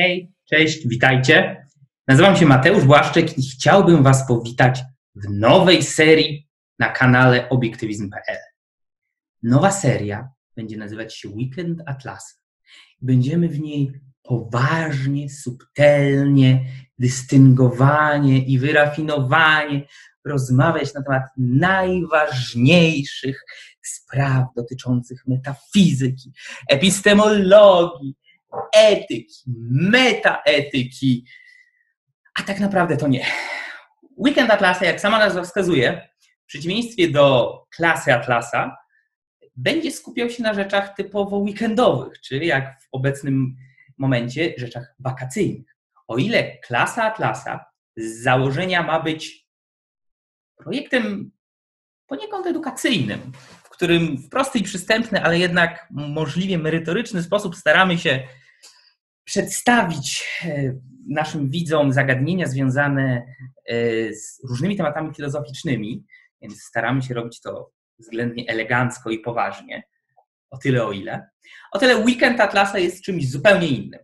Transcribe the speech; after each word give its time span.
Hej, 0.00 0.32
cześć, 0.44 0.88
witajcie. 0.88 1.66
Nazywam 2.08 2.36
się 2.36 2.46
Mateusz 2.46 2.84
Błaszczyk 2.84 3.38
i 3.38 3.42
chciałbym 3.42 4.02
Was 4.02 4.28
powitać 4.28 4.80
w 5.14 5.30
nowej 5.30 5.82
serii 5.82 6.48
na 6.78 6.88
kanale 6.88 7.48
obiektywizm.pl. 7.48 8.38
Nowa 9.42 9.70
seria 9.70 10.28
będzie 10.56 10.76
nazywać 10.76 11.16
się 11.16 11.28
Weekend 11.28 11.82
Atlas. 11.86 12.42
Będziemy 13.00 13.48
w 13.48 13.60
niej 13.60 13.92
poważnie, 14.22 15.30
subtelnie, 15.30 16.64
dystyngowanie 16.98 18.46
i 18.46 18.58
wyrafinowanie 18.58 19.82
rozmawiać 20.24 20.94
na 20.94 21.02
temat 21.02 21.22
najważniejszych 21.36 23.44
spraw 23.82 24.44
dotyczących 24.56 25.26
metafizyki, 25.26 26.32
epistemologii, 26.68 28.14
etyki, 28.74 29.42
metaetyki. 29.70 31.24
A 32.40 32.42
tak 32.42 32.60
naprawdę 32.60 32.96
to 32.96 33.08
nie. 33.08 33.26
Weekend 34.16 34.50
Atlasa, 34.50 34.84
jak 34.84 35.00
sama 35.00 35.18
nazwa 35.18 35.42
wskazuje, 35.42 36.08
w 36.42 36.46
przeciwieństwie 36.46 37.10
do 37.10 37.54
klasy 37.76 38.14
Atlasa, 38.14 38.76
będzie 39.56 39.92
skupiał 39.92 40.30
się 40.30 40.42
na 40.42 40.54
rzeczach 40.54 40.94
typowo 40.94 41.38
weekendowych, 41.38 42.20
czyli 42.20 42.46
jak 42.46 42.80
w 42.82 42.88
obecnym 42.92 43.56
momencie 43.98 44.54
rzeczach 44.56 44.94
wakacyjnych. 44.98 45.76
O 46.08 46.16
ile 46.16 46.58
klasa 46.58 47.04
Atlasa 47.04 47.64
z 47.96 48.22
założenia 48.22 48.82
ma 48.82 49.00
być 49.00 49.48
projektem 50.56 51.30
poniekąd 52.06 52.46
edukacyjnym, 52.46 53.32
w 53.64 53.68
którym 53.68 54.16
w 54.16 54.28
prosty 54.28 54.58
i 54.58 54.62
przystępny, 54.62 55.22
ale 55.22 55.38
jednak 55.38 55.86
możliwie 55.90 56.58
merytoryczny 56.58 57.22
sposób 57.22 57.56
staramy 57.56 57.98
się 57.98 58.28
przedstawić 59.28 60.24
e, 60.44 60.74
naszym 61.08 61.50
widzom 61.50 61.92
zagadnienia 61.92 62.46
związane 62.46 63.26
e, 63.66 63.74
z 64.14 64.40
różnymi 64.48 64.76
tematami 64.76 65.14
filozoficznymi, 65.14 66.04
więc 66.42 66.62
staramy 66.62 67.02
się 67.02 67.14
robić 67.14 67.40
to 67.40 67.70
względnie 67.98 68.44
elegancko 68.48 69.10
i 69.10 69.18
poważnie. 69.18 69.82
O 70.50 70.58
tyle, 70.58 70.86
o 70.86 70.92
ile. 70.92 71.28
O 71.72 71.78
tyle 71.78 71.96
Weekend 71.96 72.40
Atlasa 72.40 72.78
jest 72.78 73.04
czymś 73.04 73.30
zupełnie 73.30 73.68
innym. 73.68 74.00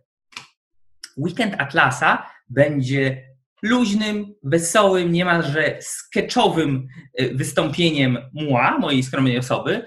Weekend 1.17 1.55
Atlasa 1.57 2.29
będzie 2.49 3.23
luźnym, 3.61 4.35
wesołym, 4.43 5.11
niemalże 5.11 5.77
sketchowym 5.81 6.87
e, 7.13 7.33
wystąpieniem 7.33 8.17
mła, 8.33 8.77
mojej 8.77 9.03
skromnej 9.03 9.37
osoby. 9.37 9.85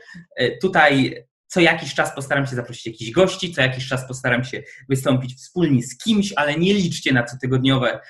Tutaj 0.61 1.28
co 1.49 1.61
jakiś 1.61 1.95
czas 1.95 2.15
postaram 2.15 2.47
się 2.47 2.57
zaprosić 2.57 2.87
jakichś 2.87 3.11
gości, 3.11 3.55
co 3.55 3.63
jakiś 3.63 3.89
czas 3.89 4.09
postaram 4.09 4.45
się 4.45 4.63
wystąpić 4.89 5.35
wspólnie 5.35 5.83
z 5.83 5.99
kimś, 5.99 6.33
ale 6.37 6.59
nie 6.59 6.75
liczcie 6.75 7.13
na 7.13 7.23
cotygodniowe 7.23 8.01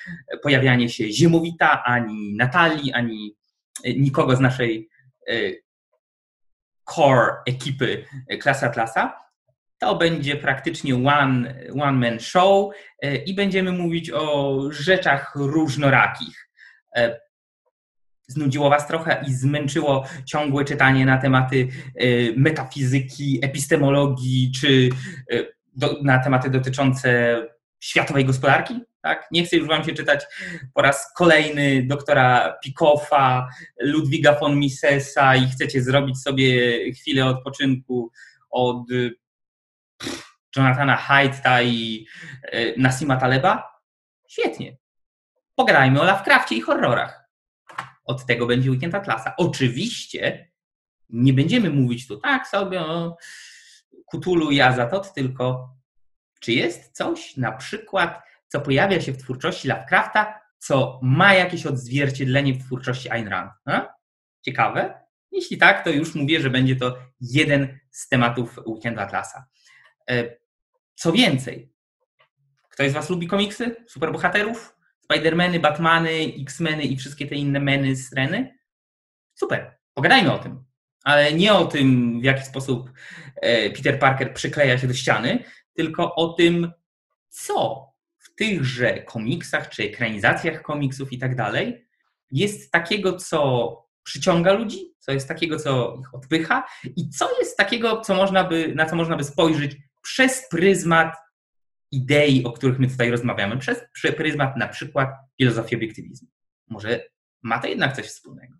pojawianie 0.42 0.88
się 0.88 1.12
Ziemowita, 1.12 1.84
ani 1.84 2.34
Natalii, 2.36 2.92
ani 2.92 3.36
e, 3.84 3.92
nikogo 3.94 4.36
z 4.36 4.40
naszej 4.40 4.88
e, 5.28 5.32
core 6.94 7.32
ekipy 7.46 8.04
e, 8.28 8.36
Klasa 8.36 8.68
Klasa. 8.68 9.28
To 9.78 9.96
będzie 9.96 10.36
praktycznie 10.36 10.94
one, 10.94 11.54
one 11.80 12.10
man 12.10 12.20
show 12.20 12.74
i 13.26 13.34
będziemy 13.34 13.72
mówić 13.72 14.10
o 14.10 14.58
rzeczach 14.70 15.32
różnorakich 15.34 16.48
znudziło 18.28 18.70
Was 18.70 18.86
trochę 18.86 19.24
i 19.28 19.34
zmęczyło 19.34 20.04
ciągłe 20.24 20.64
czytanie 20.64 21.06
na 21.06 21.18
tematy 21.18 21.68
y, 22.02 22.34
metafizyki, 22.36 23.38
epistemologii 23.42 24.52
czy 24.60 24.88
y, 25.32 25.54
na 26.02 26.18
tematy 26.18 26.50
dotyczące 26.50 27.42
światowej 27.80 28.24
gospodarki? 28.24 28.80
Tak? 29.00 29.28
Nie 29.30 29.44
chcę 29.44 29.56
już 29.56 29.68
Wam 29.68 29.84
się 29.84 29.92
czytać 29.92 30.24
po 30.74 30.82
raz 30.82 31.12
kolejny 31.16 31.86
doktora 31.86 32.58
Pikoffa, 32.64 33.48
Ludwiga 33.80 34.38
von 34.38 34.58
Misesa 34.58 35.36
i 35.36 35.48
chcecie 35.48 35.82
zrobić 35.82 36.22
sobie 36.22 36.78
chwilę 36.92 37.26
odpoczynku 37.26 38.12
od 38.50 38.84
Jonathana 40.56 40.96
Haidta 40.96 41.62
i 41.62 42.06
y, 42.54 42.74
Nasima 42.76 43.16
Taleba? 43.16 43.80
Świetnie. 44.28 44.76
Pogadajmy 45.54 46.00
o 46.00 46.04
Lovecraftie 46.04 46.56
i 46.56 46.60
horrorach. 46.60 47.17
Od 48.08 48.26
tego 48.26 48.46
będzie 48.46 48.70
weekend 48.70 48.94
Atlasa. 48.94 49.34
Oczywiście 49.36 50.50
nie 51.08 51.32
będziemy 51.32 51.70
mówić 51.70 52.06
tu 52.06 52.16
tak 52.16 52.46
sobie 52.46 52.80
o 52.80 53.16
Kutulu 54.06 54.50
i 54.50 54.60
Azatot, 54.60 55.14
tylko 55.14 55.74
czy 56.40 56.52
jest 56.52 56.96
coś 56.96 57.36
na 57.36 57.52
przykład, 57.52 58.22
co 58.48 58.60
pojawia 58.60 59.00
się 59.00 59.12
w 59.12 59.18
twórczości 59.18 59.68
Lovecrafta, 59.68 60.40
co 60.58 61.00
ma 61.02 61.34
jakieś 61.34 61.66
odzwierciedlenie 61.66 62.54
w 62.54 62.64
twórczości 62.64 63.10
Ayn 63.10 63.28
Rand? 63.28 63.52
A? 63.64 63.94
Ciekawe? 64.42 65.00
Jeśli 65.32 65.58
tak, 65.58 65.84
to 65.84 65.90
już 65.90 66.14
mówię, 66.14 66.40
że 66.40 66.50
będzie 66.50 66.76
to 66.76 66.98
jeden 67.20 67.78
z 67.90 68.08
tematów 68.08 68.58
Weekendu 68.66 69.00
Atlasa. 69.00 69.46
E, 70.10 70.36
co 70.94 71.12
więcej, 71.12 71.72
ktoś 72.70 72.90
z 72.90 72.94
Was 72.94 73.10
lubi 73.10 73.26
komiksy, 73.26 73.76
superbohaterów? 73.88 74.77
Spidermany, 75.12 75.60
Batmany, 75.60 76.34
X-Meny 76.40 76.82
i 76.82 76.96
wszystkie 76.96 77.26
te 77.26 77.34
inne 77.34 77.60
meny 77.60 77.96
z 77.96 78.12
Reny? 78.12 78.58
Super, 79.34 79.78
pogadajmy 79.94 80.32
o 80.32 80.38
tym. 80.38 80.64
Ale 81.04 81.32
nie 81.32 81.54
o 81.54 81.66
tym, 81.66 82.20
w 82.20 82.24
jaki 82.24 82.44
sposób 82.44 82.90
e, 83.36 83.70
Peter 83.70 83.98
Parker 83.98 84.34
przykleja 84.34 84.78
się 84.78 84.86
do 84.86 84.94
ściany, 84.94 85.44
tylko 85.74 86.14
o 86.14 86.32
tym, 86.32 86.72
co 87.28 87.88
w 88.18 88.34
tychże 88.34 89.02
komiksach 89.02 89.68
czy 89.68 89.82
ekranizacjach 89.82 90.62
komiksów 90.62 91.12
i 91.12 91.18
tak 91.18 91.36
dalej 91.36 91.86
jest 92.30 92.72
takiego, 92.72 93.16
co 93.16 93.72
przyciąga 94.02 94.52
ludzi, 94.52 94.94
co 94.98 95.12
jest 95.12 95.28
takiego, 95.28 95.58
co 95.58 95.96
ich 96.00 96.14
odpycha 96.14 96.66
i 96.96 97.10
co 97.10 97.38
jest 97.38 97.56
takiego, 97.56 98.00
co 98.00 98.14
można 98.14 98.44
by, 98.44 98.74
na 98.74 98.86
co 98.86 98.96
można 98.96 99.16
by 99.16 99.24
spojrzeć 99.24 99.76
przez 100.02 100.48
pryzmat 100.48 101.14
idei, 101.90 102.44
o 102.44 102.52
których 102.52 102.78
my 102.78 102.88
tutaj 102.88 103.10
rozmawiamy, 103.10 103.56
przez 103.56 103.78
pryzmat 104.16 104.56
na 104.56 104.68
przykład 104.68 105.10
filozofii 105.38 105.76
obiektywizmu. 105.76 106.28
Może 106.68 107.00
ma 107.42 107.58
to 107.58 107.66
jednak 107.66 107.96
coś 107.96 108.06
wspólnego. 108.06 108.54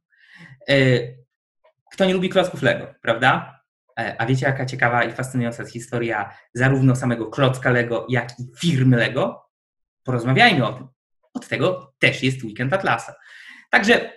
E, 0.68 0.74
kto 1.92 2.04
nie 2.04 2.14
lubi 2.14 2.28
klocków 2.28 2.62
Lego, 2.62 2.94
prawda? 3.02 3.60
E, 3.98 4.20
a 4.20 4.26
wiecie, 4.26 4.46
jaka 4.46 4.66
ciekawa 4.66 5.04
i 5.04 5.12
fascynująca 5.12 5.62
jest 5.62 5.72
historia 5.72 6.34
zarówno 6.54 6.96
samego 6.96 7.26
klocka 7.26 7.70
Lego, 7.70 8.06
jak 8.08 8.30
i 8.40 8.42
firmy 8.58 8.96
Lego? 8.96 9.50
Porozmawiajmy 10.04 10.66
o 10.66 10.72
tym. 10.72 10.88
Od 11.34 11.48
tego 11.48 11.94
też 11.98 12.22
jest 12.22 12.44
Weekend 12.44 12.72
Atlasa. 12.72 13.14
Także 13.70 14.12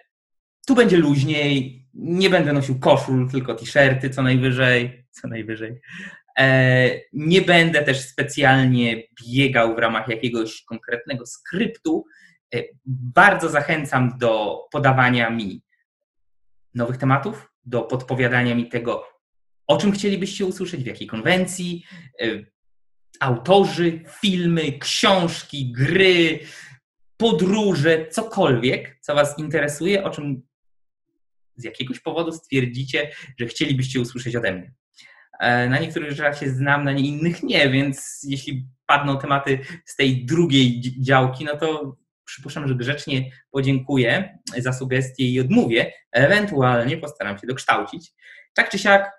tu 0.68 0.76
będzie 0.76 0.98
luźniej, 0.98 1.82
nie 1.94 2.30
będę 2.30 2.54
nosił 2.54 2.80
koszul, 2.80 3.32
tylko 3.32 3.56
t-shirty 3.56 4.10
co 4.10 4.22
najwyżej, 4.22 5.06
co 5.12 5.28
najwyżej. 5.28 5.82
E, 6.40 7.00
nie 7.14 7.42
będę 7.42 7.84
też 7.84 8.00
specjalnie 8.02 9.04
biegał 9.28 9.76
w 9.76 9.80
ramach 9.80 10.08
jakiegoś 10.08 10.64
konkretnego 10.64 11.26
skryptu. 11.26 12.06
E, 12.56 12.64
bardzo 12.86 13.50
zachęcam 13.50 14.18
do 14.18 14.60
podawania 14.72 15.30
mi 15.30 15.64
nowych 16.74 16.98
tematów, 16.98 17.52
do 17.66 17.82
podpowiadania 17.82 18.56
mi 18.56 18.70
tego, 18.70 19.04
o 19.68 19.78
czym 19.78 19.92
chcielibyście 19.92 20.46
usłyszeć, 20.46 20.84
w 20.84 20.88
jakiej 20.88 21.08
konwencji, 21.08 21.86
e, 22.22 22.26
autorzy, 23.20 24.04
filmy, 24.22 24.80
książki, 24.80 25.72
gry, 25.72 26.40
podróże, 27.18 28.08
cokolwiek, 28.08 28.98
co 29.02 29.16
Was 29.16 29.40
interesuje, 29.40 30.04
o 30.04 30.10
czym 30.10 30.42
z 31.56 31.64
jakiegoś 31.64 32.00
powodu 32.00 32.32
stwierdzicie, 32.32 33.12
że 33.40 33.46
chcielibyście 33.46 34.02
usłyszeć 34.02 34.36
ode 34.36 34.54
mnie. 34.54 34.74
E, 35.42 35.70
na 35.70 35.80
niektórych 35.80 36.12
rzeczach 36.12 36.40
się 36.40 36.50
znam, 36.50 36.84
na 36.84 36.92
innych 36.92 37.44
nie, 37.44 37.70
więc 37.70 38.22
jeśli 38.24 38.68
padną 38.86 39.18
tematy 39.18 39.60
z 39.86 39.96
tej 39.96 40.26
drugiej 40.26 40.82
działki, 41.00 41.46
no 41.46 41.58
to 41.58 41.98
przypuszczam, 42.26 42.68
że 42.68 42.76
grzecznie 42.76 43.32
podziękuję 43.52 44.40
za 44.58 44.74
sugestie 44.74 45.24
i 45.24 45.40
odmówię. 45.40 45.94
Ewentualnie 46.12 46.98
postaram 46.98 47.38
się 47.38 47.48
dokształcić. 47.48 48.14
Tak 48.54 48.70
czy 48.70 48.80
siak, 48.80 49.12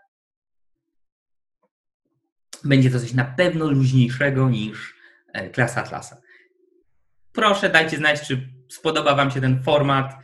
będzie 2.65 2.91
to 2.91 3.01
coś 3.01 3.13
na 3.13 3.25
pewno 3.25 3.71
luźniejszego 3.71 4.51
niż 4.51 4.95
e, 5.33 5.51
klasa 5.51 5.81
Atlasa. 5.81 6.21
Proszę, 7.33 7.71
dajcie 7.71 7.97
znać, 7.97 8.27
czy 8.27 8.49
spodoba 8.71 9.15
Wam 9.15 9.31
się 9.31 9.41
ten 9.41 9.63
format 9.63 10.15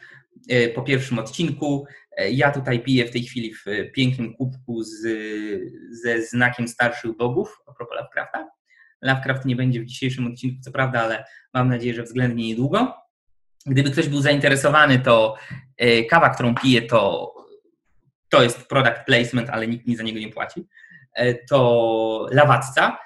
e, 0.49 0.69
po 0.69 0.83
pierwszym 0.83 1.19
odcinku. 1.19 1.87
E, 2.19 2.31
ja 2.31 2.51
tutaj 2.51 2.81
piję 2.81 3.07
w 3.07 3.11
tej 3.11 3.23
chwili 3.23 3.55
w 3.55 3.65
pięknym 3.95 4.35
kubku 4.35 4.83
z, 4.83 5.01
ze 5.91 6.23
znakiem 6.23 6.69
starszych 6.69 7.17
bogów, 7.17 7.59
a 7.67 7.73
propos 7.73 7.97
Lovecrafta. 7.97 8.49
Lovecraft 9.03 9.45
nie 9.45 9.57
będzie 9.57 9.81
w 9.81 9.87
dzisiejszym 9.87 10.27
odcinku, 10.27 10.61
co 10.61 10.73
prawda, 10.73 11.03
ale 11.03 11.25
mam 11.55 11.69
nadzieję, 11.69 11.95
że 11.95 12.03
względnie 12.03 12.49
niedługo. 12.49 12.95
Gdyby 13.67 13.91
ktoś 13.91 14.09
był 14.09 14.21
zainteresowany, 14.21 14.99
to 14.99 15.37
e, 15.77 16.05
kawa, 16.05 16.31
którą 16.31 16.55
piję, 16.55 16.83
to, 16.83 17.33
to 18.29 18.43
jest 18.43 18.67
product 18.69 19.05
placement, 19.07 19.51
ale 19.51 19.69
nikt 19.69 19.87
mi 19.87 19.97
za 19.97 20.03
niego 20.03 20.21
nie 20.21 20.29
płaci. 20.29 20.69
E, 21.15 21.35
to 21.35 22.27
lawacca. 22.33 22.99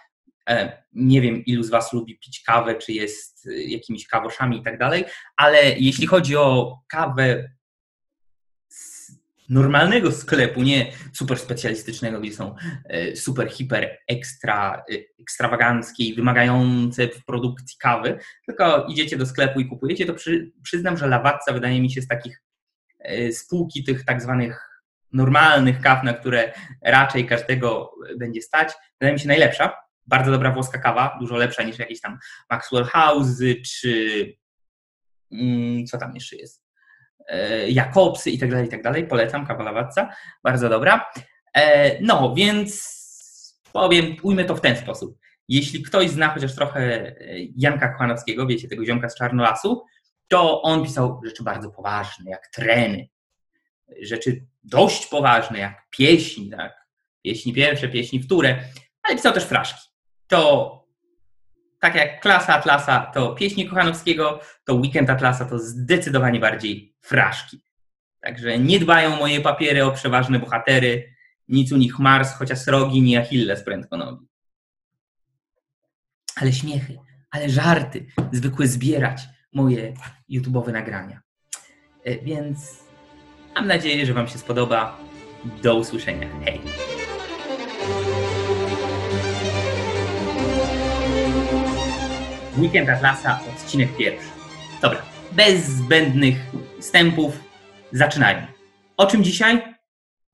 E, 0.49 0.83
nie 0.93 1.21
wiem, 1.21 1.45
ilu 1.45 1.63
z 1.63 1.71
Was 1.71 1.93
lubi 1.93 2.19
pić 2.19 2.43
kawę, 2.43 2.75
czy 2.75 2.93
jest 2.93 3.49
jakimiś 3.67 4.07
kawoszami 4.07 4.59
i 4.59 4.63
tak 4.63 4.79
dalej, 4.79 5.05
ale 5.37 5.79
jeśli 5.79 6.07
chodzi 6.07 6.37
o 6.37 6.79
kawę 6.89 7.51
normalnego 9.53 10.13
sklepu, 10.13 10.63
nie 10.63 10.93
super 11.13 11.39
specjalistycznego, 11.39 12.21
gdzie 12.21 12.33
są 12.33 12.55
e, 12.85 13.17
super, 13.17 13.51
hiper, 13.51 13.99
ekstra, 14.09 14.85
ekstrawaganckie 15.21 16.05
i 16.05 16.15
wymagające 16.15 17.09
w 17.09 17.25
produkcji 17.25 17.77
kawy, 17.79 18.19
tylko 18.47 18.87
idziecie 18.89 19.17
do 19.17 19.27
sklepu 19.27 19.61
i 19.61 19.69
kupujecie, 19.69 20.07
to 20.07 20.15
przy, 20.15 20.53
przyznam, 20.63 20.97
że 20.97 21.07
Lawatca 21.07 21.53
wydaje 21.53 21.81
mi 21.81 21.91
się 21.91 22.03
z 22.03 22.09
takich 22.09 22.43
spółki 23.33 23.85
tych 23.85 24.05
tak 24.05 24.23
zwanych 24.23 24.73
normalnych 25.13 25.81
kaw, 25.81 26.05
na 26.05 26.13
które 26.13 26.53
raczej 26.83 27.27
każdego 27.27 27.95
będzie 28.19 28.43
stać, 28.43 28.73
wydaje 29.01 29.13
mi 29.13 29.21
się 29.21 29.29
najlepsza. 29.29 29.75
Bardzo 30.07 30.31
dobra 30.31 30.53
włoska 30.53 30.79
kawa, 30.79 31.17
dużo 31.21 31.37
lepsza 31.37 31.63
niż 31.63 31.79
jakieś 31.79 32.01
tam 32.01 32.19
Maxwell 32.51 32.85
House 32.85 33.43
czy 33.67 34.25
mm, 35.33 35.87
co 35.87 35.99
tam 35.99 36.15
jeszcze 36.15 36.37
jest? 36.37 36.62
E, 37.29 37.71
Jakobsy 37.71 38.31
i 38.31 38.39
tak 38.39 38.51
dalej, 38.51 38.67
i 38.67 38.71
tak 38.71 38.83
dalej. 38.83 39.07
Polecam, 39.07 39.47
kawa 39.47 39.65
Lawatca, 39.65 40.09
bardzo 40.43 40.69
dobra. 40.69 41.11
E, 41.55 41.97
no, 42.01 42.35
więc 42.35 42.93
powiem, 43.73 44.17
ujmę 44.23 44.45
to 44.45 44.57
w 44.57 44.61
ten 44.61 44.77
sposób. 44.77 45.19
Jeśli 45.49 45.83
ktoś 45.83 46.11
zna 46.11 46.29
chociaż 46.29 46.55
trochę 46.55 46.81
e, 46.81 47.15
Janka 47.57 47.89
Kochanowskiego, 47.89 48.47
wiecie, 48.47 48.69
tego 48.69 48.85
ziomka 48.85 49.09
z 49.09 49.17
Czarnolasu, 49.17 49.85
to 50.29 50.63
on 50.63 50.85
pisał 50.85 51.21
rzeczy 51.25 51.43
bardzo 51.43 51.71
poważne, 51.71 52.31
jak 52.31 52.47
treny, 52.47 53.09
rzeczy 54.03 54.47
dość 54.65 55.07
poważne, 55.07 55.59
jak 55.59 55.83
pieśni, 55.91 56.51
tak? 56.51 56.87
Pieśni 57.23 57.53
pierwsze, 57.53 57.89
pieśni 57.89 58.23
wtóre, 58.23 58.59
ale 59.03 59.17
pisał 59.17 59.33
też 59.33 59.45
fraszki. 59.45 59.91
To 60.27 60.82
tak 61.83 61.95
jak 61.95 62.21
klasa 62.21 62.55
Atlasa 62.55 63.11
to 63.15 63.35
pieśni 63.35 63.69
Kochanowskiego, 63.69 64.41
to 64.65 64.75
weekend 64.75 65.11
Atlasa 65.11 65.45
to 65.45 65.59
zdecydowanie 65.59 66.41
bardziej 66.41 66.95
fraszki. 67.01 67.63
Także 68.21 68.59
nie 68.59 68.81
dbają 68.81 69.17
moje 69.17 69.41
papiery 69.41 69.85
o 69.85 69.93
przeważne 69.93 70.39
bohatery, 70.39 71.15
nic 71.49 71.73
u 71.73 71.77
nich 71.77 71.99
Mars, 71.99 72.33
chociaż 72.33 72.67
rogi, 72.67 73.03
nie 73.03 73.21
Achilles 73.21 73.65
prędko 73.65 73.97
nogi. 73.97 74.27
Ale 76.37 76.53
śmiechy, 76.53 76.99
ale 77.31 77.51
żarty 77.51 78.07
zwykłe 78.33 78.67
zbierać 78.67 79.23
moje 79.53 79.95
YouTube'owe 80.31 80.73
nagrania. 80.73 81.21
E, 82.05 82.19
więc 82.19 82.83
Mam 83.55 83.67
nadzieję, 83.67 84.07
że 84.07 84.15
Wam 84.15 84.29
się 84.29 84.39
spodoba. 84.39 84.99
Do 85.63 85.77
usłyszenia. 85.77 86.29
Hej! 86.45 86.61
Weekend 92.59 92.89
Atlasa, 92.89 93.41
odcinek 93.51 93.97
pierwszy. 93.97 94.29
Dobra, 94.83 95.03
bez 95.33 95.65
zbędnych 95.67 96.37
wstępów, 96.81 97.41
zaczynajmy. 97.93 98.47
O 98.97 99.07
czym 99.07 99.25
dzisiaj? 99.25 99.63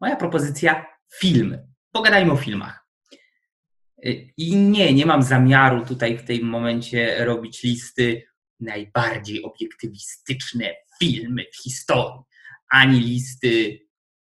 Moja 0.00 0.17
propozycja 0.17 0.87
filmy. 1.20 1.67
Pogadajmy 1.93 2.32
o 2.32 2.37
filmach. 2.37 2.87
I 4.37 4.56
nie, 4.56 4.94
nie 4.94 5.06
mam 5.06 5.23
zamiaru 5.23 5.87
tutaj 5.87 6.19
w 6.19 6.25
tym 6.25 6.43
momencie 6.43 7.25
robić 7.25 7.62
listy 7.62 8.23
najbardziej 8.61 9.43
obiektywistyczne 9.43 10.75
filmy 11.00 11.44
w 11.53 11.62
historii 11.62 12.23
ani 12.71 13.00
listy, 13.00 13.79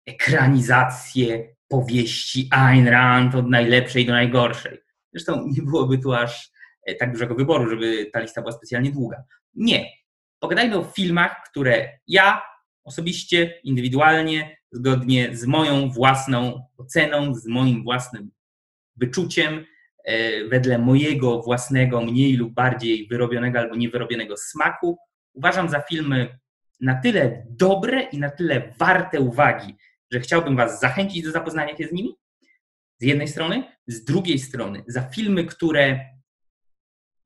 ekranizacje 0.06 1.56
powieści 1.68 2.48
Ayn 2.50 2.88
Rand 2.88 3.34
od 3.34 3.50
najlepszej 3.50 4.06
do 4.06 4.12
najgorszej. 4.12 4.78
Zresztą 5.12 5.46
nie 5.46 5.62
byłoby 5.62 5.98
tu 5.98 6.12
aż 6.12 6.50
tak 6.94 7.12
dużego 7.12 7.34
wyboru, 7.34 7.70
żeby 7.70 8.10
ta 8.12 8.20
lista 8.20 8.40
była 8.40 8.52
specjalnie 8.52 8.92
długa. 8.92 9.24
Nie. 9.54 9.90
Pogadajmy 10.38 10.76
o 10.76 10.84
filmach, 10.84 11.42
które 11.50 11.98
ja 12.08 12.42
osobiście, 12.84 13.60
indywidualnie, 13.64 14.56
zgodnie 14.72 15.36
z 15.36 15.46
moją 15.46 15.90
własną 15.90 16.66
oceną, 16.76 17.34
z 17.34 17.46
moim 17.46 17.82
własnym 17.82 18.30
wyczuciem, 18.96 19.64
e, 20.04 20.44
wedle 20.44 20.78
mojego 20.78 21.42
własnego, 21.42 22.00
mniej 22.00 22.36
lub 22.36 22.54
bardziej 22.54 23.08
wyrobionego 23.08 23.58
albo 23.58 23.76
niewyrobionego 23.76 24.36
smaku, 24.36 24.98
uważam 25.34 25.68
za 25.68 25.80
filmy 25.80 26.38
na 26.80 26.94
tyle 26.94 27.46
dobre 27.50 28.02
i 28.02 28.18
na 28.18 28.30
tyle 28.30 28.72
warte 28.78 29.20
uwagi, 29.20 29.76
że 30.12 30.20
chciałbym 30.20 30.56
Was 30.56 30.80
zachęcić 30.80 31.22
do 31.22 31.30
zapoznania 31.30 31.76
się 31.76 31.88
z 31.88 31.92
nimi. 31.92 32.16
Z 32.98 33.04
jednej 33.04 33.28
strony, 33.28 33.64
z 33.86 34.04
drugiej 34.04 34.38
strony, 34.38 34.84
za 34.86 35.02
filmy, 35.02 35.44
które 35.44 36.00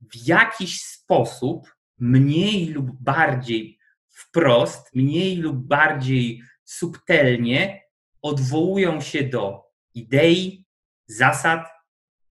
w 0.01 0.27
jakiś 0.27 0.81
sposób 0.81 1.75
mniej 1.99 2.67
lub 2.67 2.91
bardziej 2.91 3.79
wprost, 4.09 4.95
mniej 4.95 5.37
lub 5.37 5.57
bardziej 5.57 6.43
subtelnie 6.63 7.81
odwołują 8.21 9.01
się 9.01 9.23
do 9.23 9.63
idei, 9.93 10.65
zasad, 11.07 11.67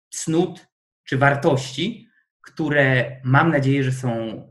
cnót 0.09 0.67
czy 1.03 1.17
wartości, 1.17 2.07
które 2.41 3.21
mam 3.23 3.51
nadzieję, 3.51 3.83
że 3.83 3.91
są 3.91 4.41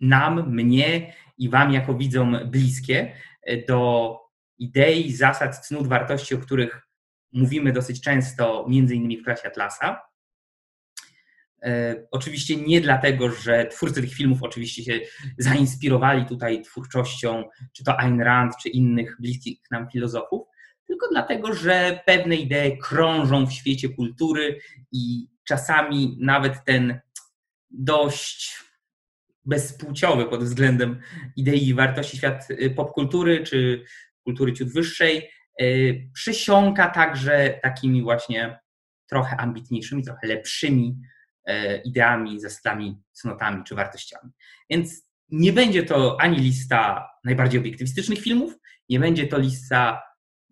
nam, 0.00 0.54
mnie 0.54 1.14
i 1.38 1.48
Wam 1.48 1.72
jako 1.72 1.94
widzom 1.94 2.38
bliskie 2.46 3.12
e, 3.42 3.66
do 3.66 4.20
idei, 4.58 5.12
zasad, 5.12 5.66
cnót, 5.66 5.86
wartości, 5.86 6.34
o 6.34 6.38
których 6.38 6.88
mówimy 7.32 7.72
dosyć 7.72 8.00
często, 8.00 8.66
między 8.68 8.94
innymi 8.94 9.18
w 9.18 9.24
klasie 9.24 9.48
Atlasa. 9.48 10.00
E, 11.62 11.96
oczywiście 12.10 12.56
nie 12.56 12.80
dlatego, 12.80 13.30
że 13.30 13.66
twórcy 13.66 14.00
tych 14.00 14.14
filmów 14.14 14.42
oczywiście 14.42 14.82
się 14.84 15.00
zainspirowali 15.38 16.26
tutaj 16.26 16.62
twórczością, 16.62 17.44
czy 17.72 17.84
to 17.84 18.00
Ayn 18.00 18.20
Rand, 18.20 18.52
czy 18.62 18.68
innych 18.68 19.16
bliskich 19.20 19.58
nam 19.70 19.90
filozofów, 19.90 20.46
tylko 20.86 21.08
dlatego, 21.10 21.54
że 21.54 22.00
pewne 22.06 22.36
idee 22.36 22.78
krążą 22.78 23.46
w 23.46 23.52
świecie 23.52 23.88
kultury 23.88 24.60
i 24.92 25.28
czasami 25.44 26.16
nawet 26.20 26.64
ten 26.64 27.00
dość 27.70 28.56
bezpłciowy 29.44 30.24
pod 30.24 30.44
względem 30.44 31.00
idei 31.36 31.68
i 31.68 31.74
wartości 31.74 32.16
świat 32.16 32.50
y, 32.50 32.70
popkultury 32.70 33.42
czy 33.42 33.84
kultury 34.24 34.52
ciut 34.52 34.72
wyższej 34.72 35.30
y, 35.62 36.10
przysiąka 36.14 36.88
także 36.88 37.58
takimi 37.62 38.02
właśnie 38.02 38.58
trochę 39.06 39.36
ambitniejszymi, 39.36 40.04
trochę 40.04 40.26
lepszymi 40.26 40.96
ideami, 41.84 42.40
zasadami, 42.40 42.96
cnotami 43.12 43.64
czy 43.64 43.74
wartościami. 43.74 44.30
Więc 44.70 45.06
nie 45.28 45.52
będzie 45.52 45.82
to 45.82 46.20
ani 46.20 46.36
lista 46.36 47.08
najbardziej 47.24 47.60
obiektywistycznych 47.60 48.18
filmów, 48.18 48.54
nie 48.88 49.00
będzie 49.00 49.26
to 49.26 49.38
lista, 49.38 50.02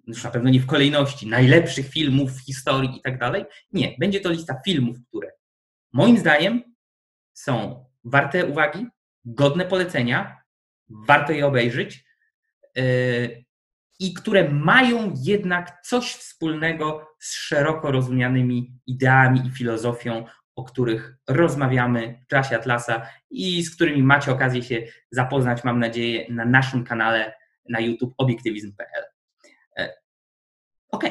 już 0.07 0.25
na 0.25 0.31
pewno 0.31 0.51
nie 0.51 0.61
w 0.61 0.67
kolejności, 0.67 1.27
najlepszych 1.27 1.89
filmów 1.89 2.33
w 2.33 2.45
historii 2.45 2.97
i 2.97 3.03
tak 3.03 3.19
dalej. 3.19 3.45
Nie, 3.73 3.97
będzie 3.99 4.21
to 4.21 4.31
lista 4.31 4.61
filmów, 4.65 4.97
które 5.09 5.31
moim 5.93 6.19
zdaniem 6.19 6.63
są 7.33 7.85
warte 8.05 8.47
uwagi, 8.47 8.87
godne 9.25 9.65
polecenia, 9.67 10.43
warto 10.89 11.33
je 11.33 11.47
obejrzeć 11.47 12.05
yy, 12.77 13.45
i 14.01 14.15
które 14.15 14.51
mają 14.51 15.15
jednak 15.23 15.81
coś 15.85 16.13
wspólnego 16.13 17.09
z 17.19 17.35
szeroko 17.35 17.91
rozumianymi 17.91 18.79
ideami 18.87 19.47
i 19.47 19.51
filozofią, 19.51 20.25
o 20.57 20.65
których 20.65 21.17
rozmawiamy 21.29 22.21
w 22.25 22.27
klasie 22.27 22.57
Atlasa 22.57 23.09
i 23.31 23.63
z 23.63 23.75
którymi 23.75 24.03
macie 24.03 24.33
okazję 24.33 24.63
się 24.63 24.83
zapoznać, 25.11 25.65
mam 25.65 25.79
nadzieję, 25.79 26.27
na 26.29 26.45
naszym 26.45 26.85
kanale 26.85 27.35
na 27.69 27.81
YouTube 27.81 28.15
obiektywizm.pl. 28.19 29.05
Yy, 29.79 29.89
ok, 30.91 31.05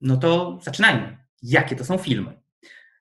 no 0.00 0.16
to 0.16 0.58
zaczynajmy. 0.62 1.18
Jakie 1.42 1.76
to 1.76 1.84
są 1.84 1.98
filmy? 1.98 2.40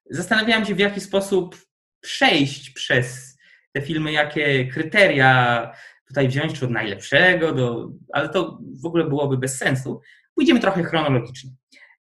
Zastanawiałem 0.09 0.65
się, 0.65 0.75
w 0.75 0.79
jaki 0.79 1.01
sposób 1.01 1.57
przejść 2.01 2.69
przez 2.69 3.37
te 3.71 3.81
filmy, 3.81 4.11
jakie 4.11 4.67
kryteria 4.67 5.71
tutaj 6.07 6.27
wziąć, 6.27 6.59
czy 6.59 6.65
od 6.65 6.71
najlepszego, 6.71 7.53
do, 7.53 7.91
ale 8.13 8.29
to 8.29 8.59
w 8.83 8.85
ogóle 8.85 9.03
byłoby 9.03 9.37
bez 9.37 9.57
sensu. 9.57 10.01
Pójdziemy 10.35 10.59
trochę 10.59 10.83
chronologicznie. 10.83 11.51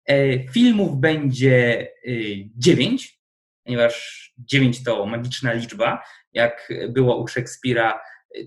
E, 0.06 0.48
filmów 0.48 1.00
będzie 1.00 1.82
e, 1.82 2.12
dziewięć, 2.58 3.15
ponieważ 3.66 4.26
dziewięć 4.38 4.84
to 4.84 5.06
magiczna 5.06 5.54
liczba, 5.54 6.04
jak 6.34 6.74
było 6.90 7.24
u 7.24 7.28
Szekspira, 7.28 8.00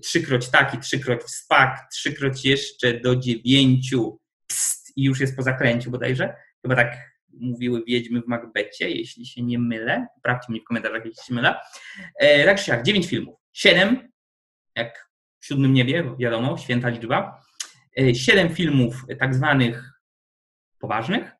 trzykroć 0.03 0.49
taki, 0.49 0.77
trzykroć 0.77 1.21
wspak, 1.21 1.87
trzykroć 1.91 2.45
jeszcze 2.45 2.99
do 2.99 3.15
dziewięciu, 3.15 4.19
pst, 4.47 4.93
i 4.95 5.03
już 5.03 5.19
jest 5.19 5.35
po 5.35 5.43
zakręciu 5.43 5.91
bodajże. 5.91 6.35
Chyba 6.61 6.75
tak 6.75 6.97
mówiły 7.33 7.83
wiedźmy 7.87 8.21
w 8.21 8.27
Macbecie, 8.27 8.89
jeśli 8.89 9.25
się 9.25 9.43
nie 9.43 9.59
mylę. 9.59 10.07
Poprawcie 10.15 10.51
mnie 10.51 10.61
w 10.61 10.63
komentarzach, 10.63 11.05
jeśli 11.05 11.23
się 11.23 11.33
mylę. 11.33 11.55
E, 12.19 12.45
tak 12.45 12.59
czy 12.59 12.71
jak, 12.71 12.83
9 12.83 13.07
filmów. 13.07 13.39
7, 13.53 14.11
jak 14.75 15.09
w 15.39 15.45
siódmym 15.45 15.73
niebie, 15.73 16.15
wiadomo, 16.19 16.57
święta 16.57 16.89
liczba. 16.89 17.41
E, 17.99 18.15
7 18.15 18.55
filmów 18.55 19.05
tak 19.19 19.35
zwanych 19.35 20.01
poważnych. 20.79 21.31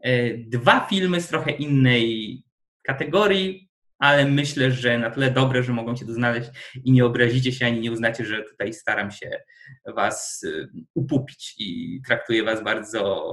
E, 0.00 0.34
dwa 0.38 0.86
filmy 0.90 1.20
z 1.20 1.28
trochę 1.28 1.50
innej 1.50 2.42
kategorii, 2.82 3.68
ale 3.98 4.24
myślę, 4.24 4.70
że 4.70 4.98
na 4.98 5.10
tyle 5.10 5.30
dobre, 5.30 5.62
że 5.62 5.72
mogą 5.72 5.96
się 5.96 6.06
tu 6.06 6.12
znaleźć 6.12 6.50
i 6.84 6.92
nie 6.92 7.04
obrazicie 7.04 7.52
się 7.52 7.66
ani 7.66 7.80
nie 7.80 7.92
uznacie, 7.92 8.24
że 8.24 8.42
tutaj 8.42 8.72
staram 8.72 9.10
się 9.10 9.42
was 9.86 10.42
y, 10.42 10.68
upupić 10.94 11.54
i 11.58 12.00
traktuję 12.06 12.44
was 12.44 12.64
bardzo 12.64 13.32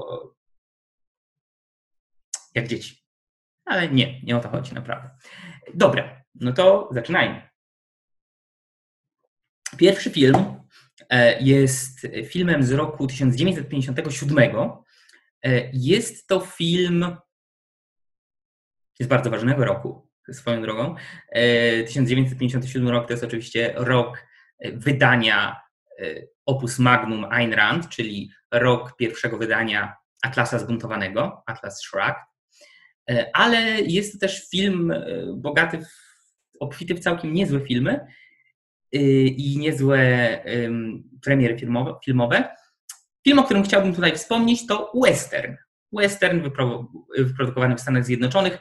jak 2.55 2.67
dzieci. 2.67 3.03
Ale 3.65 3.87
nie, 3.87 4.21
nie 4.21 4.37
o 4.37 4.39
to 4.39 4.49
chodzi 4.49 4.73
naprawdę. 4.73 5.09
Dobra, 5.73 6.23
no 6.35 6.53
to 6.53 6.89
zaczynajmy. 6.91 7.49
Pierwszy 9.77 10.09
film 10.09 10.35
e, 11.09 11.41
jest 11.41 12.07
filmem 12.25 12.63
z 12.63 12.71
roku 12.71 13.07
1957. 13.07 14.59
E, 15.43 15.69
jest 15.73 16.27
to 16.27 16.39
film 16.39 17.15
z 18.99 19.07
bardzo 19.07 19.29
ważnego 19.29 19.65
roku, 19.65 20.09
swoją 20.31 20.61
drogą. 20.61 20.95
1957 21.85 22.87
e, 22.87 22.91
rok 22.91 23.07
to 23.07 23.13
jest 23.13 23.23
oczywiście 23.23 23.73
rok 23.75 24.27
wydania 24.73 25.61
opus 26.45 26.79
magnum 26.79 27.25
Ayn 27.25 27.53
Rand, 27.53 27.89
czyli 27.89 28.31
rok 28.51 28.95
pierwszego 28.97 29.37
wydania 29.37 29.95
Atlasa 30.23 30.59
Zbuntowanego, 30.59 31.43
Atlas 31.47 31.81
Shrugged. 31.83 32.15
Ale 33.33 33.81
jest 33.81 34.13
to 34.13 34.19
też 34.19 34.49
film 34.49 34.93
bogaty, 35.35 35.77
w, 35.77 35.87
obfity 36.59 36.95
w 36.95 36.99
całkiem 36.99 37.33
niezłe 37.33 37.59
filmy, 37.59 38.07
i 38.91 39.57
niezłe 39.59 39.99
premiery 41.21 41.57
filmowe. 42.05 42.55
Film, 43.23 43.39
o 43.39 43.43
którym 43.43 43.63
chciałbym 43.63 43.95
tutaj 43.95 44.15
wspomnieć, 44.15 44.67
to 44.67 44.91
western. 45.05 45.55
Western 45.91 46.41
wyprodukowany 47.17 47.75
w 47.75 47.81
Stanach 47.81 48.05
Zjednoczonych. 48.05 48.59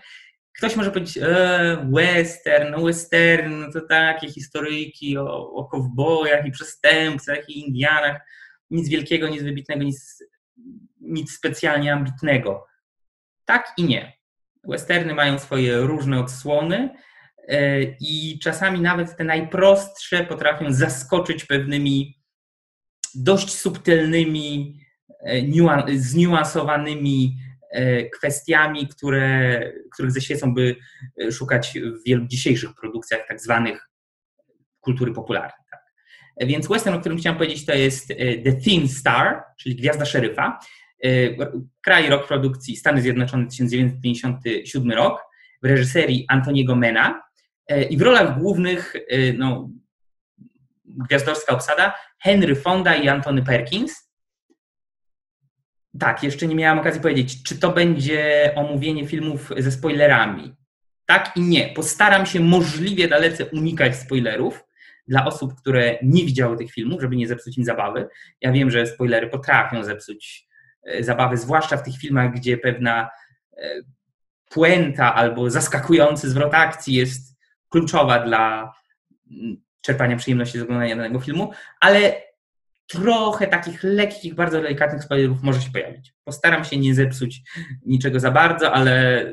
Ktoś 0.59 0.77
może 0.77 0.91
powiedzieć, 0.91 1.19
e, 1.23 1.88
western, 1.93 2.85
western, 2.85 3.73
to 3.73 3.81
takie 3.81 4.29
historyjki 4.29 5.19
o, 5.19 5.50
o 5.53 5.65
kowbojach 5.65 6.47
i 6.47 6.50
przestępcach 6.50 7.49
i 7.49 7.59
Indianach. 7.67 8.21
Nic 8.71 8.88
wielkiego, 8.88 9.29
nic 9.29 9.43
wybitnego, 9.43 9.83
nic, 9.83 10.25
nic 11.00 11.33
specjalnie 11.33 11.93
ambitnego. 11.93 12.67
Tak 13.45 13.73
i 13.77 13.85
nie. 13.85 14.19
Westerny 14.65 15.15
mają 15.15 15.38
swoje 15.38 15.77
różne 15.77 16.21
odsłony 16.21 16.91
E, 17.49 17.83
i 17.83 18.38
czasami 18.43 18.81
nawet 18.81 19.17
te 19.17 19.25
najprostsze 19.25 20.25
potrafią 20.25 20.73
zaskoczyć 20.73 21.45
pewnymi 21.45 22.19
dość 23.15 23.55
subtelnymi, 23.55 24.81
e, 25.21 25.43
zniuansowanymi 25.97 27.37
kwestiami, 28.19 28.89
które, 28.89 29.61
których 29.95 30.13
ze 30.13 30.21
świecą 30.21 30.55
by 30.55 30.77
szukać 31.33 31.79
w 31.79 32.05
wielu 32.07 32.27
dzisiejszych 32.27 32.71
produkcjach 32.81 33.21
tak 33.29 33.41
zwanych 33.41 33.89
kultury 34.81 35.13
popularnej. 35.13 35.67
Tak. 35.71 35.81
Więc 36.41 36.69
western, 36.69 36.97
o 36.97 37.01
którym 37.01 37.19
chciałem 37.19 37.39
powiedzieć, 37.39 37.67
to 37.67 37.75
jest 37.75 38.09
The 38.45 38.53
Thin 38.53 38.89
Star, 38.89 39.43
czyli 39.59 39.77
Gwiazda 39.77 40.05
Szeryfa. 40.05 40.59
Kraj, 41.81 42.09
rok 42.09 42.29
produkcji 42.29 42.77
Stany 42.77 43.03
Zjednoczone 43.03 43.47
1957 43.47 44.93
rok 44.93 45.29
w 45.63 45.67
reżyserii 45.67 46.25
Antoniego 46.29 46.77
Mena. 46.77 47.23
E, 47.69 47.83
I 47.83 47.97
w 47.97 48.03
rolach 48.03 48.39
głównych 48.39 48.97
e, 48.97 49.33
no, 49.33 49.71
gwiazdorska 50.85 51.53
obsada 51.53 51.95
Henry 52.23 52.57
Fonda 52.57 52.95
i 52.95 53.09
Antony 53.09 53.43
Perkins. 53.43 54.08
Tak, 56.00 56.23
jeszcze 56.23 56.47
nie 56.47 56.55
miałam 56.55 56.78
okazji 56.78 57.00
powiedzieć, 57.00 57.43
czy 57.43 57.59
to 57.59 57.73
będzie 57.73 58.52
omówienie 58.57 59.07
filmów 59.07 59.52
ze 59.59 59.73
spoilerami. 59.73 60.55
Tak 61.07 61.37
i 61.37 61.40
nie. 61.40 61.69
Postaram 61.69 62.26
się 62.26 62.40
możliwie 62.40 63.09
dalece 63.09 63.47
unikać 63.47 63.97
spoilerów 63.97 64.64
dla 65.09 65.25
osób, 65.25 65.55
które 65.55 65.99
nie 66.02 66.25
widziały 66.25 66.57
tych 66.57 66.73
filmów, 66.73 67.00
żeby 67.00 67.17
nie 67.17 67.28
zepsuć 67.28 67.59
im 67.59 67.64
zabawy. 67.64 68.09
Ja 68.40 68.52
wiem, 68.52 68.71
że 68.71 68.87
spoilery 68.87 69.26
potrafią 69.26 69.85
zepsuć 69.85 70.49
e, 70.83 71.02
zabawy, 71.02 71.37
zwłaszcza 71.37 71.76
w 71.76 71.83
tych 71.83 71.99
filmach, 71.99 72.33
gdzie 72.35 72.59
pewna 72.59 73.11
puenta 74.50 75.14
albo 75.14 75.50
zaskakujący 75.50 76.31
zwrot 76.31 76.55
akcji 76.55 76.95
jest 76.95 77.38
kluczowa 77.69 78.19
dla 78.19 78.73
mm, 79.31 79.57
czerpania 79.81 80.17
przyjemności 80.17 80.59
z 80.59 80.62
oglądania 80.62 80.97
danego 80.97 81.21
filmu, 81.21 81.52
ale 81.81 82.23
trochę 82.88 83.47
takich 83.47 83.83
lekkich, 83.83 84.35
bardzo 84.35 84.62
delikatnych 84.62 85.04
spoilerów 85.04 85.42
może 85.42 85.61
się 85.61 85.71
pojawić. 85.71 86.14
Postaram 86.25 86.64
się 86.64 86.76
nie 86.76 86.95
zepsuć 86.95 87.40
niczego 87.87 88.21
za 88.21 88.30
bardzo, 88.30 88.73
ale 88.73 89.25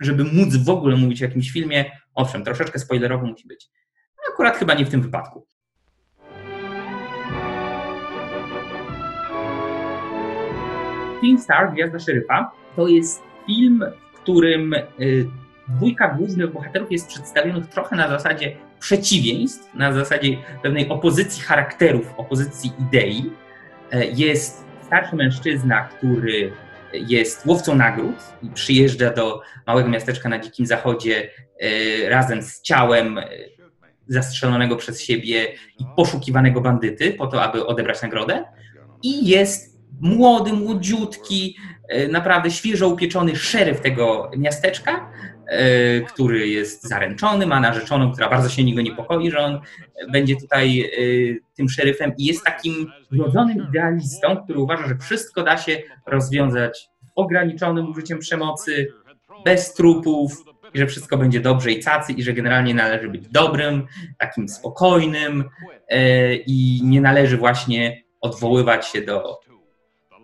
żeby 0.00 0.24
móc 0.24 0.56
w 0.56 0.68
ogóle 0.68 0.96
mówić 0.96 1.22
o 1.22 1.24
jakimś 1.24 1.50
filmie, 1.50 1.84
owszem, 2.14 2.44
troszeczkę 2.44 2.78
spoilerowo 2.78 3.26
musi 3.26 3.48
być. 3.48 3.70
Akurat 4.32 4.56
chyba 4.56 4.74
nie 4.74 4.86
w 4.86 4.90
tym 4.90 5.02
wypadku. 5.02 5.46
Teen 11.20 11.38
Star, 11.38 11.72
Gwiazda 11.72 11.98
Szeryfa, 11.98 12.52
to 12.76 12.88
jest 12.88 13.22
film, 13.46 13.84
w 14.14 14.20
którym 14.20 14.74
y, 15.00 15.28
dwójka 15.68 16.08
głównych 16.08 16.52
bohaterów 16.52 16.92
jest 16.92 17.08
przedstawionych 17.08 17.66
trochę 17.66 17.96
na 17.96 18.08
zasadzie 18.08 18.56
przeciwieństw, 18.82 19.74
na 19.74 19.92
zasadzie 19.92 20.36
pewnej 20.62 20.88
opozycji 20.88 21.42
charakterów, 21.42 22.14
opozycji 22.16 22.72
idei. 22.78 23.30
E, 23.92 24.04
jest 24.06 24.64
starszy 24.86 25.16
mężczyzna, 25.16 25.88
który 25.88 26.52
jest 26.92 27.46
łowcą 27.46 27.74
nagród 27.74 28.16
i 28.42 28.50
przyjeżdża 28.50 29.10
do 29.10 29.40
małego 29.66 29.88
miasteczka 29.88 30.28
na 30.28 30.38
Dzikim 30.38 30.66
Zachodzie 30.66 31.30
e, 31.60 32.08
razem 32.08 32.42
z 32.42 32.62
ciałem 32.62 33.18
e, 33.18 33.28
zastrzelonego 34.08 34.76
przez 34.76 35.02
siebie 35.02 35.52
i 35.78 35.84
poszukiwanego 35.96 36.60
bandyty 36.60 37.12
po 37.12 37.26
to, 37.26 37.42
aby 37.42 37.66
odebrać 37.66 38.02
nagrodę. 38.02 38.44
I 39.02 39.28
jest 39.28 39.80
młody, 40.00 40.52
młodziutki, 40.52 41.56
naprawdę 42.10 42.50
świeżo 42.50 42.88
upieczony 42.88 43.36
szeryf 43.36 43.80
tego 43.80 44.30
miasteczka, 44.36 45.10
który 46.08 46.48
jest 46.48 46.88
zaręczony, 46.88 47.46
ma 47.46 47.60
narzeczoną, 47.60 48.12
która 48.12 48.30
bardzo 48.30 48.48
się 48.48 48.64
niego 48.64 48.82
niepokoi, 48.82 49.30
że 49.30 49.38
on 49.38 49.60
będzie 50.12 50.36
tutaj 50.36 50.80
e, 50.80 50.86
tym 51.54 51.68
szeryfem 51.68 52.12
i 52.18 52.24
jest 52.24 52.44
takim 52.44 52.92
wrodzonym 53.10 53.68
idealistą, 53.68 54.36
który 54.44 54.58
uważa, 54.58 54.88
że 54.88 54.96
wszystko 54.96 55.42
da 55.42 55.56
się 55.56 55.82
rozwiązać 56.06 56.88
ograniczonym 57.14 57.90
użyciem 57.90 58.18
przemocy, 58.18 58.88
bez 59.44 59.74
trupów, 59.74 60.44
i 60.74 60.78
że 60.78 60.86
wszystko 60.86 61.16
będzie 61.16 61.40
dobrze 61.40 61.70
i 61.70 61.82
cacy, 61.82 62.12
i 62.12 62.22
że 62.22 62.32
generalnie 62.32 62.74
należy 62.74 63.08
być 63.08 63.28
dobrym, 63.28 63.86
takim 64.18 64.48
spokojnym 64.48 65.44
e, 65.88 66.34
i 66.34 66.80
nie 66.84 67.00
należy 67.00 67.36
właśnie 67.36 68.02
odwoływać 68.20 68.88
się 68.88 69.02
do 69.02 69.40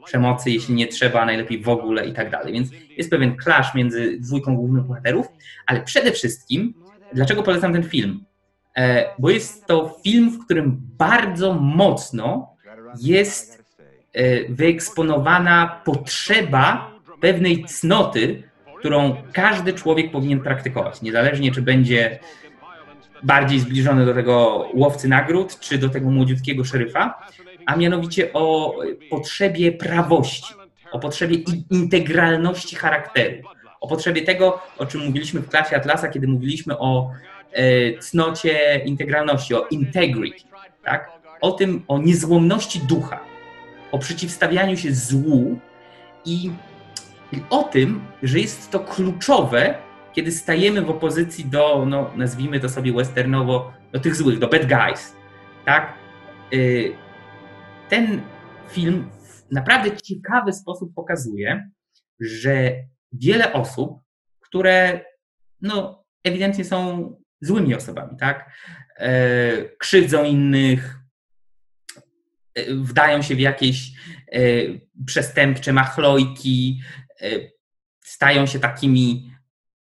przemocy, 0.09 0.51
jeśli 0.51 0.75
nie 0.75 0.87
trzeba, 0.87 1.27
najlepiej 1.27 1.63
w 1.63 1.69
ogóle 1.69 2.07
i 2.07 2.13
tak 2.13 2.31
dalej. 2.31 2.53
Więc 2.53 2.71
jest 2.97 3.11
pewien 3.11 3.37
clash 3.43 3.75
między 3.75 4.19
dwójką 4.21 4.57
głównych 4.57 4.85
bohaterów, 4.85 5.27
ale 5.67 5.83
przede 5.83 6.13
wszystkim, 6.13 6.75
dlaczego 7.13 7.43
polecam 7.43 7.73
ten 7.73 7.83
film? 7.83 8.25
E, 8.77 9.05
bo 9.19 9.31
jest 9.31 9.67
to 9.67 9.99
film, 10.05 10.31
w 10.31 10.45
którym 10.45 10.81
bardzo 10.99 11.55
mocno 11.55 12.57
jest 13.01 13.65
e, 14.13 14.49
wyeksponowana 14.49 15.83
potrzeba 15.85 16.91
pewnej 17.21 17.65
cnoty, 17.65 18.43
którą 18.79 19.17
każdy 19.33 19.73
człowiek 19.73 20.11
powinien 20.11 20.41
praktykować, 20.41 21.03
niezależnie 21.03 21.53
czy 21.53 21.63
będzie 21.63 22.19
bardziej 23.23 23.61
zbliżony 23.61 24.07
do 24.07 24.15
tego 24.15 24.69
łowcy 24.75 25.09
nagród, 25.09 25.61
czy 25.61 25.79
do 25.79 25.89
tego 25.89 26.11
młodziutkiego 26.11 26.65
szeryfa, 26.65 27.27
a 27.69 27.77
mianowicie 27.77 28.33
o 28.33 28.75
potrzebie 29.11 29.73
prawości, 29.73 30.55
o 30.93 30.99
potrzebie 30.99 31.37
integralności 31.71 32.77
charakteru, 32.77 33.43
o 33.81 33.89
potrzebie 33.89 34.23
tego, 34.23 34.61
o 34.79 34.87
czym 34.87 35.01
mówiliśmy 35.05 35.41
w 35.41 35.49
klasie 35.49 35.77
Atlasa, 35.77 36.09
kiedy 36.09 36.29
mówiliśmy 36.29 36.79
o 36.79 37.11
e, 37.53 37.99
cnocie 37.99 38.83
integralności, 38.85 39.55
o 39.55 39.67
integrity, 39.67 40.45
tak? 40.85 41.11
o 41.41 41.51
tym, 41.51 41.85
o 41.89 41.99
niezłomności 41.99 42.81
ducha, 42.81 43.21
o 43.93 43.99
przeciwstawianiu 43.99 44.77
się 44.77 44.93
złu 44.93 45.59
i, 46.25 46.51
i 47.33 47.41
o 47.51 47.63
tym, 47.63 48.01
że 48.23 48.39
jest 48.41 48.71
to 48.71 48.81
kluczowe, 48.81 49.75
kiedy 50.13 50.33
stajemy 50.33 50.83
w 50.83 50.91
opozycji 50.91 51.45
do, 51.45 51.85
no, 51.87 52.11
nazwijmy 52.17 52.61
to 52.61 52.69
sobie 52.69 52.93
westernowo, 52.93 53.73
do 53.93 54.01
tych 54.01 54.15
złych, 54.15 54.39
do 54.39 54.49
bad 54.49 54.67
guys, 54.67 55.17
tak? 55.65 55.93
Y, 56.53 57.08
ten 57.89 58.23
film 58.71 59.11
w 59.49 59.53
naprawdę 59.53 59.97
ciekawy 59.97 60.53
sposób 60.53 60.95
pokazuje, 60.95 61.71
że 62.21 62.75
wiele 63.13 63.53
osób, 63.53 64.01
które 64.41 65.01
no, 65.61 66.05
ewidentnie 66.25 66.65
są 66.65 67.15
złymi 67.41 67.75
osobami, 67.75 68.17
tak? 68.17 68.51
E, 68.97 69.69
krzywdzą 69.79 70.25
innych, 70.25 70.99
e, 72.55 72.75
wdają 72.75 73.23
się 73.23 73.35
w 73.35 73.41
jakieś 73.41 73.93
e, 74.33 74.41
przestępcze 75.07 75.73
machlojki, 75.73 76.81
stają 78.05 78.47
się 78.47 78.59
takimi 78.59 79.33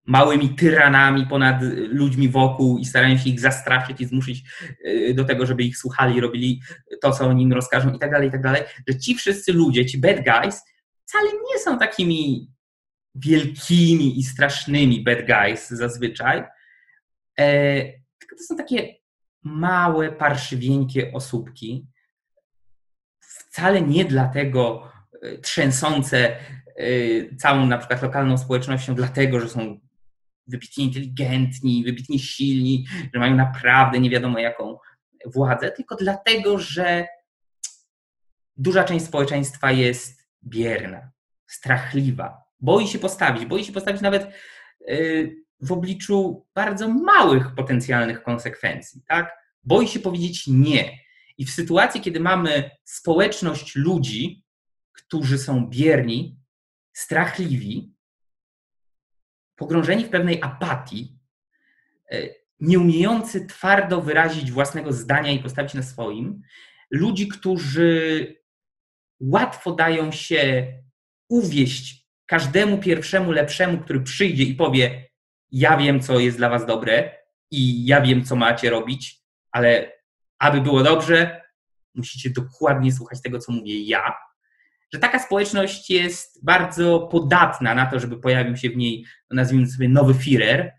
małymi 0.10 0.50
tyranami 0.50 1.28
ponad 1.28 1.62
ludźmi 1.90 2.30
wokół 2.30 2.78
i 2.78 2.86
starają 2.86 3.18
się 3.18 3.30
ich 3.30 3.40
zastraszyć 3.40 4.02
i 4.02 4.06
zmusić 4.06 4.44
y, 4.86 5.14
do 5.14 5.26
tego, 5.26 5.46
żeby 5.46 5.64
ich 5.64 5.78
słuchali, 5.78 6.22
robili 6.22 6.62
to, 7.02 7.12
co 7.12 7.26
oni 7.26 7.44
im 7.44 7.54
rozkażą 7.54 7.94
i 7.94 8.00
tak 8.00 8.12
dalej, 8.12 8.28
i 8.28 8.32
tak 8.32 8.42
dalej, 8.42 8.62
że 8.88 9.00
ci 9.00 9.16
wszyscy 9.16 9.54
ludzie, 9.54 9.86
ci 9.86 9.98
bad 9.98 10.18
guys 10.24 10.62
wcale 11.06 11.30
nie 11.32 11.60
są 11.60 11.80
takimi 11.80 12.52
wielkimi 13.16 14.20
i 14.20 14.24
strasznymi 14.24 15.04
bad 15.04 15.26
guys 15.26 15.70
zazwyczaj, 15.70 16.44
e, 17.40 17.82
tylko 18.20 18.36
to 18.38 18.44
są 18.44 18.56
takie 18.56 18.96
małe, 19.44 20.12
parszywieńkie 20.12 21.12
osóbki, 21.14 21.88
wcale 23.20 23.82
nie 23.82 24.06
dlatego 24.06 24.92
e, 25.22 25.38
trzęsące 25.38 26.18
e, 26.30 27.36
całą 27.36 27.66
na 27.66 27.78
przykład 27.78 28.02
lokalną 28.02 28.38
społecznością, 28.38 28.96
dlatego, 28.96 29.40
że 29.40 29.50
są 29.50 29.89
wybitnie 30.50 30.86
inteligentni, 30.86 31.84
wybitnie 31.84 32.20
silni, 32.20 32.86
że 33.14 33.20
mają 33.20 33.36
naprawdę 33.36 34.00
nie 34.00 34.10
wiadomo 34.10 34.40
jaką 34.40 34.78
władzę, 35.26 35.72
tylko 35.72 35.96
dlatego, 35.96 36.60
że 36.60 37.08
duża 38.58 38.84
część 38.84 39.06
społeczeństwa 39.06 39.72
jest 39.72 40.30
bierna, 40.44 41.12
strachliwa, 41.48 42.44
boi 42.60 42.88
się 42.88 43.00
postawić, 43.00 43.46
boi 43.46 43.64
się 43.64 43.72
postawić 43.72 44.02
nawet 44.02 44.34
y, 44.90 45.36
w 45.62 45.72
obliczu 45.72 46.48
bardzo 46.56 46.88
małych 46.88 47.56
potencjalnych 47.56 48.24
konsekwencji, 48.24 49.02
tak? 49.08 49.32
Boi 49.64 49.88
się 49.88 50.00
powiedzieć 50.00 50.48
nie. 50.48 51.00
I 51.38 51.46
w 51.46 51.52
sytuacji, 51.52 52.02
kiedy 52.02 52.20
mamy 52.20 52.72
społeczność 52.84 53.76
ludzi, 53.76 54.44
którzy 54.92 55.38
są 55.38 55.68
bierni, 55.68 56.38
strachliwi, 56.94 57.94
pogrążeni 59.60 60.06
w 60.06 60.10
pewnej 60.10 60.40
apatii, 60.42 61.18
e, 62.12 62.18
nieumiejący 62.60 63.46
twardo 63.46 64.02
wyrazić 64.02 64.52
własnego 64.52 64.94
zdania 64.94 65.32
i 65.32 65.40
postawić 65.40 65.74
na 65.74 65.84
swoim, 65.84 66.42
ludzi, 66.92 67.28
którzy 67.28 68.36
łatwo 69.20 69.72
dają 69.72 70.12
się 70.12 70.74
uwieść 71.30 72.10
każdemu 72.26 72.78
pierwszemu 72.78 73.32
lepszemu, 73.32 73.78
który 73.78 74.02
przyjdzie 74.02 74.44
i 74.44 74.56
powie: 74.56 75.10
Ja 75.52 75.78
wiem, 75.78 76.02
co 76.02 76.20
jest 76.20 76.38
dla 76.38 76.50
Was 76.50 76.66
dobre 76.66 77.12
i 77.52 77.86
ja 77.86 78.02
wiem, 78.02 78.26
co 78.26 78.36
macie 78.36 78.70
robić, 78.70 79.22
ale 79.52 79.92
aby 80.40 80.62
było 80.62 80.84
dobrze, 80.84 81.42
musicie 81.96 82.30
dokładnie 82.30 82.92
słuchać 82.92 83.22
tego, 83.22 83.40
co 83.40 83.52
mówię 83.52 83.84
ja 83.84 84.14
że 84.94 85.00
taka 85.00 85.20
społeczność 85.20 85.90
jest 85.90 86.46
bardzo 86.46 87.00
podatna 87.00 87.76
na 87.76 87.86
to, 87.86 88.00
żeby 88.00 88.18
pojawił 88.18 88.58
się 88.58 88.70
w 88.70 88.78
niej, 88.78 89.06
nazwijmy 89.32 89.68
sobie, 89.68 89.90
nowy 89.90 90.14
Führer, 90.14 90.70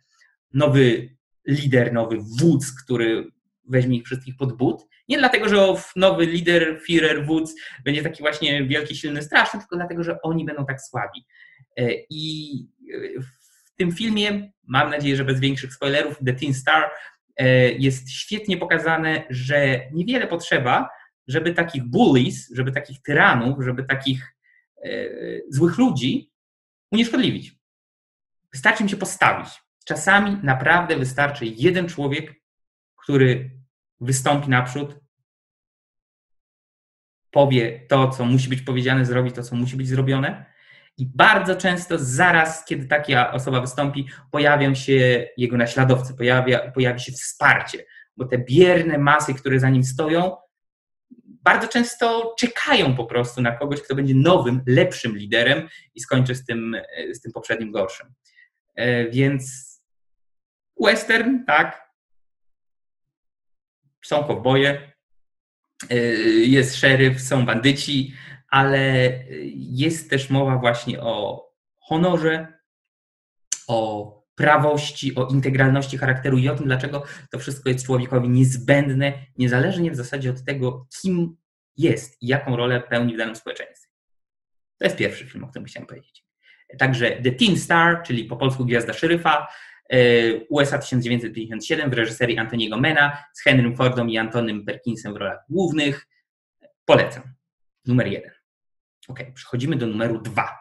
nowy 0.55 1.17
lider, 1.47 1.93
nowy 1.93 2.19
wódz, 2.41 2.73
który 2.85 3.31
weźmie 3.69 3.97
ich 3.97 4.05
wszystkich 4.05 4.37
pod 4.37 4.53
but. 4.57 4.87
Nie 5.09 5.19
dlatego, 5.19 5.49
że 5.49 5.75
nowy 5.97 6.27
lider, 6.27 6.81
Führer, 6.89 7.27
wódz 7.27 7.55
będzie 7.85 8.03
taki 8.03 8.23
właśnie 8.23 8.65
wielki, 8.65 8.97
silny, 8.97 9.23
straszny, 9.23 9.61
tylko 9.61 9.77
dlatego, 9.77 10.05
że 10.05 10.23
oni 10.23 10.45
będą 10.45 10.67
tak 10.67 10.81
słabi. 10.81 11.25
E, 11.77 11.91
I 12.11 12.53
w 13.21 13.77
tym 13.77 13.93
filmie, 13.93 14.53
mam 14.67 14.91
nadzieję, 14.91 15.17
że 15.17 15.25
bez 15.25 15.41
większych 15.41 15.75
spoilerów, 15.75 16.19
The 16.27 16.33
Teen 16.33 16.55
Star 16.55 16.91
e, 17.37 17.73
jest 17.73 18.11
świetnie 18.11 18.57
pokazane, 18.57 19.25
że 19.31 19.81
niewiele 19.93 20.27
potrzeba, 20.27 20.89
żeby 21.31 21.55
takich 21.55 21.85
bullies, 21.85 22.55
żeby 22.55 22.73
takich 22.73 23.03
tyranów, 23.03 23.65
żeby 23.65 23.85
takich 23.85 24.37
e, 24.85 24.91
złych 25.49 25.79
ludzi 25.79 26.33
unieszkodliwić. 26.93 27.61
Wystarczy 28.53 28.83
im 28.83 28.89
się 28.89 28.97
postawić. 28.97 29.49
Czasami 29.85 30.37
naprawdę 30.43 30.97
wystarczy 30.97 31.47
jeden 31.47 31.89
człowiek, 31.89 32.35
który 32.97 33.51
wystąpi 34.01 34.51
naprzód, 34.51 35.01
powie 37.31 37.87
to, 37.89 38.09
co 38.09 38.25
musi 38.25 38.49
być 38.49 38.63
powiedziane, 38.63 39.05
zrobi 39.05 39.33
to, 39.33 39.43
co 39.43 39.57
musi 39.57 39.77
być 39.77 39.89
zrobione. 39.89 40.47
I 40.97 41.07
bardzo 41.07 41.57
często 41.57 41.99
zaraz, 41.99 42.65
kiedy 42.65 42.87
taka 42.87 43.33
osoba 43.33 43.61
wystąpi, 43.61 44.09
pojawią 44.31 44.75
się 44.75 45.29
jego 45.37 45.57
naśladowcy, 45.57 46.15
pojawia, 46.15 46.71
pojawi 46.71 47.01
się 47.01 47.13
wsparcie, 47.13 47.85
bo 48.17 48.25
te 48.25 48.39
bierne 48.39 48.99
masy, 48.99 49.35
które 49.35 49.61
za 49.61 49.71
nim 49.71 49.85
stoją, 49.85 50.37
bardzo 51.51 51.69
często 51.69 52.35
czekają 52.39 52.97
po 52.97 53.05
prostu 53.05 53.43
na 53.43 53.53
kogoś, 53.53 53.83
kto 53.83 53.95
będzie 53.95 54.15
nowym, 54.15 54.63
lepszym 54.67 55.17
liderem 55.17 55.69
i 55.95 56.01
skończy 56.01 56.35
z 56.35 56.45
tym, 56.45 56.77
z 57.13 57.21
tym 57.21 57.33
poprzednim 57.33 57.73
gorszym. 57.73 58.15
E, 58.75 59.09
więc 59.09 59.71
western, 60.81 61.45
tak, 61.45 61.91
są 64.05 64.25
kowboje, 64.25 64.93
e, 65.91 65.97
jest 66.57 66.77
szeryf, 66.77 67.21
są 67.21 67.47
bandyci, 67.47 68.15
ale 68.49 69.11
jest 69.55 70.11
też 70.11 70.31
mowa 70.31 70.57
właśnie 70.57 71.01
o 71.01 71.47
honorze, 71.79 72.59
o 73.69 74.20
prawości, 74.41 75.15
o 75.15 75.29
integralności 75.29 75.99
charakteru 75.99 76.39
i 76.39 76.49
o 76.49 76.55
tym, 76.55 76.67
dlaczego 76.67 77.05
to 77.31 77.39
wszystko 77.39 77.69
jest 77.71 77.87
człowiekowi 77.87 78.29
niezbędne, 78.29 79.13
niezależnie 79.39 79.91
w 79.91 79.97
zasadzie 79.97 80.31
od 80.31 80.45
tego, 80.45 80.87
kim 81.03 81.37
jest 81.77 82.23
i 82.23 82.27
jaką 82.27 82.57
rolę 82.57 82.81
pełni 82.81 83.15
w 83.15 83.19
danym 83.19 83.37
społeczeństwie. 83.37 83.91
To 84.79 84.85
jest 84.85 84.97
pierwszy 84.97 85.27
film, 85.27 85.45
o 85.45 85.49
którym 85.49 85.67
chciałem 85.67 85.87
powiedzieć. 85.87 86.25
Także 86.79 87.11
The 87.11 87.33
Teen 87.33 87.57
Star, 87.57 88.03
czyli 88.03 88.25
po 88.25 88.37
polsku 88.37 88.65
Gwiazda 88.65 88.93
Szeryfa, 88.93 89.49
e, 89.91 89.99
USA 90.49 90.79
1957 90.79 91.91
w 91.91 91.93
reżyserii 91.93 92.39
Antoniego 92.39 92.77
Mena 92.77 93.25
z 93.33 93.43
Henrym 93.43 93.77
Fordem 93.77 94.11
i 94.11 94.19
Antonym 94.19 94.65
Perkinsem 94.65 95.15
w 95.15 95.17
rolach 95.17 95.39
głównych. 95.49 96.09
Polecam. 96.85 97.23
Numer 97.87 98.07
jeden. 98.07 98.33
Ok, 99.09 99.21
przechodzimy 99.35 99.77
do 99.77 99.87
numeru 99.87 100.21
dwa. 100.21 100.59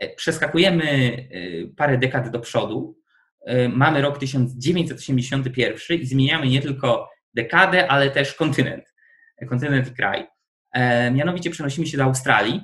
E, 0.00 0.14
przeskakujemy 0.14 0.84
e, 0.84 1.74
parę 1.76 1.98
dekad 1.98 2.30
do 2.30 2.40
przodu 2.40 2.99
mamy 3.68 4.02
rok 4.02 4.18
1981 4.18 6.00
i 6.00 6.06
zmieniamy 6.06 6.48
nie 6.48 6.62
tylko 6.62 7.10
dekadę, 7.34 7.88
ale 7.88 8.10
też 8.10 8.34
kontynent, 8.34 8.84
kontynent 9.48 9.88
i 9.88 9.94
kraj. 9.94 10.26
E, 10.72 11.10
mianowicie 11.10 11.50
przenosimy 11.50 11.86
się 11.86 11.98
do 11.98 12.04
Australii. 12.04 12.60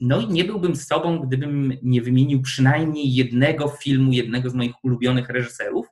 No 0.00 0.20
i 0.20 0.28
nie 0.28 0.44
byłbym 0.44 0.76
z 0.76 0.86
sobą, 0.86 1.18
gdybym 1.18 1.72
nie 1.82 2.02
wymienił 2.02 2.42
przynajmniej 2.42 3.14
jednego 3.14 3.68
filmu, 3.68 4.12
jednego 4.12 4.50
z 4.50 4.54
moich 4.54 4.84
ulubionych 4.84 5.28
reżyserów, 5.28 5.86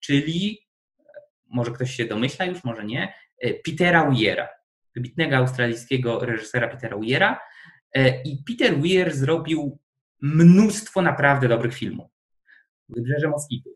czyli, 0.00 0.66
może 1.48 1.70
ktoś 1.70 1.94
się 1.94 2.04
domyśla 2.04 2.44
już, 2.44 2.64
może 2.64 2.84
nie, 2.84 3.14
e, 3.40 3.54
Petera 3.54 4.10
Weiera, 4.10 4.48
wybitnego 4.94 5.36
australijskiego 5.36 6.20
reżysera 6.24 6.68
Petera 6.68 6.96
Weiera. 6.98 7.40
E, 7.94 8.22
I 8.22 8.44
Peter 8.46 8.80
Weir 8.80 9.14
zrobił 9.14 9.78
mnóstwo 10.22 11.02
naprawdę 11.02 11.48
dobrych 11.48 11.74
filmów. 11.74 12.13
Wybrzeże 12.88 13.28
Moskitów, 13.28 13.72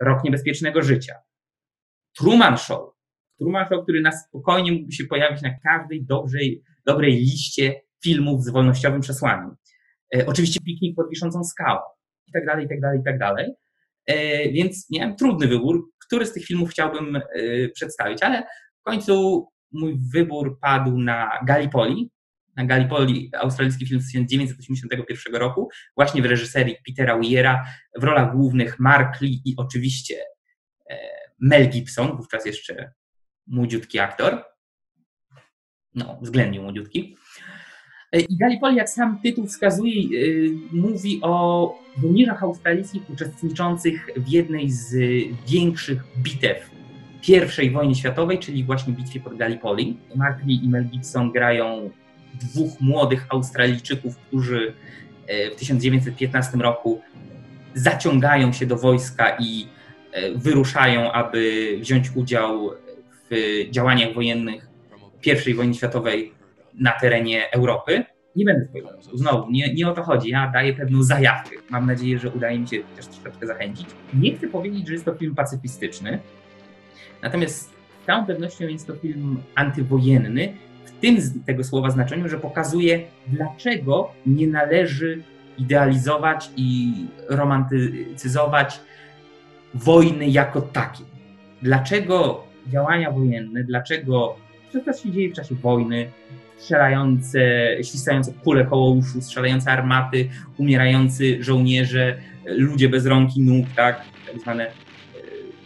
Rok 0.00 0.24
Niebezpiecznego 0.24 0.82
Życia, 0.82 1.14
Truman 2.18 2.58
Show, 2.58 2.94
Truman 3.38 3.68
Show, 3.68 3.82
który 3.82 4.00
na 4.00 4.12
spokojnie 4.12 4.72
mógłby 4.72 4.92
się 4.92 5.04
pojawić 5.04 5.42
na 5.42 5.58
każdej 5.58 6.04
dobrej, 6.04 6.62
dobrej 6.86 7.12
liście 7.12 7.80
filmów 8.04 8.44
z 8.44 8.50
wolnościowym 8.50 9.00
przesłaniem. 9.00 9.56
E, 10.16 10.26
oczywiście 10.26 10.60
Piknik 10.60 10.96
pod 10.96 11.08
wiszącą 11.10 11.44
skałą. 11.44 11.80
I 12.26 12.32
tak 12.32 12.46
dalej, 12.46 12.64
i 12.64 12.68
tak 12.68 12.80
dalej, 12.80 13.00
i 13.00 13.04
tak 13.04 13.18
dalej. 13.18 13.52
E, 14.06 14.48
więc 14.52 14.86
miałem 14.90 15.16
trudny 15.16 15.48
wybór, 15.48 15.90
który 16.06 16.26
z 16.26 16.32
tych 16.32 16.44
filmów 16.44 16.70
chciałbym 16.70 17.16
e, 17.16 17.22
przedstawić, 17.68 18.22
ale 18.22 18.42
w 18.80 18.82
końcu 18.82 19.46
mój 19.72 20.00
wybór 20.12 20.58
padł 20.60 20.98
na 20.98 21.30
Gallipoli, 21.46 22.10
na 22.56 22.64
Gallipoli, 22.64 23.30
australijski 23.40 23.86
film 23.86 24.00
z 24.00 24.06
1981 24.06 25.34
roku, 25.34 25.68
właśnie 25.96 26.22
w 26.22 26.24
reżyserii 26.24 26.76
Petera 26.86 27.18
Weiera, 27.18 27.64
w 27.98 28.04
rolach 28.04 28.32
głównych 28.32 28.78
Mark 28.78 29.20
Lee 29.20 29.42
i 29.44 29.54
oczywiście 29.56 30.14
e, 30.90 30.96
Mel 31.38 31.70
Gibson, 31.70 32.16
wówczas 32.16 32.46
jeszcze 32.46 32.92
młodziutki 33.46 33.98
aktor, 33.98 34.44
no, 35.94 36.18
względnie 36.22 36.60
młodziutki. 36.60 37.16
E, 38.12 38.20
I 38.20 38.36
Gallipoli, 38.36 38.76
jak 38.76 38.90
sam 38.90 39.20
tytuł 39.22 39.46
wskazuje, 39.46 40.02
e, 40.02 40.20
mówi 40.72 41.20
o 41.22 41.74
żołnierzach 42.02 42.42
australijskich 42.42 43.10
uczestniczących 43.10 44.10
w 44.16 44.28
jednej 44.28 44.70
z 44.70 44.94
większych 45.50 46.02
bitew 46.18 46.70
I 47.62 47.70
wojny 47.70 47.94
światowej, 47.94 48.38
czyli 48.38 48.64
właśnie 48.64 48.92
bitwie 48.92 49.20
pod 49.20 49.36
Gallipoli. 49.36 49.96
Mark 50.14 50.44
Lee 50.44 50.64
i 50.64 50.68
Mel 50.68 50.84
Gibson 50.84 51.32
grają 51.32 51.90
dwóch 52.34 52.80
młodych 52.80 53.26
Australijczyków, 53.28 54.16
którzy 54.16 54.74
e, 55.26 55.50
w 55.50 55.56
1915 55.56 56.58
roku 56.58 57.02
zaciągają 57.74 58.52
się 58.52 58.66
do 58.66 58.76
wojska 58.76 59.36
i 59.40 59.66
e, 60.12 60.30
wyruszają, 60.34 61.12
aby 61.12 61.70
wziąć 61.80 62.10
udział 62.14 62.70
w 63.30 63.34
działaniach 63.70 64.14
wojennych 64.14 64.68
I 65.46 65.54
wojny 65.54 65.74
światowej 65.74 66.32
na 66.74 66.92
terenie 66.92 67.50
Europy. 67.50 68.04
nie 68.36 68.44
będę 68.44 68.64
spoilerował. 68.64 69.16
Znowu, 69.16 69.50
nie, 69.50 69.74
nie 69.74 69.88
o 69.88 69.92
to 69.92 70.02
chodzi. 70.02 70.30
Ja 70.30 70.50
daję 70.54 70.72
pewną 70.72 71.02
zajawkę. 71.02 71.56
Mam 71.70 71.86
nadzieję, 71.86 72.18
że 72.18 72.30
udaje 72.30 72.58
mi 72.58 72.68
się 72.68 72.76
też 72.96 73.06
troszeczkę 73.06 73.46
zachęcić. 73.46 73.86
Nie 74.14 74.36
chcę 74.36 74.48
powiedzieć, 74.48 74.86
że 74.86 74.92
jest 74.92 75.04
to 75.04 75.14
film 75.14 75.34
pacyfistyczny, 75.34 76.18
natomiast 77.22 77.70
z 78.02 78.06
całą 78.06 78.26
pewnością 78.26 78.68
jest 78.68 78.86
to 78.86 78.94
film 78.94 79.42
antywojenny, 79.54 80.52
tym 81.04 81.44
tego 81.46 81.64
słowa 81.64 81.90
znaczeniu, 81.90 82.28
że 82.28 82.38
pokazuje, 82.38 83.00
dlaczego 83.26 84.12
nie 84.26 84.46
należy 84.46 85.22
idealizować 85.58 86.50
i 86.56 86.94
romantyzować 87.28 88.80
wojny 89.74 90.28
jako 90.28 90.60
takiej. 90.60 91.06
Dlaczego 91.62 92.44
działania 92.66 93.10
wojenne, 93.10 93.64
dlaczego 93.64 94.36
to 94.72 94.92
się 94.92 95.12
dzieje 95.12 95.30
w 95.30 95.32
czasie 95.32 95.54
wojny, 95.54 96.10
strzelające, 96.56 97.40
świsające 97.82 98.32
kule 98.44 98.64
koło 98.64 98.90
uszu, 98.90 99.20
strzelające 99.20 99.70
armaty, 99.70 100.28
umierający 100.58 101.44
żołnierze, 101.44 102.16
ludzie 102.46 102.88
bez 102.88 103.06
rąk 103.06 103.36
i 103.36 103.42
nóg, 103.42 103.66
tak, 103.76 104.04
tak 104.26 104.40
zwane 104.40 104.66
e, 104.66 104.72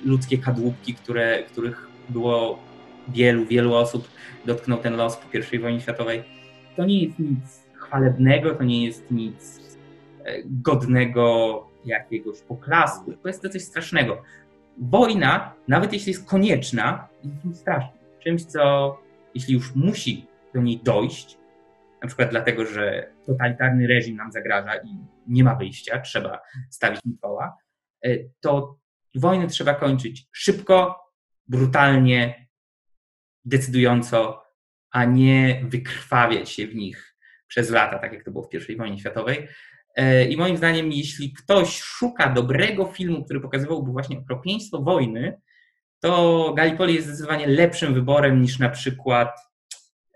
ludzkie 0.05 0.39
kadłubki, 0.39 0.95
które, 0.95 1.43
których 1.43 1.89
było 2.09 2.68
wielu, 3.09 3.47
wielu 3.47 3.75
osób, 3.75 4.09
dotknął 4.47 4.79
ten 4.79 4.97
los 4.97 5.17
po 5.17 5.39
I 5.53 5.59
wojnie 5.59 5.81
światowej. 5.81 6.25
To 6.77 6.85
nie 6.85 7.05
jest 7.05 7.19
nic 7.19 7.69
chwalebnego, 7.75 8.55
to 8.55 8.65
nie 8.65 8.87
jest 8.87 9.11
nic 9.11 9.61
e, 10.25 10.43
godnego 10.45 11.67
jakiegoś 11.85 12.41
poklasku, 12.41 13.13
to 13.13 13.29
jest 13.29 13.43
to 13.43 13.49
coś 13.49 13.63
strasznego. 13.63 14.23
Wojna, 14.79 15.55
nawet 15.69 15.93
jeśli 15.93 16.13
jest 16.13 16.29
konieczna, 16.29 17.09
jest 17.25 17.43
czymś 17.43 17.57
strasznym. 17.57 17.99
Czymś, 18.19 18.45
co 18.45 18.97
jeśli 19.35 19.55
już 19.55 19.75
musi 19.75 20.27
do 20.55 20.63
niej 20.63 20.81
dojść, 20.85 21.39
na 22.03 22.09
przykład 22.09 22.31
dlatego, 22.31 22.67
że 22.67 23.11
totalitarny 23.27 23.87
reżim 23.87 24.17
nam 24.17 24.33
zagraża 24.33 24.77
i 24.77 24.89
nie 25.27 25.45
ma 25.45 25.55
wyjścia, 25.55 26.01
trzeba 26.01 26.41
stawić 26.71 27.01
mu 27.05 27.17
koła, 27.17 27.57
e, 28.05 28.11
to 28.41 28.79
wojny 29.15 29.47
trzeba 29.47 29.75
kończyć 29.75 30.27
szybko, 30.33 30.97
brutalnie, 31.49 32.48
decydująco, 33.45 34.43
a 34.91 35.05
nie 35.05 35.63
wykrwawiać 35.65 36.51
się 36.51 36.67
w 36.67 36.75
nich 36.75 37.17
przez 37.47 37.71
lata, 37.71 37.99
tak 37.99 38.13
jak 38.13 38.25
to 38.25 38.31
było 38.31 38.49
w 38.53 38.71
I 38.71 38.77
wojnie 38.77 38.99
światowej. 38.99 39.49
E, 39.97 40.25
I 40.25 40.37
moim 40.37 40.57
zdaniem, 40.57 40.93
jeśli 40.93 41.33
ktoś 41.33 41.81
szuka 41.81 42.29
dobrego 42.29 42.87
filmu, 42.87 43.25
który 43.25 43.41
pokazywałby 43.41 43.93
właśnie 43.93 44.19
okropieństwo 44.19 44.83
wojny, 44.83 45.41
to 46.01 46.53
Gallipoli 46.57 46.95
jest 46.95 47.07
zdecydowanie 47.07 47.47
lepszym 47.47 47.95
wyborem 47.95 48.43
niż 48.43 48.59
na 48.59 48.69
przykład 48.69 49.49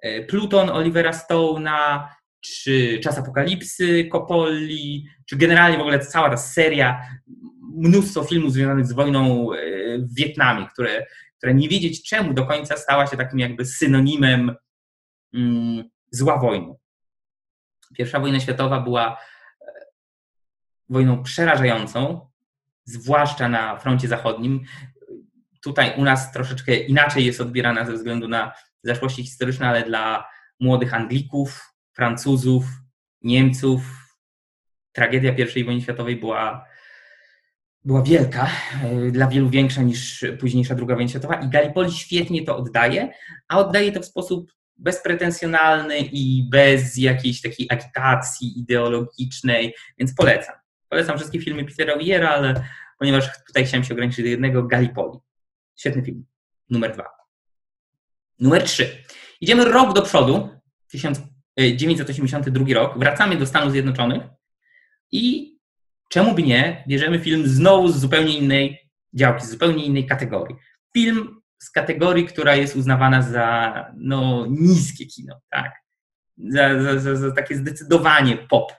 E, 0.02 0.22
Pluton 0.22 0.70
Olivera 0.70 1.10
Stone'a, 1.10 2.08
czy 2.40 3.00
Czas 3.02 3.18
Apokalipsy 3.18 4.08
Coppoli, 4.12 5.06
czy 5.26 5.36
generalnie 5.36 5.78
w 5.78 5.80
ogóle 5.80 5.98
cała 5.98 6.30
ta 6.30 6.36
seria, 6.36 7.02
mnóstwo 7.74 8.24
filmów 8.24 8.52
związanych 8.52 8.86
z 8.86 8.92
wojną 8.92 9.52
e, 9.52 9.56
w 9.98 10.14
Wietnamie, 10.14 10.66
które, 10.72 11.06
które 11.42 11.54
nie 11.54 11.68
wiedzieć 11.68 12.02
czemu 12.08 12.34
do 12.34 12.46
końca 12.46 12.76
stała 12.76 13.06
się 13.06 13.16
takim 13.16 13.38
jakby 13.38 13.64
synonimem 13.64 14.56
mm, 15.34 15.90
zła 16.10 16.38
wojny. 16.38 16.74
Pierwsza 17.96 18.20
wojna 18.20 18.40
światowa 18.40 18.80
była 18.80 19.16
e, 19.60 19.66
wojną 20.88 21.22
przerażającą, 21.22 22.28
zwłaszcza 22.84 23.48
na 23.48 23.76
froncie 23.76 24.08
zachodnim. 24.08 24.64
Tutaj 25.62 25.94
u 25.96 26.04
nas 26.04 26.32
troszeczkę 26.32 26.76
inaczej 26.76 27.26
jest 27.26 27.40
odbierana 27.40 27.84
ze 27.84 27.92
względu 27.92 28.28
na 28.28 28.52
zaszłości 28.82 29.22
historyczne, 29.22 29.68
ale 29.68 29.82
dla 29.82 30.28
młodych 30.60 30.94
Anglików, 30.94 31.74
Francuzów, 31.92 32.64
Niemców 33.22 33.82
tragedia 34.92 35.32
I 35.56 35.64
wojny 35.64 35.80
światowej 35.80 36.16
była, 36.16 36.66
była 37.84 38.02
wielka, 38.02 38.50
e, 38.84 39.10
dla 39.10 39.26
wielu 39.26 39.50
większa 39.50 39.82
niż 39.82 40.24
późniejsza 40.40 40.74
II 40.74 40.86
wojna 40.86 41.08
światowa 41.08 41.34
i 41.34 41.48
Gallipoli 41.48 41.92
świetnie 41.92 42.44
to 42.44 42.56
oddaje, 42.56 43.12
a 43.48 43.58
oddaje 43.58 43.92
to 43.92 44.00
w 44.00 44.04
sposób 44.04 44.52
bezpretensjonalny 44.76 45.98
i 45.98 46.48
bez 46.50 46.96
jakiejś 46.96 47.40
takiej 47.40 47.66
agitacji 47.70 48.58
ideologicznej, 48.58 49.74
więc 49.98 50.14
polecam. 50.14 50.54
Polecam 50.88 51.16
wszystkie 51.16 51.40
filmy 51.40 51.64
Petera 51.64 51.98
Wiera, 51.98 52.28
ale 52.28 52.64
ponieważ 52.98 53.30
tutaj 53.46 53.66
chciałem 53.66 53.84
się 53.84 53.94
ograniczyć 53.94 54.24
do 54.24 54.30
jednego, 54.30 54.62
Gallipoli. 54.62 55.18
Świetny 55.76 56.02
film. 56.02 56.24
Numer 56.70 56.92
dwa. 56.92 57.04
Numer 58.38 58.62
3. 58.62 59.04
Idziemy 59.40 59.64
rok 59.64 59.94
do 59.94 60.02
przodu, 60.02 60.48
1982 60.90 62.64
e, 62.70 62.74
rok, 62.74 62.98
wracamy 62.98 63.36
do 63.36 63.46
Stanów 63.46 63.72
Zjednoczonych 63.72 64.22
i 65.12 65.52
czemu 66.12 66.34
by 66.34 66.42
nie, 66.42 66.84
bierzemy 66.88 67.18
film 67.18 67.46
znowu 67.46 67.88
z 67.88 68.00
zupełnie 68.00 68.38
innej 68.38 68.90
działki, 69.12 69.46
z 69.46 69.50
zupełnie 69.50 69.84
innej 69.84 70.06
kategorii. 70.06 70.56
Film 70.94 71.40
z 71.58 71.70
kategorii, 71.70 72.26
która 72.26 72.56
jest 72.56 72.76
uznawana 72.76 73.22
za 73.22 73.86
no, 73.96 74.46
niskie 74.46 75.06
kino, 75.06 75.40
tak? 75.50 75.72
Za, 76.36 76.82
za, 76.82 76.98
za, 76.98 77.16
za 77.16 77.32
takie 77.32 77.56
zdecydowanie 77.56 78.36
pop 78.36 78.72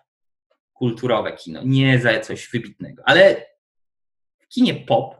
kulturowe 0.73 1.33
kino, 1.33 1.61
nie 1.65 1.99
za 1.99 2.19
coś 2.19 2.49
wybitnego. 2.49 3.03
Ale 3.05 3.45
w 4.39 4.47
kinie 4.47 4.73
pop, 4.73 5.15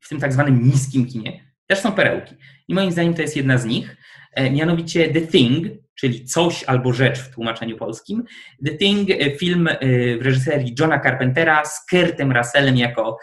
w 0.00 0.08
tym 0.08 0.20
tak 0.20 0.32
zwanym 0.32 0.62
niskim 0.62 1.06
kinie, 1.06 1.54
też 1.66 1.78
są 1.78 1.92
perełki. 1.92 2.34
I 2.68 2.74
moim 2.74 2.92
zdaniem 2.92 3.14
to 3.14 3.22
jest 3.22 3.36
jedna 3.36 3.58
z 3.58 3.64
nich, 3.64 3.96
e, 4.34 4.50
mianowicie 4.50 5.12
The 5.12 5.20
Thing, 5.20 5.66
czyli 6.00 6.24
coś 6.24 6.64
albo 6.64 6.92
rzecz 6.92 7.18
w 7.18 7.34
tłumaczeniu 7.34 7.76
polskim. 7.76 8.24
The 8.66 8.74
Thing, 8.74 9.10
e, 9.10 9.36
film 9.36 9.68
e, 9.68 9.76
w 10.18 10.22
reżyserii 10.22 10.74
Johna 10.80 11.00
Carpentera 11.00 11.64
z 11.64 11.86
Kurtem 11.90 12.32
Russellem 12.32 12.76
jako 12.76 13.18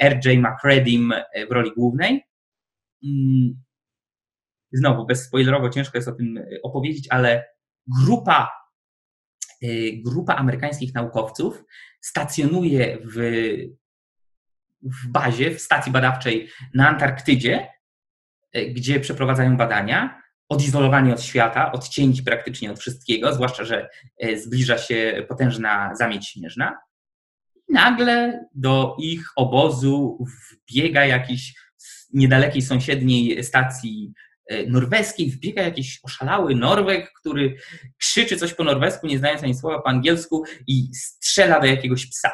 R.J. 0.00 0.38
McCredim 0.38 1.14
w 1.48 1.52
roli 1.52 1.70
głównej. 1.76 2.24
Mm, 3.04 3.62
znowu, 4.72 5.06
bezspoilerowo 5.06 5.70
ciężko 5.70 5.98
jest 5.98 6.08
o 6.08 6.12
tym 6.12 6.44
opowiedzieć, 6.62 7.06
ale 7.10 7.44
grupa, 8.04 8.50
grupa 10.04 10.34
amerykańskich 10.34 10.94
naukowców 10.94 11.64
stacjonuje 12.00 12.98
w 13.04 13.20
w 14.82 15.08
bazie, 15.08 15.50
w 15.50 15.60
stacji 15.60 15.92
badawczej 15.92 16.48
na 16.74 16.88
Antarktydzie, 16.88 17.68
e, 18.52 18.66
gdzie 18.66 19.00
przeprowadzają 19.00 19.56
badania, 19.56 20.21
odizolowani 20.52 21.12
od 21.12 21.22
świata, 21.22 21.72
odcięci 21.72 22.22
praktycznie 22.22 22.70
od 22.70 22.78
wszystkiego, 22.78 23.34
zwłaszcza, 23.34 23.64
że 23.64 23.88
e, 24.18 24.38
zbliża 24.38 24.78
się 24.78 25.26
potężna 25.28 25.94
zamieć 25.94 26.28
śnieżna. 26.28 26.78
Nagle 27.68 28.44
do 28.54 28.96
ich 28.98 29.26
obozu 29.36 30.24
wbiega 30.68 31.04
jakiś 31.04 31.54
niedalekiej 32.12 32.62
sąsiedniej 32.62 33.44
stacji 33.44 34.12
e, 34.46 34.66
norweskiej, 34.66 35.30
wbiega 35.30 35.62
jakiś 35.62 36.00
oszalały 36.02 36.54
Norweg, 36.54 37.12
który 37.20 37.56
krzyczy 37.98 38.36
coś 38.36 38.54
po 38.54 38.64
norwesku, 38.64 39.06
nie 39.06 39.18
znając 39.18 39.42
ani 39.42 39.54
słowa 39.54 39.82
po 39.82 39.88
angielsku 39.88 40.44
i 40.66 40.94
strzela 40.94 41.60
do 41.60 41.66
jakiegoś 41.66 42.06
psa 42.06 42.30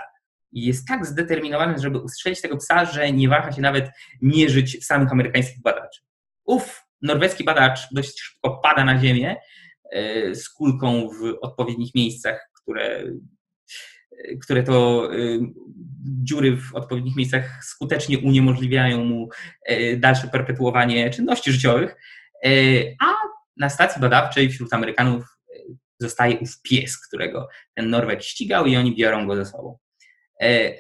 i 0.52 0.66
jest 0.66 0.88
tak 0.88 1.06
zdeterminowany, 1.06 1.78
żeby 1.78 1.98
ustrzelić 1.98 2.40
tego 2.40 2.56
psa, 2.56 2.84
że 2.84 3.12
nie 3.12 3.28
waha 3.28 3.52
się 3.52 3.60
nawet 3.60 3.90
mierzyć 4.22 4.86
samych 4.86 5.12
amerykańskich 5.12 5.62
badaczy. 5.62 6.00
Ów 6.44 6.87
norweski 7.02 7.44
badacz 7.44 7.80
dość 7.92 8.20
szybko 8.20 8.60
pada 8.62 8.84
na 8.84 8.98
ziemię 8.98 9.36
e, 9.92 10.34
z 10.34 10.48
kulką 10.48 11.08
w 11.08 11.38
odpowiednich 11.40 11.94
miejscach, 11.94 12.50
które, 12.62 13.04
e, 14.12 14.36
które 14.42 14.62
to 14.62 15.08
e, 15.12 15.16
dziury 16.22 16.56
w 16.56 16.74
odpowiednich 16.74 17.16
miejscach 17.16 17.64
skutecznie 17.64 18.18
uniemożliwiają 18.18 19.04
mu 19.04 19.28
dalsze 19.96 20.28
perpetuowanie 20.28 21.10
czynności 21.10 21.52
życiowych, 21.52 21.96
a 23.00 23.14
na 23.56 23.68
stacji 23.68 24.00
badawczej 24.00 24.50
wśród 24.50 24.72
Amerykanów 24.72 25.24
zostaje 26.00 26.38
ów 26.38 26.62
pies, 26.62 27.06
którego 27.06 27.48
ten 27.74 27.90
Norweg 27.90 28.22
ścigał 28.22 28.66
i 28.66 28.76
oni 28.76 28.96
biorą 28.96 29.26
go 29.26 29.36
ze 29.36 29.46
sobą. 29.46 29.78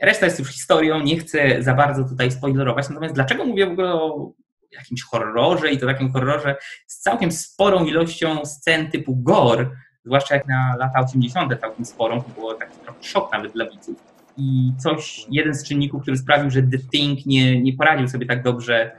Reszta 0.02 0.26
jest 0.26 0.38
już 0.38 0.48
historią, 0.48 1.02
nie 1.02 1.18
chcę 1.18 1.62
za 1.62 1.74
bardzo 1.74 2.04
tutaj 2.04 2.30
spoilerować, 2.30 2.88
natomiast 2.88 3.14
dlaczego 3.14 3.44
mówię 3.44 3.66
w 3.66 3.72
ogóle 3.72 3.92
o 3.92 4.32
jakimś 4.72 5.02
horrorze 5.02 5.70
i 5.70 5.78
to 5.78 5.86
takim 5.86 6.12
horrorze 6.12 6.56
z 6.86 6.98
całkiem 6.98 7.32
sporą 7.32 7.84
ilością 7.84 8.44
scen 8.44 8.90
typu 8.90 9.16
gore, 9.16 9.70
zwłaszcza 10.04 10.34
jak 10.34 10.48
na 10.48 10.76
lata 10.78 11.00
80. 11.00 11.60
całkiem 11.60 11.84
sporą, 11.84 12.22
to 12.22 12.28
było 12.28 12.54
taki 12.54 12.78
trochę 12.78 13.02
szok 13.02 13.32
nawet 13.32 13.52
dla 13.52 13.70
widzów. 13.70 13.96
I 14.36 14.72
coś, 14.78 15.26
jeden 15.30 15.54
z 15.54 15.64
czynników, 15.64 16.02
który 16.02 16.16
sprawił, 16.16 16.50
że 16.50 16.62
The 16.62 16.78
Thing 16.92 17.26
nie, 17.26 17.62
nie 17.62 17.72
poradził 17.72 18.08
sobie 18.08 18.26
tak 18.26 18.42
dobrze 18.42 18.90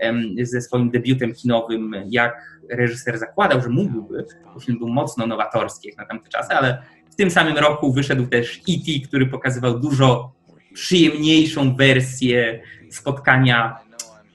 um, 0.00 0.34
ze 0.42 0.60
swoim 0.60 0.90
debiutem 0.90 1.34
kinowym, 1.34 1.94
jak 2.06 2.60
reżyser 2.70 3.18
zakładał, 3.18 3.62
że 3.62 3.68
mógłby, 3.68 4.26
bo 4.54 4.60
film 4.60 4.78
był 4.78 4.88
mocno 4.88 5.26
nowatorski 5.26 5.88
jak 5.88 5.96
na 5.96 6.06
tamte 6.06 6.28
czasy, 6.28 6.54
ale 6.54 6.82
w 7.10 7.16
tym 7.16 7.30
samym 7.30 7.56
roku 7.58 7.92
wyszedł 7.92 8.26
też 8.26 8.56
E.T., 8.56 9.08
który 9.08 9.26
pokazywał 9.26 9.80
dużo 9.80 10.32
przyjemniejszą 10.72 11.76
wersję 11.76 12.60
spotkania, 12.90 13.78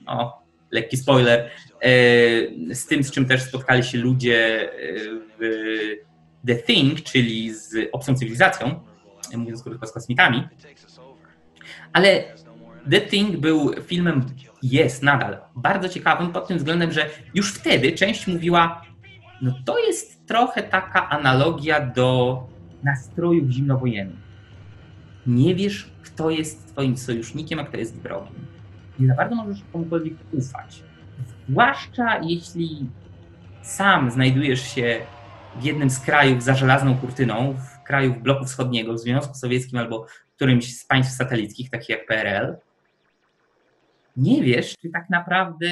o, 0.07 0.41
lekki 0.71 0.97
spoiler, 0.97 1.49
e, 1.81 1.89
z 2.75 2.85
tym, 2.85 3.03
z 3.03 3.11
czym 3.11 3.25
też 3.25 3.41
spotkali 3.41 3.83
się 3.83 3.97
ludzie 3.97 4.69
e, 4.71 4.75
w 5.39 5.99
The 6.47 6.55
Thing, 6.55 7.01
czyli 7.01 7.53
z 7.53 7.89
obcą 7.91 8.15
cywilizacją, 8.15 8.79
mówiąc 9.37 9.63
krótko 9.63 9.87
z 9.87 9.91
kosmitami. 9.91 10.47
Ale 11.93 12.23
The 12.91 13.01
Thing 13.01 13.37
był 13.37 13.73
filmem, 13.81 14.25
jest 14.63 15.03
nadal 15.03 15.37
bardzo 15.55 15.89
ciekawym 15.89 16.31
pod 16.31 16.47
tym 16.47 16.57
względem, 16.57 16.91
że 16.91 17.09
już 17.33 17.53
wtedy 17.53 17.91
część 17.91 18.27
mówiła, 18.27 18.81
no 19.41 19.53
to 19.65 19.79
jest 19.79 20.27
trochę 20.27 20.63
taka 20.63 21.09
analogia 21.09 21.85
do 21.85 22.43
nastrojów 22.83 23.49
zimnowojennych. 23.49 24.29
Nie 25.27 25.55
wiesz, 25.55 25.91
kto 26.01 26.29
jest 26.29 26.67
twoim 26.67 26.97
sojusznikiem, 26.97 27.59
a 27.59 27.63
kto 27.63 27.77
jest 27.77 28.01
wrogiem. 28.01 28.33
Nie 28.99 29.07
za 29.07 29.15
bardzo 29.15 29.35
możesz 29.35 29.63
komukolwiek 29.73 30.13
ufać. 30.31 30.83
Zwłaszcza 31.49 32.19
jeśli 32.23 32.89
sam 33.61 34.11
znajdujesz 34.11 34.61
się 34.61 35.01
w 35.55 35.63
jednym 35.63 35.89
z 35.89 35.99
krajów 35.99 36.43
za 36.43 36.55
żelazną 36.55 36.97
kurtyną, 36.97 37.53
w 37.53 37.83
kraju 37.83 38.13
bloku 38.13 38.45
wschodniego, 38.45 38.93
w 38.93 38.99
Związku 38.99 39.33
Sowieckim 39.33 39.79
albo 39.79 40.05
którymś 40.35 40.77
z 40.77 40.85
państw 40.85 41.17
satelickich, 41.17 41.69
takich 41.69 41.89
jak 41.89 42.05
PRL, 42.05 42.57
nie 44.17 44.43
wiesz, 44.43 44.75
czy 44.81 44.89
tak 44.89 45.09
naprawdę 45.09 45.67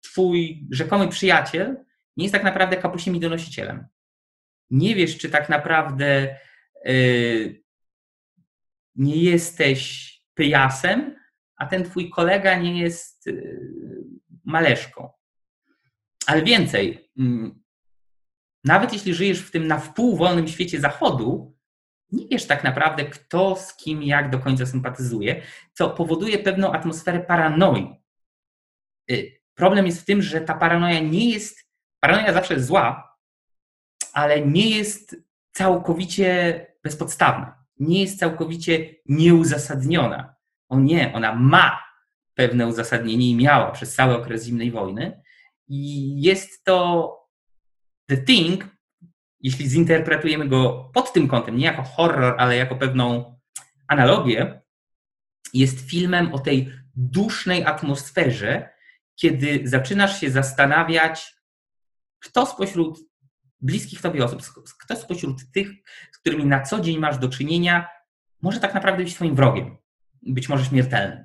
twój 0.00 0.66
rzekomy 0.70 1.08
przyjaciel 1.08 1.76
nie 2.16 2.24
jest 2.24 2.34
tak 2.34 2.44
naprawdę 2.44 2.76
kapusiem 2.76 3.16
i 3.16 3.20
donosicielem. 3.20 3.86
Nie 4.70 4.94
wiesz, 4.94 5.18
czy 5.18 5.30
tak 5.30 5.48
naprawdę 5.48 6.38
yy, 6.84 7.62
nie 8.96 9.16
jesteś 9.16 10.10
pyjasem, 10.34 11.16
a 11.56 11.66
ten 11.66 11.84
twój 11.84 12.10
kolega 12.10 12.58
nie 12.58 12.80
jest 12.80 13.26
yy, 13.26 14.04
maleszką. 14.44 15.10
Ale 16.26 16.42
więcej, 16.42 17.10
yy, 17.16 17.50
nawet 18.64 18.92
jeśli 18.92 19.14
żyjesz 19.14 19.40
w 19.40 19.50
tym 19.50 19.66
na 19.66 19.78
wpół 19.78 20.16
wolnym 20.16 20.48
świecie 20.48 20.80
zachodu, 20.80 21.54
nie 22.12 22.26
wiesz 22.28 22.46
tak 22.46 22.64
naprawdę, 22.64 23.04
kto 23.04 23.56
z 23.56 23.76
kim 23.76 24.02
jak 24.02 24.30
do 24.30 24.38
końca 24.38 24.66
sympatyzuje, 24.66 25.42
co 25.72 25.90
powoduje 25.90 26.38
pewną 26.38 26.72
atmosferę 26.72 27.20
paranoi. 27.20 27.96
Y, 29.10 29.40
problem 29.54 29.86
jest 29.86 30.02
w 30.02 30.04
tym, 30.04 30.22
że 30.22 30.40
ta 30.40 30.54
paranoja 30.54 31.00
nie 31.00 31.30
jest, 31.30 31.68
paranoja 32.00 32.32
zawsze 32.32 32.54
jest 32.54 32.66
zła, 32.66 33.16
ale 34.12 34.40
nie 34.40 34.70
jest 34.70 35.16
całkowicie 35.52 36.66
bezpodstawna, 36.82 37.64
nie 37.78 38.02
jest 38.02 38.18
całkowicie 38.18 38.94
nieuzasadniona. 39.06 40.33
O 40.74 40.80
nie, 40.80 41.12
ona 41.14 41.34
ma 41.34 41.84
pewne 42.34 42.66
uzasadnienie 42.66 43.30
i 43.30 43.36
miała 43.36 43.70
przez 43.70 43.94
cały 43.94 44.16
okres 44.16 44.44
zimnej 44.44 44.70
wojny. 44.70 45.22
I 45.68 46.22
jest 46.22 46.64
to 46.64 47.10
The 48.06 48.16
Thing, 48.16 48.68
jeśli 49.40 49.68
zinterpretujemy 49.68 50.48
go 50.48 50.90
pod 50.94 51.12
tym 51.12 51.28
kątem, 51.28 51.56
nie 51.56 51.64
jako 51.64 51.82
horror, 51.82 52.34
ale 52.38 52.56
jako 52.56 52.76
pewną 52.76 53.38
analogię, 53.88 54.62
jest 55.54 55.90
filmem 55.90 56.32
o 56.32 56.38
tej 56.38 56.72
dusznej 56.96 57.64
atmosferze, 57.64 58.70
kiedy 59.16 59.60
zaczynasz 59.64 60.20
się 60.20 60.30
zastanawiać, 60.30 61.36
kto 62.18 62.46
spośród 62.46 62.98
bliskich 63.60 64.00
tobie 64.00 64.24
osób, 64.24 64.42
kto 64.80 64.96
spośród 64.96 65.52
tych, 65.52 65.68
z 66.12 66.18
którymi 66.18 66.46
na 66.46 66.62
co 66.62 66.80
dzień 66.80 66.98
masz 66.98 67.18
do 67.18 67.28
czynienia, 67.28 67.88
może 68.42 68.60
tak 68.60 68.74
naprawdę 68.74 69.04
być 69.04 69.14
twoim 69.14 69.34
wrogiem, 69.34 69.76
być 70.26 70.48
może 70.48 70.64
śmiertelnym. 70.64 71.24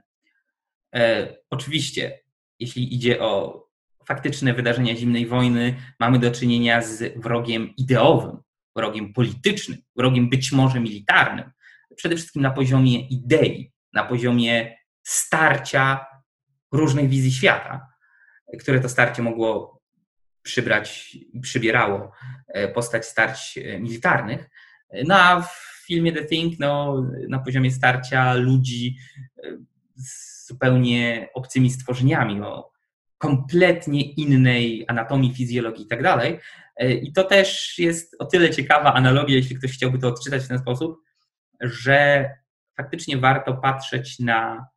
E, 0.96 1.36
oczywiście, 1.50 2.20
jeśli 2.60 2.96
idzie 2.96 3.22
o 3.22 3.64
faktyczne 4.06 4.54
wydarzenia 4.54 4.96
zimnej 4.96 5.26
wojny, 5.26 5.76
mamy 6.00 6.20
do 6.20 6.32
czynienia 6.32 6.82
z 6.82 7.22
wrogiem 7.22 7.74
ideowym, 7.78 8.38
wrogiem 8.76 9.14
politycznym, 9.14 9.78
wrogiem 9.96 10.30
być 10.30 10.52
może 10.52 10.80
militarnym, 10.80 11.52
przede 11.96 12.16
wszystkim 12.16 12.42
na 12.42 12.52
poziomie 12.52 13.08
idei, 13.08 13.72
na 13.94 14.04
poziomie 14.04 14.78
starcia 15.04 16.06
różnych 16.72 17.10
wizji 17.10 17.32
świata, 17.32 17.88
które 18.60 18.80
to 18.80 18.90
starcie 18.90 19.22
mogło 19.22 19.82
przybrać 20.42 21.18
przybierało 21.42 22.12
e, 22.48 22.68
postać 22.68 23.06
starć 23.06 23.58
e, 23.58 23.80
militarnych. 23.80 24.50
No 25.06 25.16
a 25.16 25.42
w 25.42 25.69
filmie 25.90 26.14
The 26.14 26.26
Thing 26.26 26.60
no, 26.60 27.04
na 27.30 27.40
poziomie 27.40 27.72
starcia 27.72 28.34
ludzi 28.34 28.98
e, 29.44 29.58
z 29.96 30.30
zupełnie 30.50 31.30
obcymi 31.34 31.70
stworzeniami, 31.70 32.42
o 32.42 32.72
kompletnie 33.18 34.02
innej 34.02 34.86
anatomii, 34.88 35.34
fizjologii 35.34 35.86
i 35.86 35.88
tak 35.88 36.04
dalej. 36.04 36.40
E, 36.76 36.94
I 36.94 37.14
to 37.14 37.24
też 37.24 37.80
jest 37.80 38.16
o 38.20 38.26
tyle 38.26 38.50
ciekawa 38.50 38.94
analogia, 38.94 39.36
jeśli 39.36 39.56
ktoś 39.56 39.72
chciałby 39.72 40.00
to 40.00 40.08
odczytać 40.08 40.44
w 40.44 40.48
ten 40.48 40.60
sposób, 40.60 40.98
że 41.62 42.30
faktycznie 42.78 43.18
warto 43.18 43.54
patrzeć 43.54 44.20
na 44.20 44.68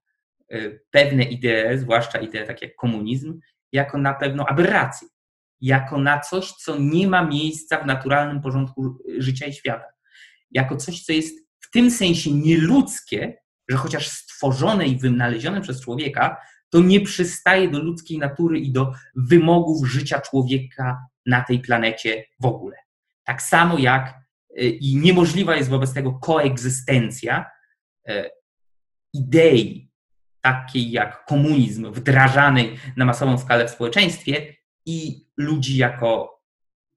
e, 0.48 0.70
pewne 0.90 1.22
idee, 1.22 1.79
zwłaszcza 1.79 2.18
idee 2.18 2.46
takie 2.46 2.66
jak 2.66 2.77
komunizm, 2.77 3.40
jako 3.72 3.98
na 3.98 4.14
pewną 4.14 4.46
aberrację, 4.46 5.09
jako 5.61 5.98
na 5.98 6.20
coś, 6.20 6.53
co 6.53 6.79
nie 6.79 7.09
ma 7.09 7.25
miejsca 7.25 7.79
w 7.79 7.87
naturalnym 7.87 8.42
porządku 8.42 8.98
życia 9.18 9.46
i 9.46 9.53
świata, 9.53 9.85
jako 10.55 10.77
coś, 10.77 11.03
co 11.03 11.12
jest 11.12 11.38
w 11.61 11.71
tym 11.71 11.91
sensie 11.91 12.31
nieludzkie, 12.31 13.37
że 13.69 13.77
chociaż 13.77 14.09
stworzone 14.09 14.87
i 14.87 14.97
wynalezione 14.97 15.61
przez 15.61 15.81
człowieka, 15.81 16.37
to 16.71 16.81
nie 16.81 17.01
przystaje 17.01 17.71
do 17.71 17.83
ludzkiej 17.83 18.19
natury 18.19 18.59
i 18.59 18.73
do 18.73 18.93
wymogów 19.17 19.87
życia 19.87 20.21
człowieka 20.21 20.99
na 21.27 21.43
tej 21.43 21.59
planecie 21.59 22.25
w 22.41 22.47
ogóle. 22.47 22.77
Tak 23.25 23.43
samo 23.43 23.79
jak 23.79 24.15
y, 24.61 24.69
i 24.69 24.97
niemożliwa 24.97 25.57
jest 25.57 25.71
wobec 25.71 25.93
tego 25.95 26.12
koegzystencja 26.12 27.51
y, 28.09 28.31
idei 29.12 29.91
takiej 30.41 30.91
jak 30.91 31.25
komunizm 31.25 31.93
wdrażanej 31.93 32.77
na 32.97 33.05
masową 33.05 33.38
skalę 33.38 33.69
w 33.69 33.71
społeczeństwie 33.71 34.57
i 34.87 35.27
ludzi 35.37 35.77
jako 35.77 36.41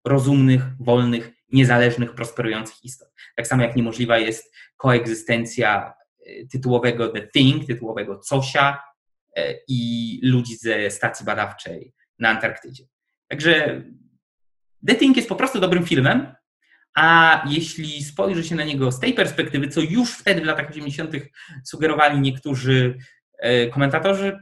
rozumnych, 0.06 0.62
wolnych, 0.80 1.32
niezależnych, 1.56 2.15
prosperujących 2.15 2.84
istot. 2.84 3.10
Tak 3.36 3.48
samo 3.48 3.63
jak 3.63 3.76
niemożliwa 3.76 4.18
jest 4.18 4.54
koegzystencja 4.78 5.94
y, 6.28 6.48
tytułowego 6.52 7.08
The 7.10 7.28
Thing, 7.28 7.68
tytułowego 7.68 8.20
Cosia, 8.30 8.82
E, 9.36 9.56
i 9.68 10.20
ludzi 10.24 10.58
ze 10.58 10.91
stacji 10.91 11.26
badawczej 11.26 11.94
na 12.20 12.30
Antarktydzie. 12.30 12.84
Także 13.28 13.84
The 14.88 14.96
Thing 14.96 15.18
jest 15.18 15.30
po 15.30 15.36
prostu 15.36 15.60
dobrym 15.60 15.86
filmem, 15.86 16.36
a 16.96 17.41
jeśli 17.50 18.04
spojrzy 18.04 18.44
się 18.44 18.56
na 18.56 18.63
niego 18.63 18.91
z 18.91 19.00
tej 19.00 19.13
perspektywy, 19.13 19.68
co 19.68 19.82
już 19.82 20.18
wtedy 20.18 20.41
w 20.41 20.46
latach 20.46 20.70
80. 20.70 21.12
sugerowali 21.63 22.20
niektórzy 22.20 22.98
e, 23.39 23.68
komentatorzy, 23.68 24.38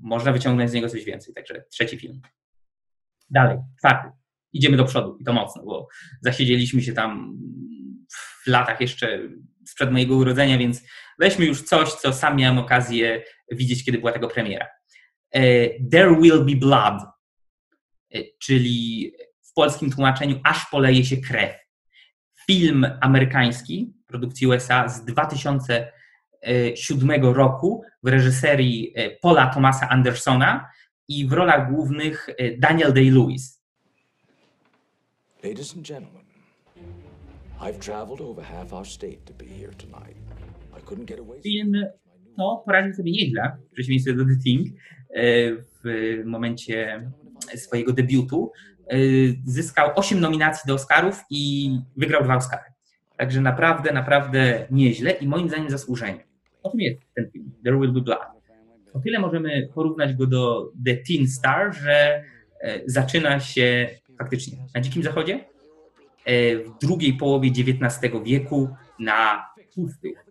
można 0.00 0.32
wyciągnąć 0.32 0.70
z 0.70 0.72
niego 0.72 0.88
coś 0.88 1.04
więcej. 1.04 1.34
Także 1.34 1.64
trzeci 1.70 1.98
film. 1.98 2.20
Dalej, 3.30 3.58
czwarty. 3.78 4.19
Idziemy 4.52 4.76
do 4.76 4.84
przodu 4.84 5.16
i 5.20 5.24
to 5.24 5.32
mocno, 5.32 5.64
bo 5.64 5.88
zasiedzieliśmy 6.20 6.82
się 6.82 6.92
tam 6.92 7.38
w 8.44 8.46
latach 8.46 8.80
jeszcze 8.80 9.18
sprzed 9.66 9.92
mojego 9.92 10.16
urodzenia, 10.16 10.58
więc 10.58 10.82
weźmy 11.18 11.44
już 11.44 11.62
coś, 11.62 11.92
co 11.92 12.12
sam 12.12 12.36
miałem 12.36 12.58
okazję 12.58 13.22
widzieć, 13.50 13.84
kiedy 13.84 13.98
była 13.98 14.12
tego 14.12 14.28
premiera. 14.28 14.66
E, 15.32 15.68
There 15.90 16.16
Will 16.20 16.44
Be 16.44 16.56
Blood, 16.56 17.02
e, 18.14 18.18
czyli 18.38 19.12
w 19.42 19.52
polskim 19.52 19.90
tłumaczeniu 19.90 20.40
Aż 20.44 20.66
poleje 20.70 21.04
się 21.04 21.16
krew. 21.16 21.56
Film 22.46 22.86
amerykański 23.00 23.92
produkcji 24.06 24.46
USA 24.46 24.88
z 24.88 25.04
2007 25.04 27.24
roku 27.24 27.82
w 28.02 28.08
reżyserii 28.08 28.92
e, 28.94 29.10
Paula 29.10 29.46
Thomasa 29.46 29.88
Andersona 29.88 30.68
i 31.08 31.26
w 31.26 31.32
rolach 31.32 31.72
głównych 31.72 32.28
Daniel 32.58 32.92
Day-Lewis. 32.92 33.59
Ladies 35.42 35.74
and 35.74 35.82
gentlemen, 35.82 36.22
I've 37.60 37.80
traveled 37.80 38.20
over 38.20 38.42
half 38.42 38.74
our 38.74 38.84
state 38.84 39.24
to 39.24 39.32
be 39.32 39.46
here 39.46 39.72
tonight. 39.78 40.16
I 40.76 40.80
couldn't 40.80 41.06
get 41.06 41.18
away. 41.18 41.40
Film 41.42 41.72
to 42.36 42.62
poradził 42.66 42.94
sobie 42.94 43.12
nieźle, 43.12 43.56
przeciwieństwie 43.72 44.14
do 44.14 44.24
The 44.24 44.36
Thing, 44.44 44.68
w 45.84 46.22
momencie 46.24 47.10
swojego 47.56 47.92
debiutu. 47.92 48.52
E, 48.86 48.96
zyskał 49.44 49.90
8 49.94 50.20
nominacji 50.20 50.68
do 50.68 50.74
Oscarów 50.74 51.24
i 51.30 51.70
wygrał 51.96 52.24
dwa 52.24 52.36
Oscary. 52.36 52.64
Także 53.16 53.40
naprawdę, 53.40 53.92
naprawdę 53.92 54.66
nieźle 54.70 55.10
i 55.10 55.28
moim 55.28 55.48
zdaniem 55.48 55.70
zasłużenie. 55.70 56.24
O 56.62 56.70
tym 56.70 56.80
jest 56.80 57.00
ten 57.14 57.30
film, 57.30 57.50
There 57.64 57.78
Will 57.78 57.92
Be 57.92 58.00
Blood. 58.00 58.28
O 58.92 59.00
tyle 59.00 59.18
możemy 59.18 59.68
porównać 59.74 60.14
go 60.14 60.26
do 60.26 60.72
The 60.86 60.96
Teen 60.96 61.28
Star, 61.28 61.74
że 61.74 62.24
e, 62.60 62.80
zaczyna 62.86 63.40
się 63.40 63.88
faktycznie 64.20 64.58
na 64.74 64.80
Dzikim 64.80 65.02
Zachodzie, 65.02 65.44
w 66.66 66.70
drugiej 66.80 67.12
połowie 67.12 67.50
XIX 67.50 68.12
wieku 68.24 68.68
na 68.98 69.46
pustych 69.74 70.30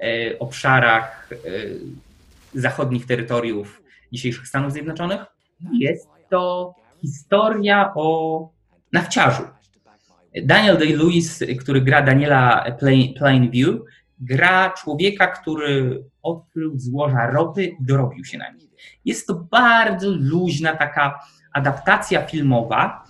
E, 0.00 0.38
obszarach 0.38 1.28
e, 1.32 1.36
zachodnich 2.54 3.06
terytoriów 3.06 3.82
dzisiejszych 4.12 4.48
Stanów 4.48 4.72
Zjednoczonych. 4.72 5.20
Jest 5.72 6.08
to 6.30 6.74
historia 7.00 7.92
o 7.94 8.48
nafciarzu. 8.92 9.42
Daniel 10.42 10.76
Day-Lewis, 10.76 11.44
który 11.60 11.80
gra 11.80 12.02
Daniela 12.02 12.64
Plainview, 13.18 13.80
gra 14.20 14.70
człowieka, 14.70 15.26
który 15.26 16.04
odkrył 16.22 16.78
złoża 16.78 17.30
ropy 17.30 17.64
i 17.64 17.76
dorobił 17.80 18.24
się 18.24 18.38
na 18.38 18.50
nich. 18.50 18.70
Jest 19.04 19.26
to 19.26 19.34
bardzo 19.34 20.10
luźna 20.10 20.76
taka 20.76 21.20
adaptacja 21.52 22.26
filmowa 22.26 23.04
e, 23.04 23.07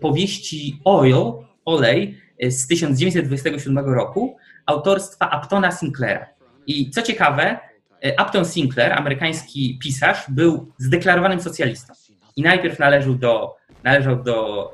powieści 0.00 0.80
Oil, 0.84 1.32
Olej 1.64 2.18
e, 2.38 2.50
z 2.50 2.66
1927 2.66 3.78
roku 3.78 4.36
autorstwa 4.66 5.40
Uptona 5.42 5.72
Sinclaira. 5.72 6.26
I 6.66 6.90
co 6.90 7.02
ciekawe, 7.02 7.58
e, 8.00 8.22
Upton 8.22 8.44
Sinclair, 8.44 8.92
amerykański 8.92 9.78
pisarz, 9.82 10.24
był 10.28 10.72
zdeklarowanym 10.78 11.40
socjalistą. 11.40 11.92
I 12.36 12.42
najpierw 12.42 12.78
należał 12.78 13.14
do, 13.14 13.56
należał 13.84 14.22
do 14.22 14.68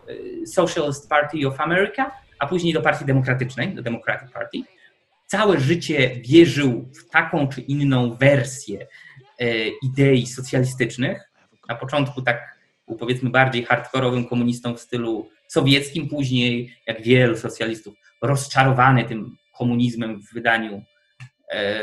Socialist 0.47 1.09
Party 1.09 1.49
of 1.49 1.61
America, 1.61 2.11
a 2.39 2.47
później 2.47 2.73
do 2.73 2.83
Partii 2.83 3.05
Demokratycznej, 3.05 3.75
do 3.75 3.83
Democratic 3.83 4.31
Party. 4.31 4.59
Całe 5.27 5.61
życie 5.61 6.11
wierzył 6.17 6.89
w 6.95 7.11
taką 7.11 7.49
czy 7.49 7.61
inną 7.61 8.15
wersję 8.15 8.87
idei 9.83 10.27
socjalistycznych. 10.27 11.31
Na 11.69 11.75
początku 11.75 12.23
tak 12.23 12.56
był 12.89 12.97
powiedzmy 12.97 13.31
bardziej 13.31 13.65
hardkorowym 13.65 14.25
komunistą 14.25 14.75
w 14.75 14.81
stylu 14.81 15.29
sowieckim, 15.49 16.09
później, 16.09 16.77
jak 16.87 17.03
wielu 17.03 17.37
socjalistów, 17.37 17.95
rozczarowany 18.23 19.05
tym 19.05 19.37
komunizmem 19.59 20.23
w 20.23 20.35
wydaniu 20.35 20.83
e, 21.53 21.81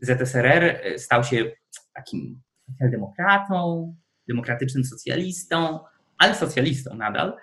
ZSRR, 0.00 0.64
e, 0.64 0.98
stał 0.98 1.24
się 1.24 1.50
takim 1.94 2.40
demokratą, 2.80 3.94
demokratycznym 4.28 4.84
socjalistą, 4.84 5.78
ale 6.18 6.34
socjalistą 6.34 6.94
nadal. 6.94 7.36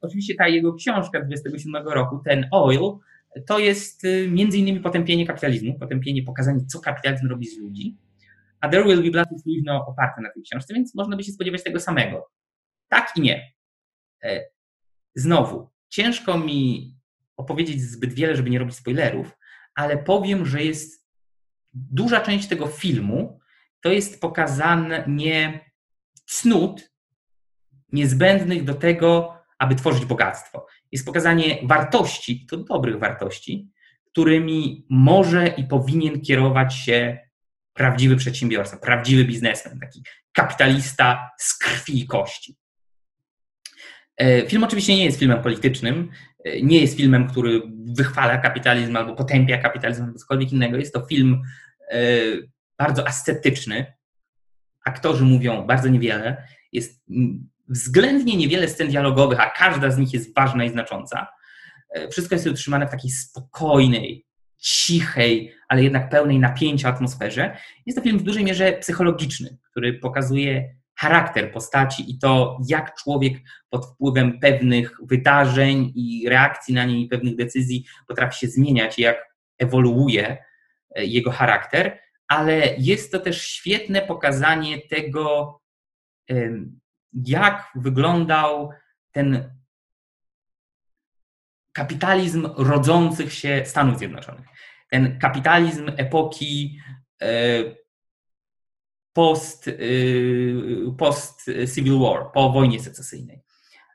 Oczywiście 0.00 0.34
ta 0.34 0.48
jego 0.48 0.74
książka 0.74 1.20
z 1.20 1.26
27 1.26 1.88
roku, 1.88 2.20
ten 2.24 2.46
Oil, 2.50 2.98
to 3.46 3.58
jest 3.58 4.04
e, 4.04 4.28
między 4.28 4.58
innymi 4.58 4.80
potępienie 4.80 5.26
kapitalizmu, 5.26 5.78
potępienie, 5.78 6.22
pokazanie, 6.22 6.60
co 6.66 6.80
kapitalizm 6.80 7.28
robi 7.28 7.46
z 7.46 7.58
ludzi. 7.58 7.96
A 8.60 8.68
There 8.68 8.84
Will 8.84 9.02
Be 9.02 9.10
Blood 9.10 9.28
jest 9.32 9.46
luźno 9.46 9.86
oparte 9.86 10.22
na 10.22 10.30
tej 10.30 10.42
książce, 10.42 10.74
więc 10.74 10.94
można 10.94 11.16
by 11.16 11.24
się 11.24 11.32
spodziewać 11.32 11.62
tego 11.62 11.80
samego. 11.80 12.30
Tak 12.88 13.12
i 13.16 13.20
nie. 13.20 13.52
E, 14.24 14.44
znowu, 15.14 15.70
ciężko 15.88 16.38
mi 16.38 16.94
opowiedzieć 17.36 17.82
zbyt 17.82 18.14
wiele, 18.14 18.36
żeby 18.36 18.50
nie 18.50 18.58
robić 18.58 18.76
spoilerów, 18.76 19.38
ale 19.74 19.98
powiem, 19.98 20.46
że 20.46 20.64
jest 20.64 21.08
duża 21.72 22.20
część 22.20 22.48
tego 22.48 22.66
filmu 22.66 23.40
to 23.80 23.92
jest 23.92 24.20
pokazane 24.20 25.04
nie 25.08 25.70
cnót 26.26 26.90
niezbędnych 27.92 28.64
do 28.64 28.74
tego, 28.74 29.38
aby 29.58 29.74
tworzyć 29.74 30.04
bogactwo. 30.04 30.66
Jest 30.92 31.06
pokazanie 31.06 31.58
wartości, 31.62 32.46
to 32.46 32.56
dobrych 32.56 32.98
wartości, 32.98 33.70
którymi 34.04 34.86
może 34.90 35.48
i 35.48 35.64
powinien 35.64 36.20
kierować 36.20 36.74
się 36.74 37.18
prawdziwy 37.72 38.16
przedsiębiorca, 38.16 38.76
prawdziwy 38.76 39.24
biznesmen, 39.24 39.80
taki 39.80 40.02
kapitalista 40.32 41.30
z 41.38 41.58
krwi 41.58 42.00
i 42.00 42.06
kości. 42.06 42.56
E, 44.16 44.46
film 44.46 44.64
oczywiście 44.64 44.96
nie 44.96 45.04
jest 45.04 45.18
filmem 45.18 45.42
politycznym, 45.42 46.10
e, 46.44 46.62
nie 46.62 46.80
jest 46.80 46.96
filmem, 46.96 47.28
który 47.28 47.62
wychwala 47.96 48.38
kapitalizm 48.38 48.96
albo 48.96 49.14
potępia 49.14 49.58
kapitalizm 49.58 50.04
albo 50.04 50.18
cokolwiek 50.18 50.52
innego. 50.52 50.76
Jest 50.76 50.94
to 50.94 51.06
film 51.06 51.42
e, 51.90 51.98
bardzo 52.78 53.08
ascetyczny. 53.08 53.94
Aktorzy 54.84 55.24
mówią 55.24 55.66
bardzo 55.66 55.88
niewiele. 55.88 56.48
Jest 56.72 57.04
względnie 57.68 58.36
niewiele 58.36 58.68
scen 58.68 58.88
dialogowych, 58.88 59.40
a 59.40 59.50
każda 59.50 59.90
z 59.90 59.98
nich 59.98 60.12
jest 60.14 60.34
ważna 60.34 60.64
i 60.64 60.70
znacząca. 60.70 61.26
Wszystko 62.10 62.34
jest 62.34 62.46
utrzymane 62.46 62.86
w 62.86 62.90
takiej 62.90 63.10
spokojnej, 63.10 64.26
cichej, 64.58 65.54
ale 65.68 65.82
jednak 65.82 66.10
pełnej 66.10 66.38
napięcia 66.38 66.88
atmosferze. 66.88 67.56
Jest 67.86 67.98
to 67.98 68.04
film 68.04 68.18
w 68.18 68.22
dużej 68.22 68.44
mierze 68.44 68.72
psychologiczny, 68.72 69.58
który 69.70 69.94
pokazuje 69.94 70.74
charakter 70.96 71.52
postaci 71.52 72.10
i 72.10 72.18
to, 72.18 72.58
jak 72.68 72.94
człowiek 72.94 73.32
pod 73.70 73.86
wpływem 73.86 74.40
pewnych 74.40 74.96
wydarzeń 75.02 75.92
i 75.94 76.28
reakcji 76.28 76.74
na 76.74 76.84
nie 76.84 77.00
i 77.00 77.08
pewnych 77.08 77.36
decyzji 77.36 77.84
potrafi 78.08 78.38
się 78.38 78.46
zmieniać, 78.46 78.98
jak 78.98 79.34
ewoluuje 79.58 80.44
e, 80.96 81.04
jego 81.04 81.30
charakter, 81.30 81.98
ale 82.28 82.74
jest 82.78 83.12
to 83.12 83.18
też 83.18 83.46
świetne 83.46 84.02
pokazanie 84.02 84.78
tego, 84.80 85.60
jak 87.12 87.68
wyglądał 87.74 88.70
ten 89.12 89.54
kapitalizm 91.72 92.48
rodzących 92.56 93.32
się 93.32 93.62
Stanów 93.64 93.98
Zjednoczonych. 93.98 94.46
Ten 94.90 95.18
kapitalizm 95.18 95.90
epoki 95.96 96.80
e, 97.22 97.28
post, 99.14 99.68
y, 99.68 100.92
post 100.98 101.50
Civil 101.74 101.98
War, 101.98 102.32
po 102.32 102.50
wojnie 102.50 102.80
secesyjnej. 102.80 103.42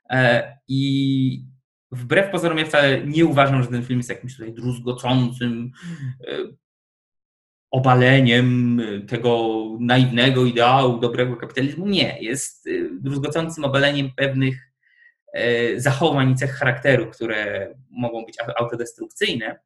E, 0.10 0.58
I 0.68 1.46
wbrew 1.92 2.32
pozorom 2.32 2.58
ja 2.58 2.66
wcale 2.66 3.06
nie 3.06 3.26
uważam, 3.26 3.64
że 3.64 3.70
ten 3.70 3.86
film 3.86 4.00
jest 4.00 4.10
jakimś 4.10 4.34
tutaj 4.38 4.54
druzgocącym 4.54 5.72
e, 6.28 6.38
obaleniem 7.72 8.82
tego 9.08 9.64
naiwnego 9.80 10.46
ideału 10.46 11.00
dobrego 11.00 11.36
kapitalizmu. 11.36 11.88
Nie, 11.88 12.18
jest 12.22 12.68
y, 12.68 12.90
druzgocącym 13.02 13.64
obaleniem 13.64 14.12
pewnych 14.16 14.72
e, 15.34 15.80
zachowań 15.80 16.32
i 16.32 16.36
cech 16.36 16.52
charakteru, 16.52 17.08
które 17.08 17.74
mogą 17.90 18.26
być 18.26 18.38
autodestrukcyjne. 18.58 19.60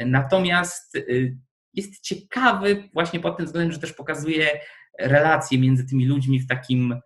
Natomiast 0.00 0.94
y, 0.94 1.36
jest 1.76 2.00
ciekawy 2.00 2.88
właśnie 2.92 3.20
pod 3.20 3.36
tym 3.36 3.46
względem, 3.46 3.72
że 3.72 3.78
też 3.78 3.92
pokazuje 3.92 4.60
relacje 4.98 5.58
między 5.58 5.86
tymi 5.86 6.06
ludźmi 6.06 6.40
w 6.40 6.46
takim 6.46 7.00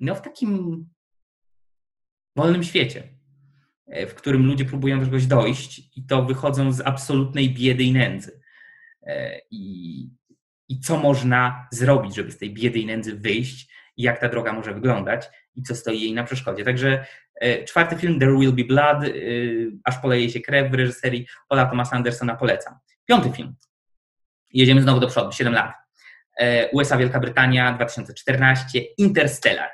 no 0.00 0.14
w 0.14 0.22
takim 0.22 0.84
wolnym 2.36 2.64
świecie, 2.64 3.02
e, 3.86 4.06
w 4.06 4.14
którym 4.14 4.46
ludzie 4.46 4.64
próbują 4.64 4.98
do 4.98 5.04
czegoś 5.04 5.26
dojść 5.26 5.90
i 5.96 6.06
to 6.06 6.24
wychodzą 6.24 6.72
z 6.72 6.80
absolutnej 6.80 7.54
biedy 7.54 7.82
i 7.82 7.92
nędzy. 7.92 8.40
E, 9.02 9.40
I, 9.50 10.10
i 10.68 10.80
co 10.80 10.98
można 10.98 11.68
zrobić, 11.72 12.14
żeby 12.14 12.32
z 12.32 12.38
tej 12.38 12.54
biedy 12.54 12.78
i 12.78 12.86
nędzy 12.86 13.16
wyjść, 13.16 13.70
jak 13.96 14.20
ta 14.20 14.28
droga 14.28 14.52
może 14.52 14.74
wyglądać 14.74 15.28
i 15.54 15.62
co 15.62 15.74
stoi 15.74 16.00
jej 16.00 16.12
na 16.14 16.24
przeszkodzie. 16.24 16.64
Także 16.64 17.06
czwarty 17.68 17.96
film, 17.96 18.20
There 18.20 18.36
Will 18.38 18.52
Be 18.52 18.64
Blood, 18.64 18.98
aż 19.84 19.98
poleje 19.98 20.30
się 20.30 20.40
krew 20.40 20.70
w 20.70 20.74
reżyserii 20.74 21.26
Paula 21.48 21.66
Thomasa 21.66 21.96
Andersona 21.96 22.36
polecam. 22.36 22.74
Piąty 23.06 23.32
film, 23.32 23.54
jedziemy 24.52 24.82
znowu 24.82 25.00
do 25.00 25.06
przodu, 25.06 25.32
7 25.32 25.52
lat. 25.52 25.72
E, 26.40 26.70
USA, 26.70 26.96
Wielka 26.96 27.20
Brytania, 27.20 27.72
2014, 27.72 28.80
Interstellar, 28.98 29.70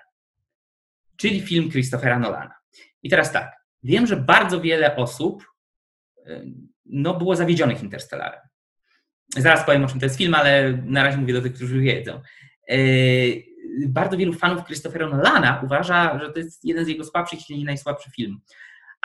czyli 1.17 1.41
film 1.41 1.71
Christophera 1.71 2.19
Nolana. 2.19 2.55
I 3.03 3.11
teraz 3.11 3.33
tak, 3.33 3.53
wiem, 3.83 4.07
że 4.07 4.17
bardzo 4.17 4.61
wiele 4.61 4.97
osób 4.97 5.45
e, 6.27 6.43
no, 6.87 7.15
było 7.15 7.37
zawiedzionych 7.37 7.83
Interstellarem. 7.83 8.41
Zaraz 9.37 9.67
powiem, 9.67 9.85
o 9.85 9.89
czym 9.89 10.01
to 10.01 10.07
jest 10.07 10.19
film, 10.19 10.35
ale 10.35 10.73
na 10.85 11.03
razie 11.03 11.19
mówię 11.19 11.33
do 11.33 11.43
tych, 11.43 11.55
którzy 11.55 11.81
wiedzą. 11.81 12.21
Bardzo 13.89 14.17
wielu 14.17 14.33
fanów 14.33 14.65
Christophera 14.65 15.09
Nolana 15.09 15.61
uważa, 15.65 16.19
że 16.19 16.33
to 16.33 16.39
jest 16.39 16.65
jeden 16.65 16.85
z 16.85 16.89
jego 16.89 17.05
słabszych, 17.05 17.39
jeśli 17.39 17.59
nie 17.59 17.65
najsłabszy 17.65 18.11
film 18.11 18.41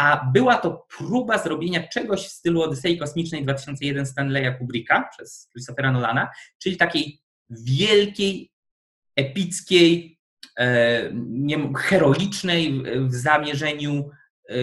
a 0.02 0.26
była 0.34 0.58
to 0.58 0.88
próba 0.98 1.38
zrobienia 1.38 1.88
czegoś 1.88 2.28
w 2.28 2.32
stylu 2.32 2.62
Odysei 2.62 2.98
Kosmicznej 2.98 3.44
2001 3.44 4.06
Stanleya 4.06 4.58
Kubricka 4.58 5.10
przez 5.12 5.50
Christophera 5.52 5.92
Nolana, 5.92 6.30
czyli 6.60 6.78
takiej 6.78 7.20
wielkiej, 7.50 8.52
epickiej, 9.16 10.20
e, 10.60 11.10
nie, 11.14 11.74
heroicznej 11.78 12.84
w 13.08 13.14
zamierzeniu 13.14 14.10
e, 14.50 14.54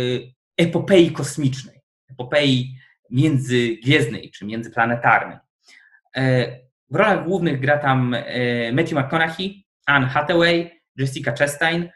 epopei 0.57 1.13
kosmicznej, 1.13 1.81
epopei 2.11 2.75
międzygwiezdnej 3.11 4.31
czy 4.31 4.45
międzyplanetarnej. 4.45 5.39
E, 6.17 6.47
w 6.91 6.97
rolach 6.97 7.25
głównych 7.25 7.61
gra 7.61 7.79
tam 7.79 8.17
Matthew 8.73 8.93
McConaughey, 8.93 9.68
Anne 9.89 10.07
Hathaway, 10.07 10.71
Jessica 10.97 11.33
Chastain. 11.33 11.89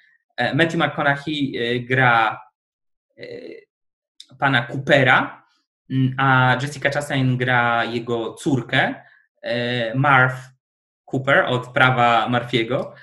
Matthew 0.55 0.78
McConaughey 0.78 1.53
gra 1.88 2.38
E, 3.16 3.66
pana 4.38 4.66
Coopera, 4.66 5.45
mm, 5.90 6.14
a 6.18 6.57
Jessica 6.62 6.90
Chastain 6.90 7.36
gra 7.36 7.84
jego 7.84 8.34
córkę, 8.34 8.95
e, 9.43 9.95
Marv 9.95 10.34
Cooper 11.05 11.45
od 11.45 11.68
prawa 11.72 12.28
Marfiego. 12.28 12.95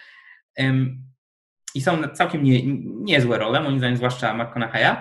I 1.76 1.82
są 1.82 2.08
całkiem 2.14 2.44
nie, 2.44 2.62
niezłe 2.86 3.38
role, 3.38 3.62
moim 3.62 3.78
zdaniem, 3.78 3.98
zwłaszcza 3.98 4.34
McConaughey'a. 4.34 4.96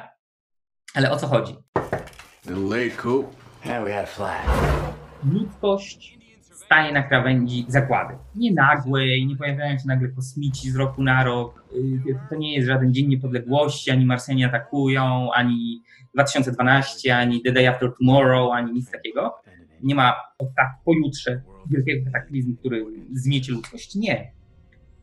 Ale 0.95 1.11
o 1.11 1.17
co 1.17 1.27
chodzi? 1.27 1.57
Ludzkość 5.25 6.18
staje 6.69 6.93
na 6.93 7.03
krawędzi 7.03 7.65
zagłady. 7.69 8.15
Nie 8.35 8.53
nagłej, 8.53 9.27
nie 9.27 9.37
pojawiają 9.37 9.79
się 9.79 9.85
nagle 9.87 10.09
kosmici 10.09 10.71
z 10.71 10.77
roku 10.77 11.03
na 11.03 11.25
rok. 11.25 11.65
Y, 12.07 12.19
to 12.31 12.37
nie 12.37 12.55
jest 12.55 12.69
żaden 12.69 12.95
Dzień 12.95 13.09
Niepodległości, 13.09 13.91
ani 13.91 14.07
Marsjanie 14.07 14.47
atakują, 14.47 15.33
ani 15.33 15.83
2012, 16.15 17.17
ani 17.17 17.43
The 17.43 17.53
Day 17.53 17.69
After 17.69 17.93
Tomorrow, 17.99 18.53
ani 18.53 18.73
nic 18.73 18.91
takiego. 18.91 19.35
Nie 19.83 19.95
ma 19.95 20.15
tak 20.57 20.69
pojutrze 20.85 21.43
wielkiego 21.71 22.11
kataklizmu, 22.11 22.57
który 22.57 22.85
zmiecie 23.13 23.53
ludzkość. 23.53 23.95
Nie. 23.95 24.33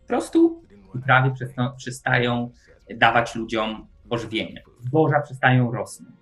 Po 0.02 0.08
prostu 0.08 0.64
uprawy 0.96 1.32
przestają 1.78 2.52
dawać 2.98 3.36
ludziom 3.36 3.88
pożywienie. 4.10 4.64
Zboża 4.80 5.22
przestają 5.22 5.72
rosnąć. 5.72 6.16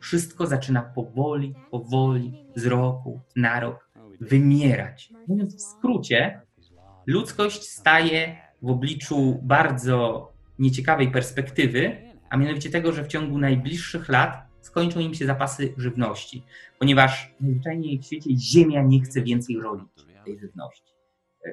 Wszystko 0.00 0.46
zaczyna 0.46 0.82
powoli, 0.82 1.54
powoli, 1.70 2.44
z 2.54 2.66
roku 2.66 3.20
na 3.36 3.60
rok 3.60 3.83
wymierać. 4.20 5.10
Mówiąc 5.28 5.56
w 5.56 5.60
skrócie, 5.60 6.40
ludzkość 7.06 7.62
staje 7.62 8.36
w 8.62 8.70
obliczu 8.70 9.40
bardzo 9.42 10.28
nieciekawej 10.58 11.10
perspektywy, 11.10 11.96
a 12.30 12.36
mianowicie 12.36 12.70
tego, 12.70 12.92
że 12.92 13.04
w 13.04 13.08
ciągu 13.08 13.38
najbliższych 13.38 14.08
lat 14.08 14.44
skończą 14.60 15.00
im 15.00 15.14
się 15.14 15.26
zapasy 15.26 15.74
żywności, 15.76 16.44
ponieważ 16.78 17.34
najzwyczajniej 17.40 17.98
w 17.98 18.04
świecie 18.04 18.30
Ziemia 18.36 18.82
nie 18.82 19.00
chce 19.00 19.22
więcej 19.22 19.60
rodzić 19.60 19.88
tej 20.24 20.38
żywności. 20.38 20.92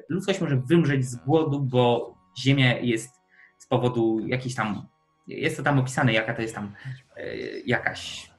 Ludzkość 0.08 0.40
może 0.40 0.56
wymrzeć 0.56 1.04
z 1.04 1.16
głodu, 1.16 1.60
bo 1.60 2.14
Ziemia 2.38 2.78
jest 2.78 3.10
z 3.58 3.66
powodu 3.66 4.20
jakiejś 4.26 4.54
tam, 4.54 4.86
jest 5.26 5.56
to 5.56 5.62
tam 5.62 5.78
opisane, 5.78 6.12
jaka 6.12 6.34
to 6.34 6.42
jest 6.42 6.54
tam 6.54 6.72
e, 7.16 7.36
jakaś 7.66 8.31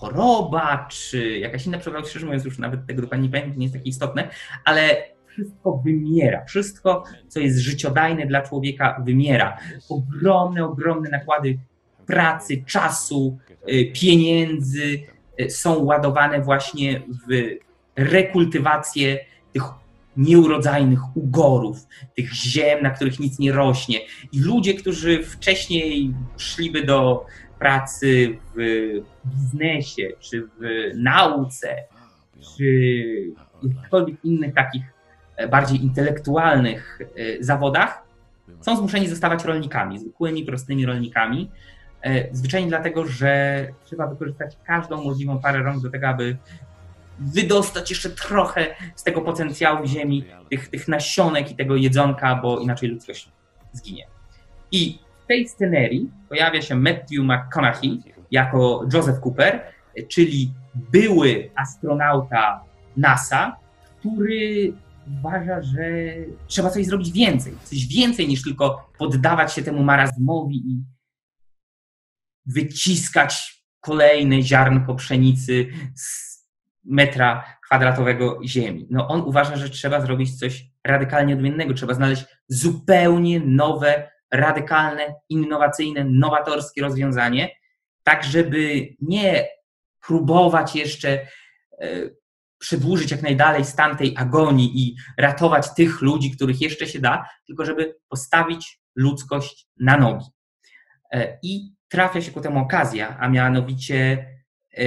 choroba, 0.00 0.86
czy 0.90 1.38
jakaś 1.38 1.66
inna 1.66 1.78
przewaga, 1.78 2.08
szczerze 2.08 2.26
mówiąc 2.26 2.44
już 2.44 2.58
nawet 2.58 2.86
tego 2.86 3.02
dokładnie 3.02 3.28
nie 3.28 3.32
pamiętam, 3.32 3.58
nie 3.58 3.64
jest 3.64 3.74
takie 3.74 3.88
istotne, 3.88 4.28
ale 4.64 4.96
wszystko 5.26 5.82
wymiera. 5.84 6.44
Wszystko, 6.44 7.04
co 7.28 7.40
jest 7.40 7.58
życiodajne 7.58 8.26
dla 8.26 8.42
człowieka, 8.42 9.02
wymiera. 9.04 9.56
Ogromne, 9.88 10.64
ogromne 10.64 11.10
nakłady 11.10 11.58
pracy, 12.06 12.62
czasu, 12.66 13.38
y, 13.68 13.92
pieniędzy 13.94 14.98
y, 15.40 15.50
są 15.50 15.84
ładowane 15.84 16.40
właśnie 16.40 17.00
w 17.00 17.56
rekultywację 17.96 19.18
tych 19.52 19.62
nieurodzajnych 20.16 21.16
ugorów, 21.16 21.86
tych 22.16 22.32
ziem, 22.32 22.82
na 22.82 22.90
których 22.90 23.20
nic 23.20 23.38
nie 23.38 23.52
rośnie. 23.52 23.98
I 24.32 24.40
ludzie, 24.40 24.74
którzy 24.74 25.22
wcześniej 25.22 26.14
szliby 26.36 26.84
do 26.84 27.26
pracy 27.58 28.38
w 28.54 28.58
biznesie, 29.24 30.08
czy 30.20 30.42
w 30.42 30.90
nauce, 30.94 31.76
czy 32.56 32.66
jakichkolwiek 33.62 34.24
innych 34.24 34.54
takich 34.54 34.82
e, 35.36 35.48
bardziej 35.48 35.84
intelektualnych 35.84 36.98
e, 37.16 37.44
zawodach, 37.44 38.02
są 38.60 38.76
zmuszeni 38.76 39.08
zostawać 39.08 39.44
rolnikami, 39.44 39.98
zwykłymi, 39.98 40.44
prostymi 40.44 40.86
rolnikami. 40.86 41.50
E, 42.02 42.34
zwyczajnie 42.36 42.68
dlatego, 42.68 43.06
że 43.06 43.66
trzeba 43.84 44.06
wykorzystać 44.06 44.56
każdą 44.64 45.04
możliwą 45.04 45.38
parę 45.38 45.62
rąk 45.62 45.82
do 45.82 45.90
tego, 45.90 46.08
aby 46.08 46.36
wydostać 47.18 47.90
jeszcze 47.90 48.10
trochę 48.10 48.66
z 48.94 49.02
tego 49.02 49.20
potencjału 49.20 49.86
ziemi, 49.86 50.24
tych, 50.50 50.68
tych 50.68 50.88
nasionek 50.88 51.50
i 51.50 51.56
tego 51.56 51.76
jedzonka, 51.76 52.36
bo 52.36 52.58
inaczej 52.58 52.88
ludzkość 52.88 53.28
zginie. 53.72 54.06
I 54.72 54.98
w 55.26 55.28
tej 55.28 55.48
scenerii 55.48 56.10
pojawia 56.28 56.62
się 56.62 56.74
Matthew 56.74 57.18
McConaughey 57.18 58.02
jako 58.30 58.86
Joseph 58.92 59.20
Cooper, 59.20 59.60
czyli 60.08 60.52
były 60.74 61.50
astronauta 61.54 62.64
NASA, 62.96 63.56
który 63.98 64.72
uważa, 65.18 65.62
że 65.62 65.82
trzeba 66.46 66.70
coś 66.70 66.86
zrobić 66.86 67.12
więcej. 67.12 67.54
Coś 67.64 67.86
więcej 67.86 68.28
niż 68.28 68.42
tylko 68.42 68.90
poddawać 68.98 69.52
się 69.52 69.62
temu 69.62 69.82
marazmowi 69.82 70.56
i 70.56 70.84
wyciskać 72.46 73.62
kolejne 73.80 74.42
ziarnko 74.42 74.94
pszenicy 74.94 75.66
z 75.94 76.36
metra 76.84 77.44
kwadratowego 77.66 78.40
ziemi. 78.44 78.86
No 78.90 79.08
on 79.08 79.20
uważa, 79.20 79.56
że 79.56 79.70
trzeba 79.70 80.00
zrobić 80.00 80.38
coś 80.38 80.66
radykalnie 80.84 81.34
odmiennego, 81.34 81.74
trzeba 81.74 81.94
znaleźć 81.94 82.24
zupełnie 82.48 83.40
nowe 83.40 84.15
radykalne, 84.30 85.14
innowacyjne, 85.28 86.04
nowatorskie 86.04 86.82
rozwiązanie, 86.82 87.50
tak 88.02 88.24
żeby 88.24 88.88
nie 89.00 89.48
próbować 90.06 90.76
jeszcze 90.76 91.08
e, 91.80 91.88
przedłużyć 92.58 93.10
jak 93.10 93.22
najdalej 93.22 93.64
stan 93.64 93.96
tej 93.96 94.14
agonii 94.16 94.72
i 94.74 94.96
ratować 95.18 95.74
tych 95.74 96.00
ludzi, 96.00 96.30
których 96.30 96.60
jeszcze 96.60 96.86
się 96.86 96.98
da, 96.98 97.28
tylko 97.46 97.64
żeby 97.64 97.96
postawić 98.08 98.80
ludzkość 98.96 99.68
na 99.80 99.96
nogi. 99.96 100.26
E, 101.12 101.38
I 101.42 101.72
trafia 101.88 102.20
się 102.20 102.32
ku 102.32 102.40
temu 102.40 102.60
okazja, 102.60 103.18
a 103.18 103.28
mianowicie 103.28 104.26
e, 104.78 104.84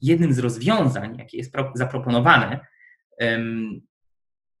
jednym 0.00 0.32
z 0.32 0.38
rozwiązań, 0.38 1.18
jakie 1.18 1.38
jest 1.38 1.52
zaproponowane, 1.74 2.60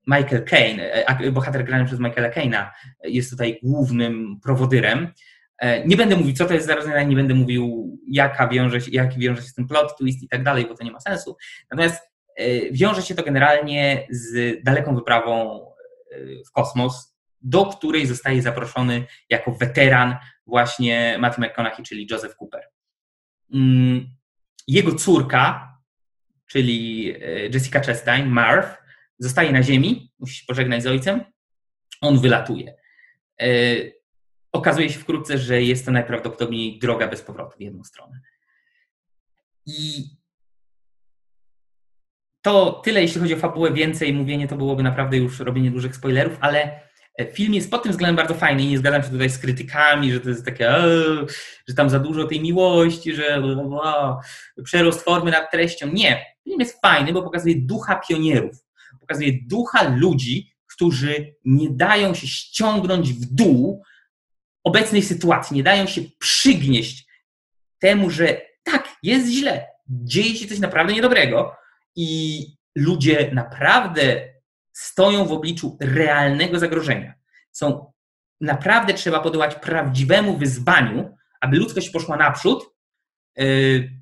Michael 0.08 0.44
Caine, 0.44 0.80
e, 0.80 1.32
bohater 1.32 1.64
grany 1.64 1.84
przez 1.84 2.00
Michaela 2.00 2.30
Caina 2.30 2.72
jest 3.04 3.30
tutaj 3.30 3.58
głównym 3.62 4.40
prowodyrem. 4.42 5.12
E, 5.58 5.86
nie 5.86 5.96
będę 5.96 6.16
mówił, 6.16 6.34
co 6.34 6.46
to 6.46 6.54
jest 6.54 6.66
za 6.66 6.74
rozwiązanie, 6.74 7.06
nie 7.06 7.16
będę 7.16 7.34
mówił, 7.34 7.98
jaka 8.10 8.48
wiąże 8.48 8.80
się, 8.80 8.90
jaki 8.90 9.20
wiąże 9.20 9.42
się 9.42 9.48
z 9.48 9.54
tym 9.54 9.68
plot 9.68 9.98
twist 9.98 10.22
i 10.22 10.28
tak 10.28 10.42
dalej, 10.42 10.66
bo 10.66 10.74
to 10.74 10.84
nie 10.84 10.92
ma 10.92 11.00
sensu. 11.00 11.36
Natomiast 11.70 12.10
e, 12.36 12.70
wiąże 12.72 13.02
się 13.02 13.14
to 13.14 13.22
generalnie 13.22 14.06
z 14.10 14.56
daleką 14.64 14.94
wyprawą 14.94 15.64
w 16.48 16.52
kosmos, 16.52 17.16
do 17.42 17.66
której 17.66 18.06
zostaje 18.06 18.42
zaproszony 18.42 19.04
jako 19.30 19.52
weteran 19.52 20.16
właśnie 20.46 21.16
Matthew 21.18 21.38
McConaughey, 21.38 21.84
czyli 21.84 22.06
Joseph 22.10 22.36
Cooper. 22.36 22.62
Mm, 23.54 24.06
jego 24.68 24.94
córka, 24.94 25.74
czyli 26.46 27.14
Jessica 27.52 27.80
Chastain, 27.80 28.26
Marv, 28.26 28.68
zostaje 29.18 29.52
na 29.52 29.62
ziemi, 29.62 30.12
musi 30.18 30.34
się 30.34 30.44
pożegnać 30.46 30.82
z 30.82 30.86
ojcem, 30.86 31.24
on 32.00 32.20
wylatuje. 32.20 32.74
E, 33.40 33.46
okazuje 34.52 34.90
się 34.90 34.98
wkrótce, 34.98 35.38
że 35.38 35.62
jest 35.62 35.84
to 35.84 35.92
najprawdopodobniej 35.92 36.78
droga 36.78 37.08
bez 37.08 37.22
powrotu 37.22 37.56
w 37.58 37.60
jedną 37.60 37.84
stronę. 37.84 38.20
I 39.66 40.04
to 42.42 42.80
tyle, 42.84 43.02
jeśli 43.02 43.20
chodzi 43.20 43.34
o 43.34 43.38
fabułę. 43.38 43.72
Więcej 43.72 44.12
mówienie 44.12 44.48
to 44.48 44.56
byłoby 44.56 44.82
naprawdę 44.82 45.16
już 45.16 45.40
robienie 45.40 45.70
dużych 45.70 45.96
spoilerów, 45.96 46.36
ale 46.40 46.80
film 47.32 47.54
jest 47.54 47.70
pod 47.70 47.82
tym 47.82 47.92
względem 47.92 48.16
bardzo 48.16 48.34
fajny 48.34 48.62
i 48.62 48.66
nie 48.66 48.78
zgadzam 48.78 49.02
się 49.02 49.08
tutaj 49.08 49.30
z 49.30 49.38
krytykami, 49.38 50.12
że 50.12 50.20
to 50.20 50.28
jest 50.28 50.44
takie, 50.44 50.70
że 51.68 51.74
tam 51.76 51.90
za 51.90 51.98
dużo 51.98 52.24
tej 52.24 52.40
miłości, 52.40 53.14
że 53.14 53.42
przerost 54.64 55.02
formy 55.02 55.30
nad 55.30 55.50
treścią. 55.50 55.86
Nie. 55.92 56.24
Film 56.44 56.60
jest 56.60 56.80
fajny, 56.80 57.12
bo 57.12 57.22
pokazuje 57.22 57.54
ducha 57.58 58.00
pionierów 58.08 58.67
pokazuje 59.08 59.32
ducha 59.46 59.88
ludzi, 59.96 60.52
którzy 60.66 61.34
nie 61.44 61.70
dają 61.70 62.14
się 62.14 62.26
ściągnąć 62.26 63.12
w 63.12 63.34
dół 63.34 63.82
obecnej 64.64 65.02
sytuacji, 65.02 65.56
nie 65.56 65.62
dają 65.62 65.86
się 65.86 66.00
przygnieść 66.18 67.06
temu, 67.78 68.10
że 68.10 68.40
tak, 68.62 68.88
jest 69.02 69.28
źle, 69.28 69.66
dzieje 69.88 70.36
się 70.36 70.48
coś 70.48 70.58
naprawdę 70.58 70.92
niedobrego 70.92 71.56
i 71.96 72.40
ludzie 72.74 73.30
naprawdę 73.32 74.28
stoją 74.72 75.24
w 75.24 75.32
obliczu 75.32 75.76
realnego 75.80 76.58
zagrożenia. 76.58 77.14
Są 77.52 77.92
naprawdę 78.40 78.94
trzeba 78.94 79.20
podołać 79.20 79.54
prawdziwemu 79.54 80.38
wyzwaniu, 80.38 81.14
aby 81.40 81.56
ludzkość 81.56 81.90
poszła 81.90 82.16
naprzód, 82.16 82.64
yy, 83.36 83.97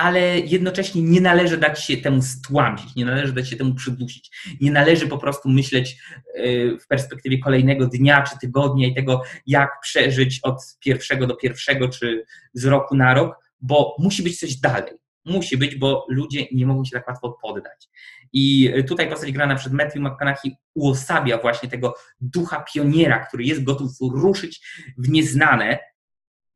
ale 0.00 0.38
jednocześnie 0.38 1.02
nie 1.02 1.20
należy 1.20 1.56
dać 1.56 1.84
się 1.84 1.96
temu 1.96 2.22
stłamsić, 2.22 2.96
nie 2.96 3.04
należy 3.04 3.32
dać 3.32 3.48
się 3.48 3.56
temu 3.56 3.74
przydusić. 3.74 4.30
Nie 4.60 4.70
należy 4.70 5.06
po 5.06 5.18
prostu 5.18 5.48
myśleć 5.48 5.96
e, 6.34 6.42
w 6.78 6.86
perspektywie 6.86 7.38
kolejnego 7.38 7.86
dnia 7.86 8.22
czy 8.22 8.38
tygodnia 8.40 8.86
i 8.88 8.94
tego, 8.94 9.22
jak 9.46 9.70
przeżyć 9.82 10.40
od 10.42 10.56
pierwszego 10.80 11.26
do 11.26 11.36
pierwszego 11.36 11.88
czy 11.88 12.24
z 12.52 12.64
roku 12.64 12.96
na 12.96 13.14
rok, 13.14 13.36
bo 13.60 13.96
musi 13.98 14.22
być 14.22 14.38
coś 14.38 14.56
dalej. 14.56 14.92
Musi 15.24 15.56
być, 15.56 15.76
bo 15.76 16.06
ludzie 16.08 16.46
nie 16.52 16.66
mogą 16.66 16.84
się 16.84 16.90
tak 16.90 17.08
łatwo 17.08 17.38
poddać. 17.42 17.88
I 18.32 18.72
tutaj 18.88 19.08
postać 19.08 19.32
grana 19.32 19.54
przed 19.54 19.72
Matthew 19.72 20.02
McConaughey 20.02 20.56
uosabia 20.74 21.38
właśnie 21.38 21.68
tego 21.68 21.94
ducha 22.20 22.64
pioniera, 22.74 23.26
który 23.26 23.44
jest 23.44 23.64
gotów 23.64 23.90
ruszyć 24.00 24.60
w 24.98 25.08
nieznane. 25.08 25.78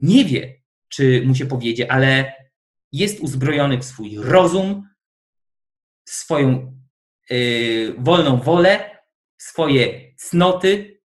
Nie 0.01 0.25
wie, 0.25 0.55
czy 0.89 1.23
mu 1.27 1.35
się 1.35 1.47
powiedzie, 1.47 1.93
ale 1.93 2.33
jest 2.95 3.21
uzbrojony 3.21 3.79
w 3.79 3.85
swój 3.85 4.17
rozum, 4.19 4.89
swoją 6.05 6.77
y, 7.31 7.95
wolną 7.99 8.37
wolę, 8.37 8.91
swoje 9.37 10.15
cnoty, 10.17 11.01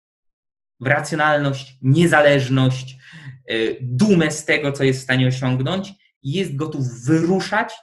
w 0.80 0.88
racjonalność, 0.88 1.78
niezależność, 1.82 2.98
y, 3.52 3.78
dumę 3.82 4.32
z 4.32 4.46
tego, 4.46 4.72
co 4.72 4.84
jest 4.84 5.00
w 5.00 5.04
stanie 5.04 5.28
osiągnąć 5.28 5.94
jest 6.24 6.56
gotów 6.56 7.06
wyruszać 7.06 7.74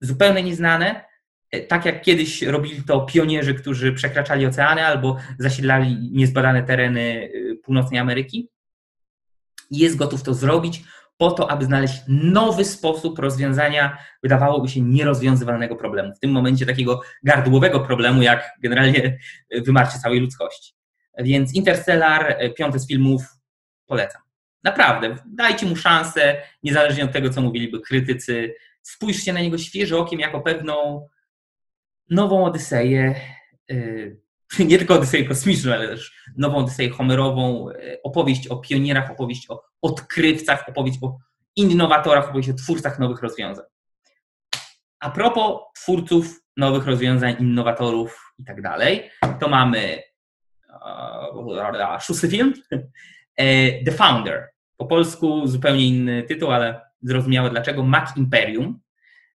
w 0.00 0.06
zupełnie 0.06 0.42
nieznane, 0.42 1.04
e, 1.50 1.60
tak 1.60 1.84
jak 1.84 2.02
kiedyś 2.02 2.42
robili 2.42 2.82
to 2.82 3.00
pionierzy, 3.00 3.54
którzy 3.54 3.92
przekraczali 3.92 4.46
oceany 4.46 4.86
albo 4.86 5.16
zasiedlali 5.38 6.10
niezbadane 6.12 6.62
tereny 6.62 7.30
e, 7.52 7.56
północnej 7.56 8.00
Ameryki. 8.00 8.48
Jest 9.70 9.96
gotów 9.96 10.22
to 10.22 10.34
zrobić 10.34 10.84
po 11.18 11.30
to, 11.30 11.50
aby 11.50 11.64
znaleźć 11.64 12.02
nowy 12.08 12.64
sposób 12.64 13.18
rozwiązania, 13.18 13.98
wydawałoby 14.22 14.68
się, 14.68 14.80
nierozwiązywalnego 14.80 15.76
problemu. 15.76 16.14
W 16.14 16.20
tym 16.20 16.30
momencie 16.30 16.66
takiego 16.66 17.00
gardłowego 17.22 17.80
problemu, 17.80 18.22
jak 18.22 18.50
generalnie 18.62 19.18
wymarcie 19.66 19.98
całej 19.98 20.20
ludzkości. 20.20 20.74
Więc 21.18 21.54
Interstellar, 21.54 22.36
piąty 22.56 22.78
z 22.78 22.88
filmów, 22.88 23.22
polecam. 23.86 24.22
Naprawdę, 24.64 25.16
dajcie 25.26 25.66
mu 25.66 25.76
szansę, 25.76 26.42
niezależnie 26.62 27.04
od 27.04 27.12
tego, 27.12 27.30
co 27.30 27.40
mówiliby 27.40 27.80
krytycy. 27.80 28.54
Spójrzcie 28.82 29.32
na 29.32 29.40
niego 29.40 29.58
świeżym 29.58 29.98
okiem 29.98 30.20
jako 30.20 30.40
pewną 30.40 31.06
nową 32.10 32.44
Odyseję. 32.44 33.14
Y, 33.70 34.20
nie 34.68 34.78
tylko 34.78 34.94
Odyseję 34.94 35.24
kosmiczną, 35.24 35.72
ale 35.72 35.88
też 35.88 36.12
nową 36.36 36.56
Odyseję 36.56 36.90
homerową, 36.90 37.70
y, 37.70 37.98
opowieść 38.02 38.48
o 38.48 38.56
pionierach, 38.56 39.10
opowieść 39.10 39.50
o 39.50 39.62
odkrywcach, 39.82 40.68
opowieść 40.68 40.98
o 41.02 41.18
innowatorach, 41.56 42.28
opowieść 42.28 42.48
o 42.48 42.54
twórcach 42.54 42.98
nowych 42.98 43.22
rozwiązań. 43.22 43.64
A 45.00 45.10
propos 45.10 45.60
twórców 45.74 46.40
nowych 46.56 46.86
rozwiązań, 46.86 47.36
innowatorów 47.40 48.34
i 48.38 48.44
tak 48.44 48.62
dalej, 48.62 49.10
to 49.40 49.48
mamy 49.48 50.02
szósty 52.00 52.28
film, 52.28 52.54
e, 53.36 53.84
The 53.84 53.92
Founder. 53.92 54.48
Po 54.76 54.86
polsku 54.86 55.46
zupełnie 55.46 55.86
inny 55.86 56.22
tytuł, 56.22 56.50
ale 56.50 56.80
zrozumiałe 57.02 57.50
dlaczego. 57.50 57.82
Mac 57.82 58.16
Imperium. 58.16 58.80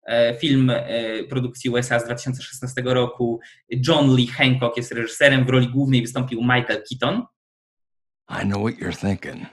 E, 0.05 0.37
film 0.39 0.69
e, 0.69 1.23
produkcji 1.23 1.69
USA 1.69 1.99
z 1.99 2.05
2016 2.05 2.81
roku. 2.85 3.39
John 3.87 4.15
Lee 4.15 4.27
Hancock 4.27 4.77
jest 4.77 4.91
reżyserem. 4.91 5.45
W 5.45 5.49
roli 5.49 5.67
głównej 5.67 6.01
wystąpił 6.01 6.41
Michael 6.41 6.83
Keaton. 6.89 7.23
I 8.29 8.47
know 8.47 8.61
what 8.61 8.75
you're 8.75 8.99
thinking. 8.99 9.47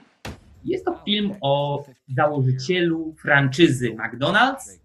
Jest 0.65 0.85
to 0.85 1.01
film 1.05 1.35
o 1.41 1.83
założycielu 2.17 3.15
franczyzy 3.21 3.95
McDonald's 3.95 4.79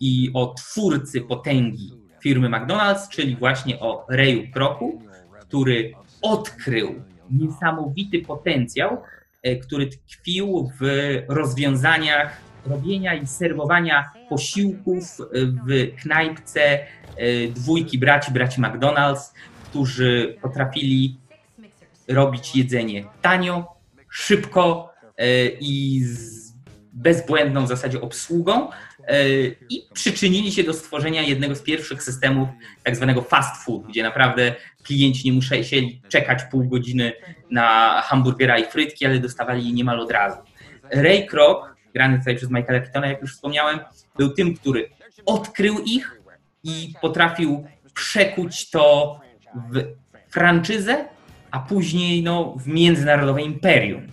i 0.00 0.30
o 0.34 0.54
twórcy 0.54 1.20
potęgi 1.20 1.90
firmy 2.22 2.48
McDonald's, 2.48 3.08
czyli 3.08 3.36
właśnie 3.36 3.80
o 3.80 4.06
Rayu 4.10 4.50
Kroku, 4.52 5.02
który 5.40 5.92
odkrył 6.22 7.02
niesamowity 7.30 8.18
potencjał, 8.18 9.02
e, 9.42 9.56
który 9.56 9.86
tkwił 9.86 10.70
w 10.80 10.84
rozwiązaniach 11.28 12.40
robienia 12.66 13.14
i 13.14 13.26
serwowania 13.26 14.10
posiłków 14.28 15.04
w 15.68 16.02
knajpce 16.02 16.60
e, 16.60 17.48
dwójki 17.48 17.98
braci, 17.98 18.32
braci 18.32 18.60
McDonald's, 18.60 19.32
którzy 19.70 20.36
potrafili 20.42 21.16
robić 22.08 22.56
jedzenie 22.56 23.04
tanio, 23.22 23.74
szybko 24.10 24.90
e, 25.16 25.46
i 25.46 26.00
z 26.04 26.44
bezbłędną 26.92 27.64
w 27.64 27.68
zasadzie 27.68 28.00
obsługą 28.00 28.68
i 29.70 29.82
przyczynili 29.92 30.52
się 30.52 30.64
do 30.64 30.74
stworzenia 30.74 31.22
jednego 31.22 31.54
z 31.54 31.62
pierwszych 31.62 32.02
systemów 32.02 32.48
tak 32.82 32.96
zwanego 32.96 33.22
fast 33.22 33.64
food, 33.64 33.86
gdzie 33.86 34.02
naprawdę 34.02 34.54
klienci 34.82 35.28
nie 35.28 35.32
musieli 35.32 36.02
czekać 36.08 36.42
pół 36.50 36.64
godziny 36.64 37.12
na 37.50 38.00
hamburgera 38.02 38.58
i 38.58 38.64
frytki, 38.64 39.06
ale 39.06 39.18
dostawali 39.18 39.66
je 39.66 39.72
niemal 39.72 40.00
od 40.00 40.10
razu. 40.10 40.38
Ray 40.90 41.26
Kroc, 41.26 41.64
grany 41.94 42.18
tutaj 42.18 42.36
przez 42.36 42.50
Michaela 42.50 42.80
Keatona, 42.80 43.06
jak 43.06 43.20
już 43.20 43.34
wspomniałem, 43.34 43.80
był 44.18 44.30
tym, 44.30 44.54
który 44.56 44.90
odkrył 45.26 45.78
ich 45.78 46.20
i 46.64 46.94
potrafił 47.00 47.66
przekuć 47.94 48.70
to 48.70 49.20
w 49.54 49.84
franczyzę, 50.30 51.04
a 51.50 51.58
później 51.58 52.22
no, 52.22 52.54
w 52.58 52.66
międzynarodowe 52.66 53.42
imperium. 53.42 54.06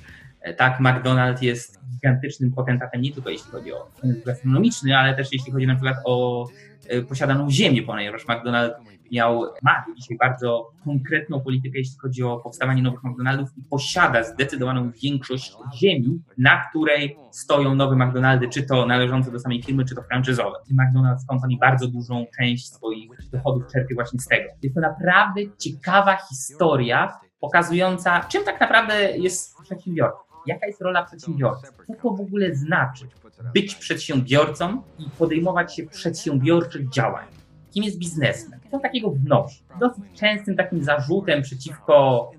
Tak, 0.58 0.80
McDonald's 0.80 1.44
jest 1.44 1.80
gigantycznym 1.92 2.52
potentatem 2.52 3.02
nie 3.02 3.14
tylko 3.14 3.30
jeśli 3.30 3.52
chodzi 3.52 3.74
o 3.74 3.88
gastronomiczny, 4.26 4.98
ale 4.98 5.16
też 5.16 5.28
jeśli 5.34 5.52
chodzi 5.52 5.68
na 5.68 5.76
przykład 5.76 5.98
o 6.06 6.46
e, 6.46 6.71
posiadaną 7.10 7.52
ziemię, 7.52 7.84
ponieważ 7.84 8.26
McDonald's 8.26 8.72
miał, 9.12 9.42
ma 9.62 9.86
dzisiaj 9.98 10.18
bardzo 10.18 10.72
konkretną 10.86 11.42
politykę, 11.42 11.78
jeśli 11.78 12.00
chodzi 12.00 12.24
o 12.24 12.38
powstawanie 12.38 12.82
nowych 12.82 13.04
McDonaldów 13.04 13.50
i 13.58 13.64
posiada 13.70 14.24
zdecydowaną 14.24 14.92
większość 15.04 15.54
ziemi, 15.76 16.22
na 16.38 16.66
której 16.70 17.18
stoją 17.32 17.76
nowe 17.76 17.96
McDonaldy, 17.96 18.50
czy 18.50 18.64
to 18.64 18.86
należące 18.86 19.32
do 19.32 19.40
samej 19.40 19.64
firmy, 19.64 19.86
czy 19.86 19.96
to 19.96 20.02
franczyzowe. 20.02 20.58
McDonald's 20.72 21.26
Company 21.30 21.54
bardzo 21.60 21.88
dużą 21.88 22.26
część 22.38 22.70
swoich 22.74 23.10
dochodów 23.32 23.64
czerpie 23.74 23.96
właśnie 23.96 24.20
z 24.20 24.28
tego. 24.28 24.50
Jest 24.62 24.76
to 24.76 24.82
naprawdę 24.82 25.42
ciekawa 25.58 26.18
historia, 26.30 27.14
pokazująca, 27.40 28.20
czym 28.20 28.44
tak 28.44 28.62
naprawdę 28.62 29.18
jest 29.18 29.56
przedsiębiorca. 29.64 30.18
Jaka 30.46 30.68
jest 30.68 30.82
rola 30.82 31.04
przedsiębiorcy? 31.04 31.68
Co 31.88 31.94
to 31.94 32.16
w 32.16 32.22
ogóle 32.22 32.56
znaczy 32.56 33.08
być 33.54 33.76
przedsiębiorcą 33.76 34.82
i 35.00 35.10
podejmować 35.20 35.76
się 35.76 35.84
przedsiębiorczych 35.84 36.90
działań? 36.90 37.26
Kim 37.72 37.84
jest 37.84 37.98
biznesmen? 37.98 38.60
Co 38.72 38.80
takiego 38.80 39.12
wnosi? 39.12 39.64
Dosyć 39.80 40.04
częstym 40.20 40.56
takim 40.56 40.84
zarzutem 40.84 41.42
przeciwko 41.42 42.32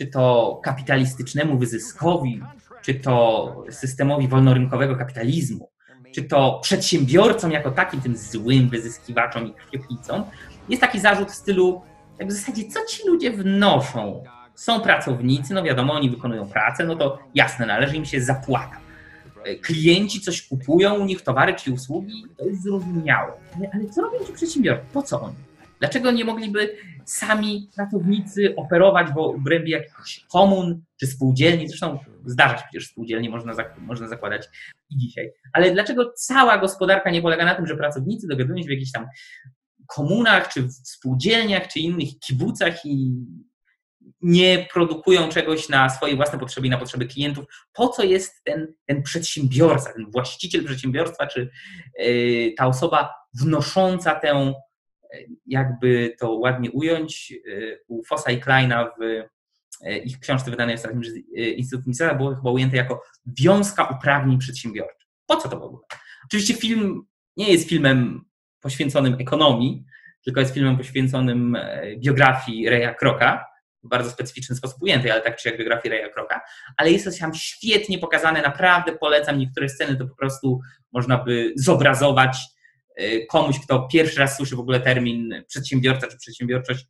czy 0.00 0.06
to 0.06 0.60
kapitalistycznemu 0.64 1.58
wyzyskowi, 1.58 2.40
czy 2.82 2.94
to 2.94 3.64
systemowi 3.70 4.28
wolnorynkowego 4.28 4.96
kapitalizmu, 4.96 5.70
czy 6.14 6.22
to 6.22 6.58
przedsiębiorcom 6.62 7.52
jako 7.52 7.70
takim, 7.70 8.00
tym 8.00 8.16
złym 8.16 8.68
wyzyskiwaczom 8.68 9.46
i 9.46 9.52
krwiopijcom, 9.52 10.24
jest 10.68 10.80
taki 10.80 11.00
zarzut 11.00 11.30
w 11.30 11.34
stylu, 11.34 11.82
jak 12.18 12.28
w 12.28 12.32
zasadzie, 12.32 12.64
co 12.64 12.80
ci 12.86 13.08
ludzie 13.08 13.30
wnoszą 13.30 14.24
są 14.54 14.80
pracownicy, 14.80 15.54
no 15.54 15.62
wiadomo, 15.62 15.94
oni 15.94 16.10
wykonują 16.10 16.48
pracę, 16.48 16.84
no 16.84 16.96
to 16.96 17.18
jasne, 17.34 17.66
należy 17.66 17.96
im 17.96 18.04
się 18.04 18.20
zapłata. 18.20 18.76
E, 19.44 19.56
klienci 19.56 20.20
coś 20.20 20.48
kupują 20.48 20.94
u 20.94 21.04
nich, 21.04 21.22
towary 21.22 21.54
czy 21.54 21.72
usługi, 21.72 22.24
to 22.38 22.44
jest 22.44 22.62
zrozumiałe. 22.62 23.32
Ale, 23.56 23.70
ale 23.72 23.88
co 23.88 24.02
robią 24.02 24.24
ci 24.26 24.32
przedsiębiorcy? 24.32 24.84
Po 24.92 25.02
co 25.02 25.20
oni? 25.20 25.34
Dlaczego 25.78 26.10
nie 26.10 26.24
mogliby 26.24 26.76
sami 27.04 27.70
pracownicy 27.76 28.54
operować 28.56 29.12
w 29.12 29.18
obrębie 29.18 29.70
jakichś 29.70 30.24
komun 30.32 30.82
czy 31.00 31.06
spółdzielni? 31.06 31.68
Zresztą 31.68 31.98
zdarza 32.26 32.56
się 32.58 32.64
przecież 32.70 32.88
spółdzielnie, 32.88 33.30
można, 33.30 33.52
można 33.78 34.08
zakładać 34.08 34.48
i 34.90 34.96
dzisiaj. 34.96 35.30
Ale 35.52 35.70
dlaczego 35.70 36.12
cała 36.12 36.58
gospodarka 36.58 37.10
nie 37.10 37.22
polega 37.22 37.44
na 37.44 37.54
tym, 37.54 37.66
że 37.66 37.76
pracownicy 37.76 38.26
dogadują 38.26 38.58
się 38.58 38.68
w 38.68 38.70
jakichś 38.70 38.92
tam 38.92 39.06
komunach, 39.86 40.52
czy 40.52 40.62
w 40.62 40.72
spółdzielniach, 40.72 41.68
czy 41.68 41.80
innych 41.80 42.18
kibucach 42.18 42.86
i 42.86 43.12
nie 44.22 44.66
produkują 44.72 45.28
czegoś 45.28 45.68
na 45.68 45.90
swoje 45.90 46.16
własne 46.16 46.38
potrzeby 46.38 46.66
i 46.66 46.70
na 46.70 46.78
potrzeby 46.78 47.06
klientów. 47.06 47.44
Po 47.72 47.88
co 47.88 48.02
jest 48.04 48.44
ten, 48.44 48.74
ten 48.86 49.02
przedsiębiorca, 49.02 49.92
ten 49.92 50.10
właściciel 50.10 50.64
przedsiębiorstwa, 50.64 51.26
czy 51.26 51.50
yy, 51.98 52.52
ta 52.56 52.66
osoba 52.66 53.14
wnosząca 53.34 54.14
tę, 54.14 54.28
e, 54.30 54.54
jakby 55.46 56.16
to 56.18 56.32
ładnie 56.32 56.70
ująć, 56.70 57.30
yy, 57.30 57.80
u 57.88 58.04
Fossa 58.04 58.30
i 58.30 58.40
Kleina 58.40 58.90
w 58.98 59.02
yy, 59.84 59.98
ich 59.98 60.18
książce 60.18 60.50
wydanej 60.50 60.74
ostatnio 60.74 61.00
przez 61.00 61.14
Instytut 61.34 61.86
Misera 61.86 62.14
było 62.14 62.34
chyba 62.34 62.50
ujęte 62.50 62.76
jako 62.76 63.02
wiązka 63.26 63.84
uprawnień 63.84 64.38
przedsiębiorczych. 64.38 65.08
Po 65.26 65.36
co 65.36 65.48
to 65.48 65.60
w 65.60 65.62
ogóle? 65.62 65.82
Oczywiście 66.24 66.54
film 66.54 67.02
nie 67.36 67.52
jest 67.52 67.68
filmem 67.68 68.24
poświęconym 68.60 69.16
ekonomii, 69.20 69.84
tylko 70.24 70.40
jest 70.40 70.54
filmem 70.54 70.76
poświęconym 70.76 71.58
biografii 71.98 72.68
Reja 72.68 72.94
Kroka, 72.94 73.49
w 73.82 73.88
bardzo 73.88 74.10
specyficzny 74.10 74.56
sposób 74.56 74.82
ujętej, 74.82 75.10
ale 75.10 75.20
tak 75.20 75.36
czy 75.36 75.48
jak 75.48 75.58
biografii 75.58 75.94
Raya 75.94 76.12
Kroka, 76.12 76.40
ale 76.76 76.90
jest 76.90 77.04
to 77.04 77.10
tam 77.20 77.34
świetnie 77.34 77.98
pokazane, 77.98 78.42
naprawdę 78.42 78.92
polecam 78.92 79.38
niektóre 79.38 79.68
sceny, 79.68 79.96
to 79.96 80.06
po 80.06 80.16
prostu 80.16 80.60
można 80.92 81.18
by 81.18 81.52
zobrazować 81.56 82.38
y, 83.00 83.26
komuś, 83.30 83.60
kto 83.60 83.88
pierwszy 83.92 84.20
raz 84.20 84.36
słyszy 84.36 84.56
w 84.56 84.60
ogóle 84.60 84.80
termin 84.80 85.44
przedsiębiorca 85.48 86.06
czy 86.06 86.16
przedsiębiorczość, 86.16 86.86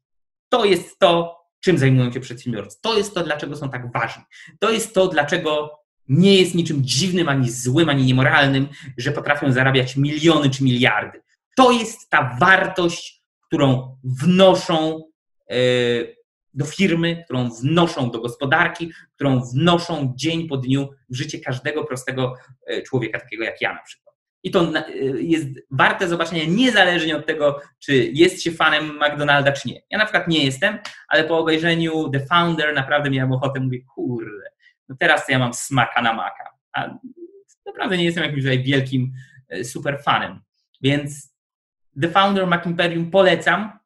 to 0.49 0.65
jest 0.65 0.99
to, 0.99 1.41
czym 1.61 1.79
zajmują 1.79 2.13
się 2.13 2.21
przedsiębiorcy. 2.21 2.79
To 2.81 2.99
jest 2.99 3.15
to, 3.15 3.23
dlaczego 3.23 3.57
są 3.57 3.71
tak 3.71 3.93
ważni. 3.93 4.23
To 4.61 4.71
jest 4.71 4.95
to, 4.95 5.09
dlaczego 5.09 5.81
nie 6.09 6.37
jest 6.37 6.55
niczym 6.55 6.85
dziwnym, 6.85 7.29
ani 7.29 7.51
złym, 7.51 7.89
ani 7.89 8.05
niemoralnym, 8.05 8.69
że 8.97 9.13
potrafią 9.13 9.53
zarabiać 9.53 9.97
miliony 9.97 10.51
czy 10.51 10.65
miliardy. 10.65 11.23
To 11.57 11.71
jest 11.71 12.11
ta 12.11 12.37
wartość, 12.41 13.23
którą 13.47 13.97
wnoszą 14.05 15.03
yy, 15.51 16.20
do 16.55 16.65
firmy, 16.65 17.23
którą 17.25 17.51
wnoszą 17.51 18.11
do 18.11 18.21
gospodarki, 18.21 18.93
którą 19.15 19.41
wnoszą 19.41 20.13
dzień 20.17 20.49
po 20.49 20.57
dniu 20.57 20.89
w 21.11 21.17
życie 21.17 21.41
każdego 21.41 21.85
prostego 21.85 22.35
e, 22.67 22.83
człowieka, 22.83 23.21
takiego 23.21 23.45
jak 23.45 23.61
ja 23.61 23.73
na 23.73 23.83
przykład. 23.83 24.11
I 24.43 24.51
to 24.51 24.73
e, 24.75 24.85
jest 25.21 25.49
warte 25.71 26.09
zobaczenia 26.09 26.45
niezależnie 26.49 27.17
od 27.17 27.27
tego, 27.27 27.61
czy 27.79 27.95
jest 27.95 28.43
się 28.43 28.53
fanem 28.53 28.97
McDonalda, 28.97 29.53
czy 29.53 29.69
nie. 29.69 29.81
Ja 29.91 29.99
na 29.99 30.05
przykład 30.05 30.29
nie 30.29 30.45
jestem, 30.45 30.79
ale 31.09 31.25
po 31.25 31.39
obejrzeniu 31.39 32.09
The 32.09 32.27
Founder 32.27 32.75
naprawdę 32.75 33.11
miałem 33.11 33.33
ochotę, 33.33 33.61
mówię, 33.61 33.79
kurde, 33.95 34.51
no 34.89 34.97
teraz 34.99 35.29
ja 35.29 35.39
mam 35.39 35.55
smaka 35.55 36.03
na 36.03 36.13
maka. 36.13 36.45
A 36.73 36.99
naprawdę 37.67 37.97
nie 37.97 38.05
jestem 38.05 38.25
jakimś 38.25 38.43
tutaj 38.43 38.63
wielkim 38.63 39.13
e, 39.49 39.65
super 39.65 40.03
fanem. 40.03 40.41
Więc 40.81 41.35
The 42.03 42.09
Founder 42.09 42.47
Mac 42.47 42.67
Imperium 42.67 43.11
polecam. 43.11 43.80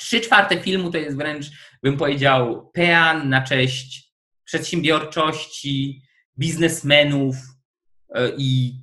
Trzy 0.00 0.20
czwarte 0.20 0.60
filmu 0.60 0.90
to 0.90 0.98
jest 0.98 1.16
wręcz, 1.16 1.46
bym 1.82 1.96
powiedział, 1.96 2.70
pean 2.74 3.28
na 3.28 3.42
cześć 3.42 4.12
przedsiębiorczości, 4.44 6.02
biznesmenów 6.38 7.36
e, 8.14 8.30
i 8.36 8.80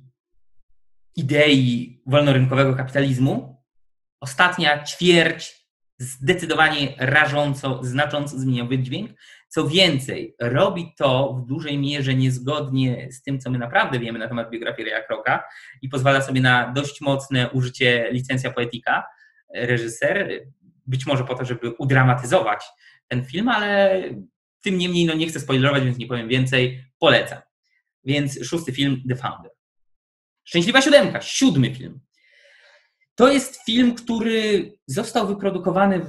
idei 1.16 2.02
wolnorynkowego 2.06 2.74
kapitalizmu. 2.74 3.64
Ostatnia 4.20 4.84
ćwierć 4.84 5.68
zdecydowanie 5.98 6.94
rażąco, 6.98 7.80
znacząco 7.82 8.38
zmieniał 8.38 8.68
wydźwięk. 8.68 9.10
Co 9.48 9.68
więcej, 9.68 10.34
robi 10.40 10.92
to 10.98 11.34
w 11.34 11.46
dużej 11.46 11.78
mierze 11.78 12.14
niezgodnie 12.14 13.08
z 13.12 13.22
tym, 13.22 13.40
co 13.40 13.50
my 13.50 13.58
naprawdę 13.58 13.98
wiemy 13.98 14.18
na 14.18 14.28
temat 14.28 14.50
biografii 14.50 14.90
Raya 14.90 15.06
Kroka 15.06 15.44
i 15.82 15.88
pozwala 15.88 16.20
sobie 16.20 16.40
na 16.40 16.72
dość 16.72 17.00
mocne 17.00 17.50
użycie 17.50 18.08
licencja 18.12 18.50
poetyka 18.50 19.04
reżyser, 19.54 20.46
być 20.88 21.06
może 21.06 21.24
po 21.24 21.34
to, 21.34 21.44
żeby 21.44 21.70
udramatyzować 21.70 22.64
ten 23.08 23.24
film, 23.24 23.48
ale 23.48 24.00
tym 24.62 24.78
niemniej 24.78 25.06
no 25.06 25.14
nie 25.14 25.26
chcę 25.26 25.40
spoilerować, 25.40 25.84
więc 25.84 25.98
nie 25.98 26.06
powiem 26.06 26.28
więcej, 26.28 26.84
polecam. 26.98 27.38
Więc 28.04 28.44
szósty 28.44 28.72
film 28.72 29.02
The 29.08 29.16
Founder. 29.16 29.52
Szczęśliwa 30.44 30.82
siódemka, 30.82 31.20
siódmy 31.20 31.74
film. 31.74 32.00
To 33.14 33.32
jest 33.32 33.64
film, 33.64 33.94
który 33.94 34.72
został 34.86 35.26
wyprodukowany 35.26 36.06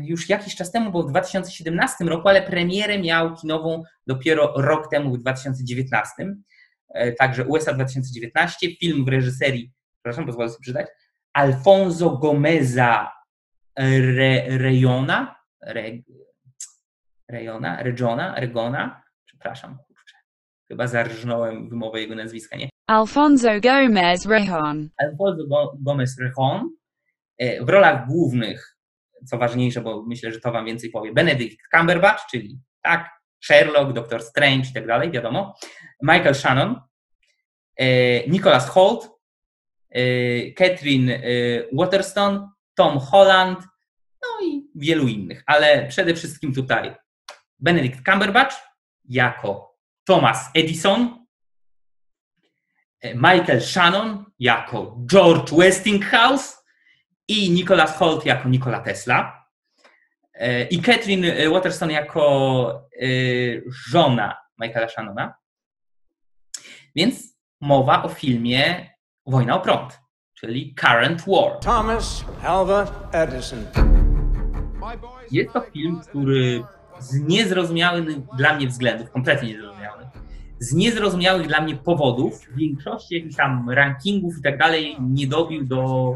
już 0.00 0.28
jakiś 0.28 0.56
czas 0.56 0.72
temu, 0.72 0.90
bo 0.90 1.02
w 1.02 1.10
2017 1.10 2.04
roku, 2.04 2.28
ale 2.28 2.42
premierę 2.42 2.98
miał 2.98 3.36
kinową 3.36 3.82
dopiero 4.06 4.52
rok 4.56 4.90
temu, 4.90 5.14
w 5.14 5.18
2019. 5.18 6.12
E, 6.94 7.12
także 7.12 7.44
USA 7.44 7.72
2019. 7.72 8.76
Film 8.76 9.04
w 9.04 9.08
reżyserii, 9.08 9.72
przepraszam, 9.94 10.26
pozwolę 10.26 10.48
sobie 10.48 10.60
przeczytać, 10.62 10.86
Alfonso 11.32 12.10
Gomeza 12.10 13.12
Re, 13.88 14.58
Rejona, 14.58 15.36
Re, 15.62 15.82
Rejona, 17.28 17.82
Regiona, 17.82 18.34
Regona, 18.40 19.02
przepraszam, 19.24 19.78
kurczę, 19.86 20.16
chyba 20.68 20.86
zarżnąłem 20.86 21.68
wymowę 21.68 22.00
jego 22.00 22.14
nazwiska, 22.14 22.56
nie? 22.56 22.68
Alfonso 22.86 23.48
Gomez 23.60 24.26
Rejon. 24.26 24.88
Alfonso 24.98 25.44
Gomez 25.80 26.18
Rejon. 26.18 26.70
E, 27.38 27.64
w 27.64 27.68
rolach 27.68 28.06
głównych, 28.06 28.76
co 29.26 29.38
ważniejsze, 29.38 29.80
bo 29.80 30.02
myślę, 30.06 30.32
że 30.32 30.40
to 30.40 30.52
Wam 30.52 30.66
więcej 30.66 30.90
powie, 30.90 31.12
Benedict 31.12 31.58
Cumberbatch, 31.76 32.26
czyli 32.30 32.58
tak, 32.82 33.10
Sherlock, 33.44 33.92
Doctor 33.92 34.22
Strange 34.22 34.68
i 34.70 34.72
tak 34.72 34.86
dalej, 34.86 35.10
wiadomo. 35.10 35.54
Michael 36.02 36.34
Shannon, 36.34 36.80
e, 37.76 38.28
Nicholas 38.28 38.68
Holt, 38.68 39.08
e, 39.90 40.02
Catherine 40.52 41.22
Waterston, 41.72 42.48
Tom 42.74 42.98
Holland, 42.98 43.69
no 44.30 44.46
i 44.46 44.70
wielu 44.74 45.08
innych, 45.08 45.42
ale 45.46 45.86
przede 45.88 46.14
wszystkim 46.14 46.54
tutaj 46.54 46.94
Benedict 47.58 48.04
Cumberbatch 48.04 48.56
jako 49.04 49.76
Thomas 50.04 50.50
Edison, 50.54 51.26
Michael 53.14 53.60
Shannon 53.60 54.24
jako 54.38 54.96
George 55.06 55.52
Westinghouse 55.52 56.56
i 57.28 57.50
Nicholas 57.50 57.96
Holt 57.96 58.26
jako 58.26 58.48
Nikola 58.48 58.80
Tesla 58.80 59.46
e, 60.34 60.64
i 60.64 60.82
Catherine 60.82 61.50
Waterston 61.50 61.90
jako 61.90 62.90
e, 63.02 63.06
żona 63.90 64.36
Michaela 64.58 64.88
Shannona. 64.88 65.34
Więc 66.96 67.36
mowa 67.60 68.02
o 68.02 68.08
filmie 68.08 68.90
Wojna 69.26 69.56
o 69.56 69.60
prąd, 69.60 70.00
czyli 70.34 70.74
Current 70.74 71.22
War. 71.26 71.58
Thomas 71.60 72.24
Alva 72.42 73.10
Edison. 73.12 73.66
Jest 75.30 75.52
to 75.52 75.60
film, 75.60 76.00
który 76.08 76.62
z 76.98 77.20
niezrozumiałych 77.20 78.04
dla 78.36 78.56
mnie 78.56 78.68
względów, 78.68 79.10
kompletnie 79.10 79.48
niezrozumiałych, 79.48 80.06
z 80.58 80.74
niezrozumiałych 80.74 81.46
dla 81.46 81.60
mnie 81.60 81.76
powodów, 81.76 82.40
w 82.46 82.56
większości 82.56 83.14
jakichś 83.14 83.36
tam 83.36 83.70
rankingów 83.70 84.38
i 84.38 84.42
tak 84.42 84.58
dalej, 84.58 84.96
nie 85.00 85.26
dobił 85.26 85.64
do 85.64 86.14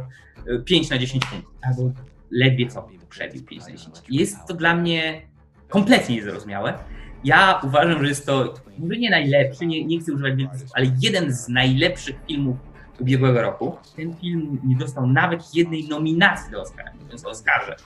5 0.64 0.86
e, 0.86 0.94
na 0.94 1.00
10 1.00 1.26
punktów, 1.26 1.54
albo 1.62 1.92
ledwie 2.30 2.68
co 2.68 2.88
przebił 3.08 3.44
5 3.44 3.62
na 3.62 3.70
10. 3.70 3.96
Jest 4.08 4.36
to 4.48 4.54
dla 4.54 4.76
mnie 4.76 5.22
kompletnie 5.68 6.16
niezrozumiałe. 6.16 6.78
Ja 7.24 7.60
uważam, 7.64 8.02
że 8.02 8.08
jest 8.08 8.26
to 8.26 8.54
może 8.78 8.96
nie 8.96 9.10
najlepszy, 9.10 9.66
nie, 9.66 9.84
nie 9.84 10.00
chcę 10.00 10.12
używać 10.12 10.36
wielkich 10.36 10.60
ale 10.74 10.86
jeden 11.00 11.32
z 11.32 11.48
najlepszych 11.48 12.16
filmów 12.28 12.56
ubiegłego 13.00 13.42
roku. 13.42 13.76
Ten 13.96 14.14
film 14.16 14.60
nie 14.64 14.76
dostał 14.76 15.06
nawet 15.06 15.54
jednej 15.54 15.88
nominacji 15.88 16.52
do 16.52 16.62
Oscara, 16.62 16.92
mówiąc 17.02 17.26
o 17.26 17.30
Oscarze, 17.30 17.76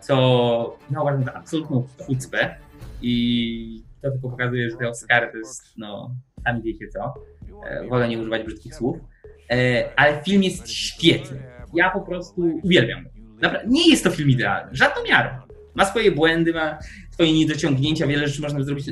co 0.00 0.76
ja 0.90 1.00
uważam 1.00 1.24
za 1.24 1.34
absolutną 1.34 1.86
chucpę 2.06 2.56
i 3.02 3.82
to 4.02 4.10
tylko 4.10 4.30
pokazuje, 4.30 4.70
że 4.70 4.76
te 4.76 4.88
Oscary 4.88 5.32
to 5.32 5.38
jest, 5.38 5.78
no, 5.78 6.14
sami 6.44 6.62
wiecie 6.62 6.88
co. 6.88 7.14
E, 7.64 7.88
wolę 7.88 8.08
nie 8.08 8.18
używać 8.18 8.42
brzydkich 8.44 8.74
słów. 8.74 8.98
E, 9.50 9.88
ale 9.96 10.22
film 10.22 10.42
jest 10.42 10.68
świetny. 10.70 11.42
Ja 11.74 11.90
po 11.90 12.00
prostu 12.00 12.40
uwielbiam. 12.62 13.04
Napra- 13.40 13.62
nie 13.66 13.90
jest 13.90 14.04
to 14.04 14.10
film 14.10 14.30
idealny, 14.30 14.70
żadną 14.76 15.02
miarą. 15.08 15.30
Ma 15.74 15.84
swoje 15.84 16.12
błędy, 16.12 16.52
ma 16.52 16.78
swoje 17.10 17.32
niedociągnięcia, 17.32 18.06
wiele 18.06 18.28
rzeczy 18.28 18.42
można 18.42 18.62
zrobić 18.62 18.86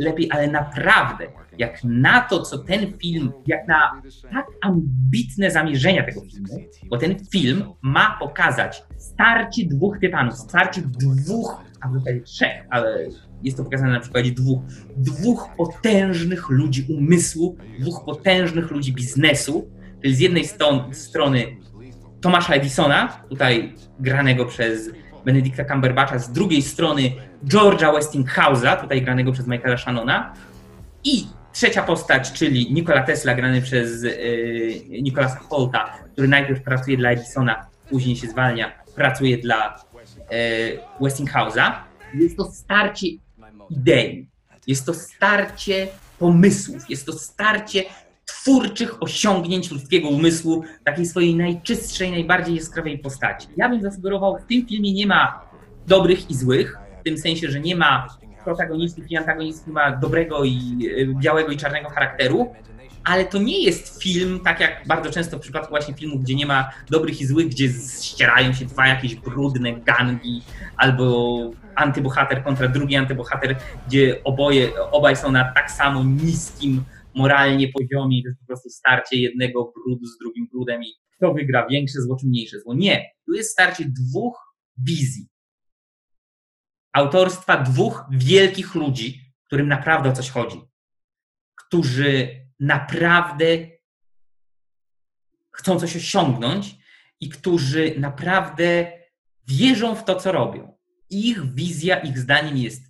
lepiej, 0.00 0.28
ale 0.30 0.48
naprawdę, 0.48 1.26
jak 1.58 1.84
na 1.84 2.20
to, 2.20 2.42
co 2.42 2.58
ten 2.58 2.98
film, 2.98 3.32
jak 3.46 3.68
na 3.68 4.02
tak 4.32 4.46
ambitne 4.62 5.50
zamierzenia 5.50 6.04
tego 6.04 6.20
filmu, 6.20 6.64
bo 6.88 6.98
ten 6.98 7.16
film 7.32 7.64
ma 7.82 8.16
pokazać 8.20 8.82
starcie 8.96 9.66
dwóch 9.66 9.98
tytanów, 9.98 10.34
starcie 10.34 10.82
dwóch, 10.82 11.56
a 11.80 11.88
w 11.88 12.22
trzech, 12.24 12.66
ale 12.70 13.08
jest 13.42 13.56
to 13.56 13.64
pokazane 13.64 13.92
na 13.92 14.00
przykładzie 14.00 14.30
dwóch, 14.32 14.62
dwóch 14.96 15.48
potężnych 15.56 16.48
ludzi 16.48 16.86
umysłu, 16.88 17.56
dwóch 17.80 18.04
potężnych 18.04 18.70
ludzi 18.70 18.92
biznesu, 18.92 19.70
czyli 20.02 20.14
z 20.14 20.20
jednej 20.20 20.44
stron, 20.44 20.94
strony 20.94 21.56
Tomasza 22.20 22.54
Edisona, 22.54 23.22
tutaj 23.28 23.74
granego 24.00 24.44
przez 24.44 24.90
Benedicta 25.26 25.64
Cumberbatcha, 25.64 26.18
z 26.18 26.32
drugiej 26.32 26.62
strony 26.62 27.12
George'a 27.44 27.92
Westinghouse'a, 27.92 28.80
tutaj 28.80 29.02
granego 29.02 29.32
przez 29.32 29.46
Michaela 29.46 29.76
Shannona 29.76 30.34
i 31.04 31.26
trzecia 31.52 31.82
postać, 31.82 32.32
czyli 32.32 32.72
Nikola 32.72 33.02
Tesla, 33.02 33.34
grany 33.34 33.62
przez 33.62 34.02
yy, 34.02 35.02
Nicolasa 35.02 35.38
Holta, 35.38 35.98
który 36.12 36.28
najpierw 36.28 36.62
pracuje 36.62 36.96
dla 36.96 37.10
Edisona, 37.10 37.66
później 37.90 38.16
się 38.16 38.28
zwalnia, 38.28 38.72
pracuje 38.94 39.38
dla 39.38 39.76
yy, 40.30 40.78
Westinghouse'a. 41.00 41.72
Jest 42.14 42.36
to 42.36 42.44
starcie 42.44 43.06
idei. 43.70 44.28
Jest 44.66 44.86
to 44.86 44.94
starcie 44.94 45.88
pomysłów, 46.18 46.90
jest 46.90 47.06
to 47.06 47.12
starcie 47.12 47.84
twórczych 48.46 49.02
osiągnięć 49.02 49.70
ludzkiego 49.70 50.08
umysłu, 50.08 50.64
takiej 50.84 51.06
swojej 51.06 51.34
najczystszej, 51.34 52.10
najbardziej 52.10 52.56
jaskrawej 52.56 52.98
postaci. 52.98 53.48
Ja 53.56 53.68
bym 53.68 53.82
zasugerował, 53.82 54.38
w 54.38 54.46
tym 54.46 54.66
filmie 54.66 54.92
nie 54.92 55.06
ma 55.06 55.40
dobrych 55.86 56.30
i 56.30 56.34
złych, 56.34 56.78
w 57.00 57.04
tym 57.04 57.18
sensie, 57.18 57.50
że 57.50 57.60
nie 57.60 57.76
ma 57.76 58.06
protagonistów 58.44 59.10
i 59.10 59.16
antagonistów, 59.16 59.66
nie 59.66 59.72
ma 59.72 59.96
dobrego 59.96 60.44
i 60.44 60.88
e, 60.98 61.20
białego 61.20 61.52
i 61.52 61.56
czarnego 61.56 61.88
charakteru, 61.88 62.54
ale 63.04 63.24
to 63.24 63.38
nie 63.38 63.62
jest 63.62 64.02
film, 64.02 64.40
tak 64.44 64.60
jak 64.60 64.82
bardzo 64.86 65.10
często 65.10 65.38
w 65.38 65.40
przypadku 65.40 65.70
właśnie 65.70 65.94
filmów, 65.94 66.22
gdzie 66.22 66.34
nie 66.34 66.46
ma 66.46 66.70
dobrych 66.90 67.20
i 67.20 67.26
złych, 67.26 67.48
gdzie 67.48 67.68
ścierają 68.02 68.52
się 68.52 68.64
dwa 68.64 68.86
jakieś 68.86 69.14
brudne 69.14 69.72
gangi, 69.72 70.42
albo 70.76 71.36
antybohater 71.74 72.42
kontra 72.42 72.68
drugi 72.68 72.96
antybohater, 72.96 73.56
gdzie 73.86 74.24
oboje, 74.24 74.68
obaj 74.92 75.16
są 75.16 75.32
na 75.32 75.52
tak 75.52 75.70
samo 75.70 76.04
niskim 76.04 76.84
moralnie 77.16 77.68
poziomie, 77.68 78.22
to 78.22 78.28
jest 78.28 78.40
po 78.40 78.46
prostu 78.46 78.70
starcie 78.70 79.16
jednego 79.16 79.72
brudu 79.74 80.06
z 80.06 80.18
drugim 80.18 80.48
brudem 80.52 80.82
i 80.82 80.92
kto 81.16 81.34
wygra, 81.34 81.66
większe 81.70 82.02
zło 82.02 82.16
czy 82.20 82.26
mniejsze 82.26 82.60
zło. 82.60 82.74
Nie, 82.74 83.10
tu 83.26 83.32
jest 83.32 83.52
starcie 83.52 83.84
dwóch 83.84 84.54
wizji. 84.78 85.28
Autorstwa 86.92 87.62
dwóch 87.62 88.04
wielkich 88.10 88.74
ludzi, 88.74 89.20
którym 89.46 89.68
naprawdę 89.68 90.10
o 90.10 90.12
coś 90.12 90.30
chodzi. 90.30 90.60
Którzy 91.66 92.28
naprawdę 92.60 93.44
chcą 95.52 95.80
coś 95.80 95.96
osiągnąć 95.96 96.74
i 97.20 97.28
którzy 97.28 97.94
naprawdę 97.98 98.92
wierzą 99.48 99.94
w 99.94 100.04
to, 100.04 100.16
co 100.16 100.32
robią. 100.32 100.76
Ich 101.10 101.54
wizja, 101.54 101.96
ich 101.96 102.18
zdaniem 102.18 102.56
jest 102.56 102.82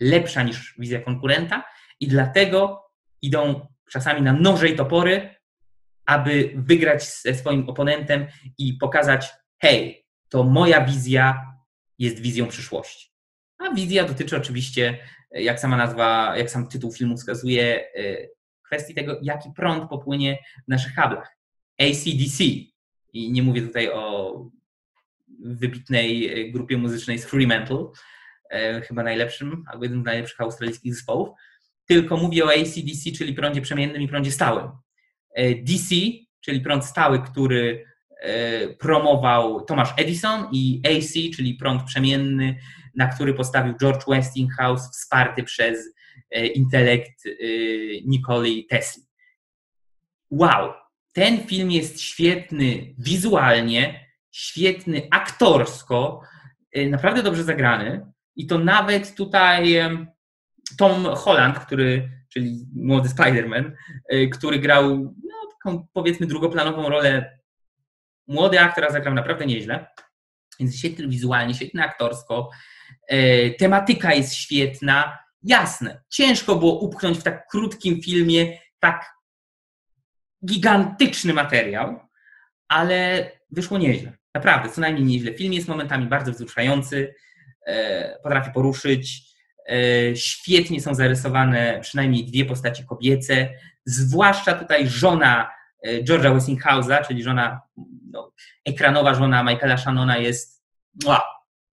lepsza 0.00 0.42
niż 0.42 0.74
wizja 0.78 1.00
konkurenta 1.00 1.64
i 2.00 2.08
dlatego 2.08 2.87
idą 3.22 3.66
czasami 3.90 4.22
na 4.22 4.32
noże 4.32 4.68
i 4.68 4.76
topory, 4.76 5.34
aby 6.06 6.52
wygrać 6.56 7.04
ze 7.04 7.34
swoim 7.34 7.68
oponentem 7.68 8.26
i 8.58 8.74
pokazać: 8.74 9.30
hej, 9.58 10.06
to 10.28 10.44
moja 10.44 10.84
wizja 10.84 11.54
jest 11.98 12.20
wizją 12.20 12.46
przyszłości. 12.46 13.12
A 13.58 13.74
wizja 13.74 14.04
dotyczy 14.04 14.36
oczywiście, 14.36 14.98
jak 15.30 15.60
sama 15.60 15.76
nazwa, 15.76 16.36
jak 16.36 16.50
sam 16.50 16.68
tytuł 16.68 16.92
filmu 16.92 17.16
wskazuje, 17.16 17.84
e, 17.94 18.28
kwestii 18.62 18.94
tego, 18.94 19.18
jaki 19.22 19.50
prąd 19.56 19.90
popłynie 19.90 20.38
w 20.66 20.68
naszych 20.68 20.94
kablach. 20.94 21.36
ACDC, 21.80 22.44
I 23.12 23.32
nie 23.32 23.42
mówię 23.42 23.62
tutaj 23.62 23.90
o 23.90 24.34
wybitnej 25.40 26.52
grupie 26.52 26.76
muzycznej 26.76 27.18
z 27.18 27.24
Fremantle, 27.24 27.84
e, 28.50 28.80
chyba 28.80 29.02
najlepszym, 29.02 29.64
albo 29.68 29.84
jednym 29.84 30.02
z 30.02 30.04
najlepszych 30.04 30.40
australijskich 30.40 30.94
zespołów, 30.94 31.28
tylko 31.88 32.16
mówię 32.16 32.44
o 32.44 32.52
AC-DC, 32.52 33.12
czyli 33.18 33.34
prądzie 33.34 33.60
przemiennym 33.60 34.02
i 34.02 34.08
prądzie 34.08 34.32
stałym. 34.32 34.70
E, 35.34 35.54
DC, 35.54 35.94
czyli 36.40 36.60
prąd 36.60 36.84
stały, 36.84 37.22
który 37.22 37.84
e, 38.20 38.68
promował 38.68 39.64
Thomas 39.64 39.94
Edison 39.96 40.48
i 40.52 40.82
AC, 40.84 41.36
czyli 41.36 41.54
prąd 41.54 41.82
przemienny, 41.82 42.58
na 42.96 43.06
który 43.06 43.34
postawił 43.34 43.74
George 43.80 44.04
Westinghouse, 44.08 44.90
wsparty 44.92 45.42
przez 45.42 45.78
intelekt 46.54 47.24
Nikoli 48.04 48.66
Tesla. 48.66 49.04
Wow, 50.30 50.72
ten 51.12 51.46
film 51.46 51.70
jest 51.70 52.00
świetny 52.00 52.94
wizualnie, 52.98 54.06
świetny 54.30 55.08
aktorsko, 55.10 56.22
naprawdę 56.90 57.22
dobrze 57.22 57.44
zagrany. 57.44 58.06
I 58.36 58.46
to 58.46 58.58
nawet 58.58 59.14
tutaj 59.14 59.76
Tom 60.76 61.04
Holland, 61.04 61.58
który, 61.58 62.10
czyli 62.28 62.66
młody 62.74 63.08
Spider-Man, 63.08 63.72
y, 64.12 64.28
który 64.28 64.58
grał 64.58 64.96
no, 64.98 65.52
taką 65.52 65.86
powiedzmy 65.92 66.26
drugoplanową 66.26 66.88
rolę. 66.88 67.38
Młody 68.26 68.60
aktor, 68.60 68.84
a 68.84 68.90
zagrał 68.90 69.14
naprawdę 69.14 69.46
nieźle. 69.46 69.86
Więc 70.60 70.78
świetny 70.78 71.08
wizualnie, 71.08 71.54
świetny 71.54 71.82
aktorsko. 71.82 72.50
Y, 73.12 73.54
tematyka 73.58 74.14
jest 74.14 74.34
świetna. 74.34 75.18
Jasne, 75.42 76.02
ciężko 76.08 76.56
było 76.56 76.78
upchnąć 76.78 77.18
w 77.18 77.22
tak 77.22 77.46
krótkim 77.50 78.02
filmie 78.02 78.58
tak 78.78 79.18
gigantyczny 80.46 81.32
materiał, 81.34 82.00
ale 82.68 83.30
wyszło 83.50 83.78
nieźle. 83.78 84.18
Naprawdę, 84.34 84.68
co 84.68 84.80
najmniej 84.80 85.04
nieźle. 85.04 85.34
Film 85.34 85.52
jest 85.52 85.68
momentami 85.68 86.06
bardzo 86.06 86.32
wzruszający, 86.32 87.14
e, 87.66 88.18
potrafi 88.22 88.50
poruszyć. 88.52 89.27
E, 89.70 90.16
świetnie 90.16 90.80
są 90.80 90.94
zarysowane 90.94 91.78
przynajmniej 91.82 92.24
dwie 92.24 92.44
postacie 92.44 92.84
kobiece, 92.84 93.48
zwłaszcza 93.84 94.52
tutaj 94.52 94.88
żona 94.88 95.50
e, 95.82 96.02
George'a 96.02 96.34
Westinghouse'a, 96.34 97.06
czyli 97.06 97.22
żona, 97.22 97.60
no, 98.10 98.32
ekranowa 98.64 99.14
żona 99.14 99.42
Michaela 99.42 99.76
Shannona 99.76 100.18
jest 100.18 100.64
wow, 101.04 101.20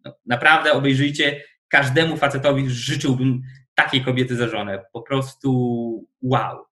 no, 0.05 0.15
naprawdę 0.25 0.71
obejrzyjcie, 0.71 1.43
każdemu 1.67 2.17
facetowi 2.17 2.69
życzyłbym 2.69 3.41
takiej 3.75 4.03
kobiety 4.03 4.35
za 4.35 4.47
żonę. 4.47 4.83
Po 4.93 5.01
prostu 5.01 6.07
wow 6.21 6.65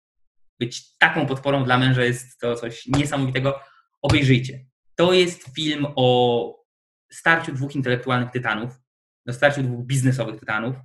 być 0.59 0.97
taką 0.97 1.25
podporą 1.25 1.63
dla 1.63 1.77
męża 1.77 2.03
jest 2.03 2.39
to 2.39 2.55
coś 2.55 2.85
niesamowitego. 2.87 3.59
Obejrzyjcie. 4.01 4.65
To 4.95 5.13
jest 5.13 5.55
film 5.55 5.87
o 5.95 6.63
starciu 7.11 7.53
dwóch 7.53 7.75
intelektualnych 7.75 8.31
tytanów, 8.31 8.81
o 9.27 9.33
starciu 9.33 9.63
dwóch 9.63 9.85
biznesowych 9.85 10.39
tytanów, 10.39 10.75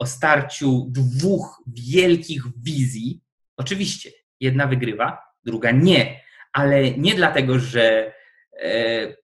o 0.00 0.06
starciu 0.06 0.86
dwóch 0.90 1.62
wielkich 1.66 2.42
wizji. 2.62 3.20
Oczywiście, 3.56 4.10
jedna 4.40 4.66
wygrywa, 4.66 5.18
druga 5.44 5.70
nie, 5.70 6.20
ale 6.52 6.90
nie 6.90 7.14
dlatego, 7.14 7.58
że 7.58 8.14
e, 8.62 9.16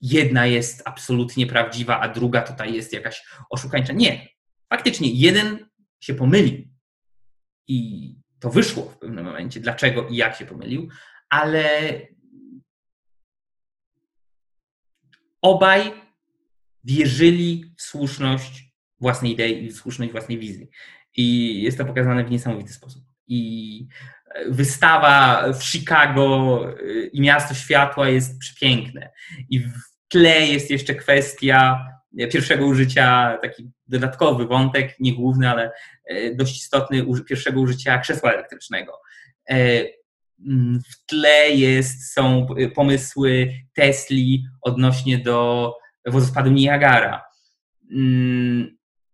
jedna 0.00 0.46
jest 0.46 0.82
absolutnie 0.84 1.46
prawdziwa, 1.46 2.00
a 2.00 2.08
druga 2.08 2.42
tutaj 2.42 2.74
jest 2.74 2.92
jakaś 2.92 3.24
oszukańcza. 3.50 3.92
Nie. 3.92 4.28
Faktycznie 4.70 5.10
jeden 5.10 5.68
się 6.00 6.14
pomylił 6.14 6.68
i 7.68 8.08
to 8.40 8.50
wyszło 8.50 8.82
w 8.82 8.98
pewnym 8.98 9.24
momencie, 9.24 9.60
dlaczego 9.60 10.08
i 10.08 10.16
jak 10.16 10.36
się 10.36 10.46
pomylił, 10.46 10.88
ale 11.28 11.98
obaj 15.42 15.92
wierzyli 16.84 17.74
w 17.78 17.82
słuszność 17.82 18.71
własnej 19.02 19.32
idei 19.32 19.64
i 19.64 19.72
słuszność 19.72 20.12
własnej 20.12 20.38
wizji. 20.38 20.70
I 21.16 21.62
jest 21.62 21.78
to 21.78 21.84
pokazane 21.84 22.24
w 22.24 22.30
niesamowity 22.30 22.72
sposób. 22.72 23.02
I 23.28 23.86
wystawa 24.48 25.44
w 25.52 25.64
Chicago 25.64 26.58
y, 26.80 27.10
i 27.12 27.20
Miasto 27.20 27.54
Światła 27.54 28.08
jest 28.08 28.38
przepiękne. 28.38 29.10
I 29.48 29.60
w 29.60 29.72
tle 30.08 30.46
jest 30.46 30.70
jeszcze 30.70 30.94
kwestia 30.94 31.86
pierwszego 32.32 32.66
użycia, 32.66 33.38
taki 33.42 33.70
dodatkowy 33.86 34.46
wątek, 34.46 35.00
nie 35.00 35.14
główny, 35.14 35.50
ale 35.50 35.72
e, 36.04 36.34
dość 36.34 36.56
istotny, 36.56 37.06
pierwszego 37.28 37.60
użycia 37.60 37.98
krzesła 37.98 38.32
elektrycznego. 38.32 39.00
E, 39.50 39.54
mm, 40.46 40.80
w 40.90 41.06
tle 41.06 41.50
jest, 41.50 42.12
są 42.12 42.46
pomysły 42.74 43.52
Tesli 43.74 44.44
odnośnie 44.60 45.18
do 45.18 45.72
wodospadu 46.06 46.50
Niagara. 46.50 47.22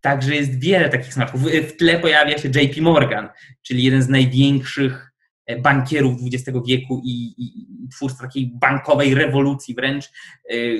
Także 0.00 0.34
jest 0.34 0.60
wiele 0.60 0.88
takich 0.88 1.14
smaczków. 1.14 1.42
W 1.42 1.76
tle 1.76 2.00
pojawia 2.00 2.38
się 2.38 2.48
JP 2.48 2.80
Morgan, 2.80 3.28
czyli 3.62 3.82
jeden 3.82 4.02
z 4.02 4.08
największych 4.08 5.12
e, 5.46 5.56
bankierów 5.56 6.20
XX 6.32 6.58
wieku 6.66 7.00
i, 7.04 7.34
i, 7.38 7.88
twórca 7.88 8.22
takiej 8.22 8.52
bankowej 8.54 9.14
rewolucji 9.14 9.74
wręcz. 9.74 10.10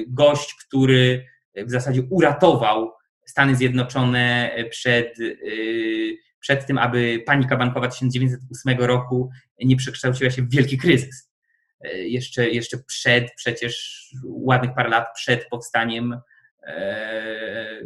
Gość, 0.09 0.55
który 0.55 1.27
w 1.57 1.71
zasadzie 1.71 2.03
uratował 2.11 2.93
Stany 3.27 3.57
Zjednoczone 3.57 4.55
przed, 4.71 5.19
przed 6.41 6.67
tym, 6.67 6.79
aby 6.79 7.23
panika 7.27 7.57
bankowa 7.57 7.89
1908 7.89 8.79
roku 8.79 9.31
nie 9.65 9.77
przekształciła 9.77 10.31
się 10.31 10.43
w 10.43 10.51
wielki 10.51 10.79
kryzys. 10.79 11.31
Jeszcze, 11.95 12.51
jeszcze 12.51 12.79
przed, 12.79 13.35
przecież 13.37 14.05
ładnych 14.25 14.75
parę 14.75 14.89
lat 14.89 15.07
przed 15.15 15.49
powstaniem 15.49 16.21
e, 16.63 17.81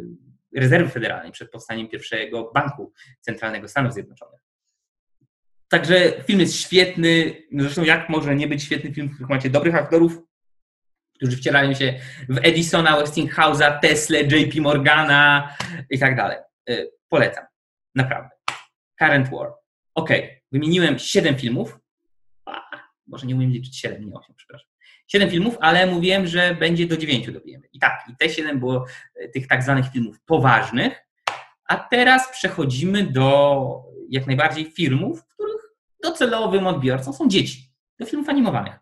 rezerwy 0.55 0.89
federalnej, 0.89 1.31
przed 1.31 1.51
powstaniem 1.51 1.87
pierwszego 1.87 2.51
banku 2.53 2.93
centralnego 3.21 3.67
Stanów 3.67 3.93
Zjednoczonych. 3.93 4.41
Także 5.67 6.23
film 6.23 6.39
jest 6.39 6.55
świetny. 6.55 7.35
Zresztą, 7.51 7.83
jak 7.83 8.09
może 8.09 8.35
nie 8.35 8.47
być 8.47 8.63
świetny 8.63 8.93
film, 8.93 9.07
w 9.09 9.13
którym 9.13 9.29
macie 9.29 9.49
dobrych 9.49 9.75
aktorów, 9.75 10.19
którzy 11.15 11.37
wcielają 11.37 11.73
się 11.73 11.99
w 12.29 12.37
Edisona, 12.37 13.01
Westinghouse'a, 13.01 13.79
Tesla, 13.79 14.17
JP 14.17 14.61
Morgana 14.61 15.55
i 15.89 15.99
tak 15.99 16.15
dalej. 16.15 16.37
Y, 16.69 16.91
polecam. 17.09 17.45
Naprawdę. 17.95 18.29
Current 18.99 19.29
War. 19.29 19.53
Ok, 19.95 20.09
wymieniłem 20.51 20.99
7 20.99 21.35
filmów. 21.35 21.79
A, 22.45 22.61
może 23.07 23.27
nie 23.27 23.35
umiem 23.35 23.49
liczyć 23.49 23.79
7, 23.79 24.05
nie 24.05 24.13
8, 24.13 24.35
przepraszam. 24.35 24.72
7 25.07 25.29
filmów, 25.29 25.57
ale 25.61 25.87
mówiłem, 25.87 26.27
że 26.27 26.55
będzie 26.55 26.87
do 26.87 26.97
9 26.97 27.31
dobijemy. 27.31 27.67
I 27.73 27.79
tak, 27.79 28.03
i 28.09 28.15
te 28.15 28.29
7 28.29 28.59
było 28.59 28.85
y, 29.21 29.29
tych 29.29 29.47
tak 29.47 29.63
zwanych 29.63 29.85
filmów 29.91 30.21
poważnych. 30.25 31.07
A 31.65 31.75
teraz 31.75 32.31
przechodzimy 32.31 33.03
do 33.03 33.93
jak 34.09 34.27
najbardziej 34.27 34.71
filmów, 34.71 35.25
których 35.25 35.61
docelowym 36.03 36.67
odbiorcą 36.67 37.13
są 37.13 37.29
dzieci. 37.29 37.71
Do 37.99 38.05
filmów 38.05 38.29
animowanych. 38.29 38.79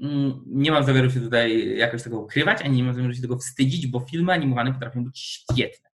Mm, 0.00 0.42
nie 0.46 0.70
mam 0.70 0.84
zamiaru 0.84 1.10
się 1.10 1.20
tutaj 1.20 1.76
jakoś 1.76 2.02
tego 2.02 2.20
ukrywać, 2.20 2.62
ani 2.62 2.76
nie 2.76 2.84
mam 2.84 2.94
zamiaru 2.94 3.14
się 3.14 3.22
tego 3.22 3.38
wstydzić, 3.38 3.86
bo 3.86 4.00
filmy 4.00 4.32
animowane 4.32 4.72
potrafią 4.72 5.04
być 5.04 5.20
świetne. 5.20 5.90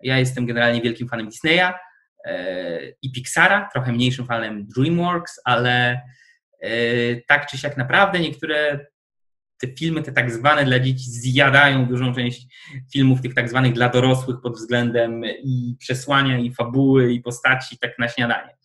Ja 0.00 0.18
jestem 0.18 0.46
generalnie 0.46 0.82
wielkim 0.82 1.08
fanem 1.08 1.28
Disneya 1.28 1.72
e, 2.24 2.78
i 3.02 3.12
Pixara, 3.12 3.68
trochę 3.72 3.92
mniejszym 3.92 4.26
fanem 4.26 4.66
DreamWorks, 4.66 5.40
ale 5.44 5.92
e, 5.92 6.02
tak 7.28 7.46
czy 7.46 7.58
siak 7.58 7.76
naprawdę 7.76 8.20
niektóre 8.20 8.86
te 9.58 9.66
filmy, 9.78 10.02
te 10.02 10.12
tak 10.12 10.30
zwane 10.30 10.64
dla 10.64 10.80
dzieci, 10.80 11.10
zjadają 11.10 11.86
dużą 11.86 12.14
część 12.14 12.46
filmów 12.92 13.20
tych 13.20 13.34
tak 13.34 13.48
zwanych 13.48 13.72
dla 13.72 13.88
dorosłych 13.88 14.36
pod 14.42 14.54
względem 14.54 15.22
i 15.42 15.76
przesłania, 15.78 16.38
i 16.38 16.54
fabuły, 16.54 17.12
i 17.12 17.20
postaci, 17.20 17.78
tak 17.78 17.98
na 17.98 18.08
śniadanie. 18.08 18.56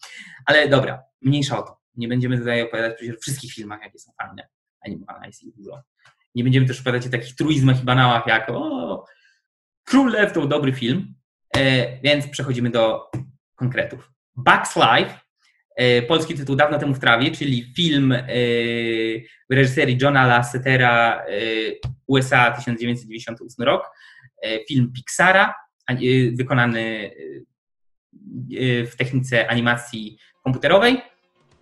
Ale 0.45 0.69
dobra, 0.69 1.03
mniejsza 1.21 1.59
o 1.59 1.61
to. 1.61 1.77
Nie 1.95 2.07
będziemy 2.07 2.37
tutaj 2.37 2.61
opowiadać 2.61 2.95
przecież 2.95 3.15
o 3.15 3.19
wszystkich 3.19 3.53
filmach, 3.53 3.81
jakie 3.81 3.99
są 3.99 4.11
fajne 4.21 4.47
animowana 4.85 5.27
jest 5.27 5.43
ich 5.43 5.55
dużo. 5.55 5.81
Nie 6.35 6.43
będziemy 6.43 6.65
też 6.65 6.81
opowiadać 6.81 7.07
o 7.07 7.09
takich 7.09 7.35
truizmach 7.35 7.81
i 7.81 7.85
banałach 7.85 8.27
jak 8.27 8.49
o, 8.49 9.05
Król 9.83 10.11
Lew 10.11 10.33
to 10.33 10.47
dobry 10.47 10.73
film, 10.73 11.15
e, 11.57 11.97
więc 12.01 12.27
przechodzimy 12.27 12.69
do 12.69 13.11
konkretów. 13.55 14.11
Bugs 14.35 14.75
Life, 14.75 15.13
e, 15.13 15.19
polski 16.07 16.35
tytuł 16.35 16.55
dawno 16.55 16.79
temu 16.79 16.93
w 16.93 16.99
trawie, 16.99 17.31
czyli 17.31 17.73
film 17.75 18.11
e, 18.11 18.25
w 19.49 19.53
reżyserii 19.53 19.97
Johna 20.01 20.27
Lassetera, 20.27 21.17
e, 21.17 21.31
USA 22.07 22.51
1998 22.51 23.65
rok, 23.65 23.89
e, 24.43 24.65
film 24.65 24.91
Pixara, 24.95 25.53
e, 25.87 25.95
wykonany 26.31 27.11
w 28.85 28.95
technice 28.97 29.49
animacji 29.49 30.17
komputerowej. 30.43 31.01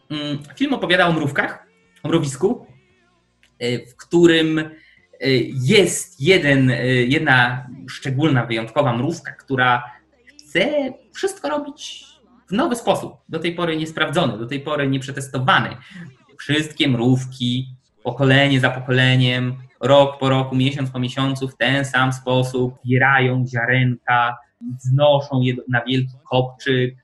Mm, 0.10 0.40
film 0.56 0.74
opowiada 0.74 1.08
o 1.08 1.14
mrówkach, 1.14 1.68
o 2.04 2.08
mrowisku, 2.08 2.68
E, 3.60 3.86
w 3.86 3.96
którym 3.96 4.60
e, 4.60 4.70
jest 5.54 6.22
jeden, 6.22 6.70
e, 6.72 6.86
jedna 6.88 7.68
szczególna, 7.90 8.46
wyjątkowa 8.46 8.98
mrówka, 8.98 9.32
która 9.32 9.84
chce 10.28 10.94
wszystko 11.14 11.50
robić 11.50 12.06
w 12.50 12.52
nowy 12.52 12.76
sposób, 12.76 13.14
do 13.30 13.40
tej 13.40 13.56
pory 13.56 13.78
niesprawdzony, 13.78 14.38
do 14.38 14.46
tej 14.46 14.60
pory 14.60 14.88
nieprzetestowany. 14.88 15.70
Wszystkie 16.38 16.88
mrówki 16.88 17.68
pokolenie 18.04 18.60
za 18.60 18.70
pokoleniem, 18.70 19.58
rok 19.80 20.20
po 20.20 20.30
roku, 20.30 20.56
miesiąc 20.56 20.90
po 20.90 21.00
miesiącu 21.00 21.48
w 21.48 21.58
ten 21.58 21.86
sam 21.86 22.14
sposób 22.14 22.74
zbierają 22.86 23.46
ziarenka, 23.48 24.38
znoszą 24.80 25.42
je 25.42 25.54
na 25.68 25.84
wielki 25.86 26.14
kopczyk 26.30 26.96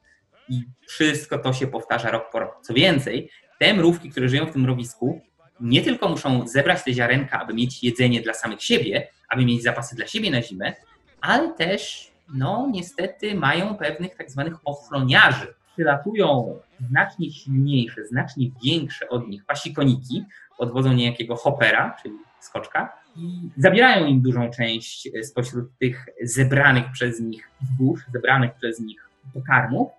i 0.50 0.64
wszystko 0.88 1.40
to 1.40 1.54
się 1.54 1.68
powtarza 1.68 2.12
rok 2.12 2.32
po 2.32 2.40
roku. 2.40 2.62
Co 2.64 2.74
więcej, 2.74 3.30
te 3.60 3.74
mrówki, 3.74 4.10
które 4.10 4.30
żyją 4.30 4.46
w 4.46 4.52
tym 4.52 4.62
mrowisku, 4.62 5.22
nie 5.60 5.82
tylko 5.82 6.10
muszą 6.10 6.48
zebrać 6.48 6.84
te 6.84 6.94
ziarenka, 6.94 7.42
aby 7.42 7.54
mieć 7.54 7.84
jedzenie 7.84 8.22
dla 8.22 8.34
samych 8.34 8.64
siebie, 8.64 9.08
aby 9.30 9.46
mieć 9.46 9.64
zapasy 9.64 9.96
dla 9.96 10.08
siebie 10.08 10.32
na 10.32 10.42
zimę, 10.42 10.74
ale 11.22 11.54
też, 11.54 12.12
no 12.34 12.70
niestety, 12.72 13.36
mają 13.36 13.78
pewnych 13.78 14.16
tak 14.16 14.32
zwanych 14.32 14.56
ochroniarzy. 14.66 15.54
Przylatują 15.74 16.60
znacznie 16.90 17.32
silniejsze, 17.32 18.06
znacznie 18.06 18.48
większe 18.66 19.10
od 19.10 19.28
nich 19.28 19.46
pasikoniki 19.46 20.24
pod 20.58 20.74
wodzą 20.74 20.94
niejakiego 20.94 21.36
hopera, 21.36 21.96
czyli 22.02 22.16
skoczka, 22.40 22.94
i 23.16 23.50
zabierają 23.58 24.06
im 24.06 24.22
dużą 24.22 24.50
część 24.50 25.10
spośród 25.24 25.78
tych 25.80 26.06
zebranych 26.24 26.86
przez 26.94 27.20
nich 27.20 27.50
zbóż, 27.62 28.02
zebranych 28.14 28.54
przez 28.54 28.80
nich 28.80 29.10
pokarmów, 29.34 29.92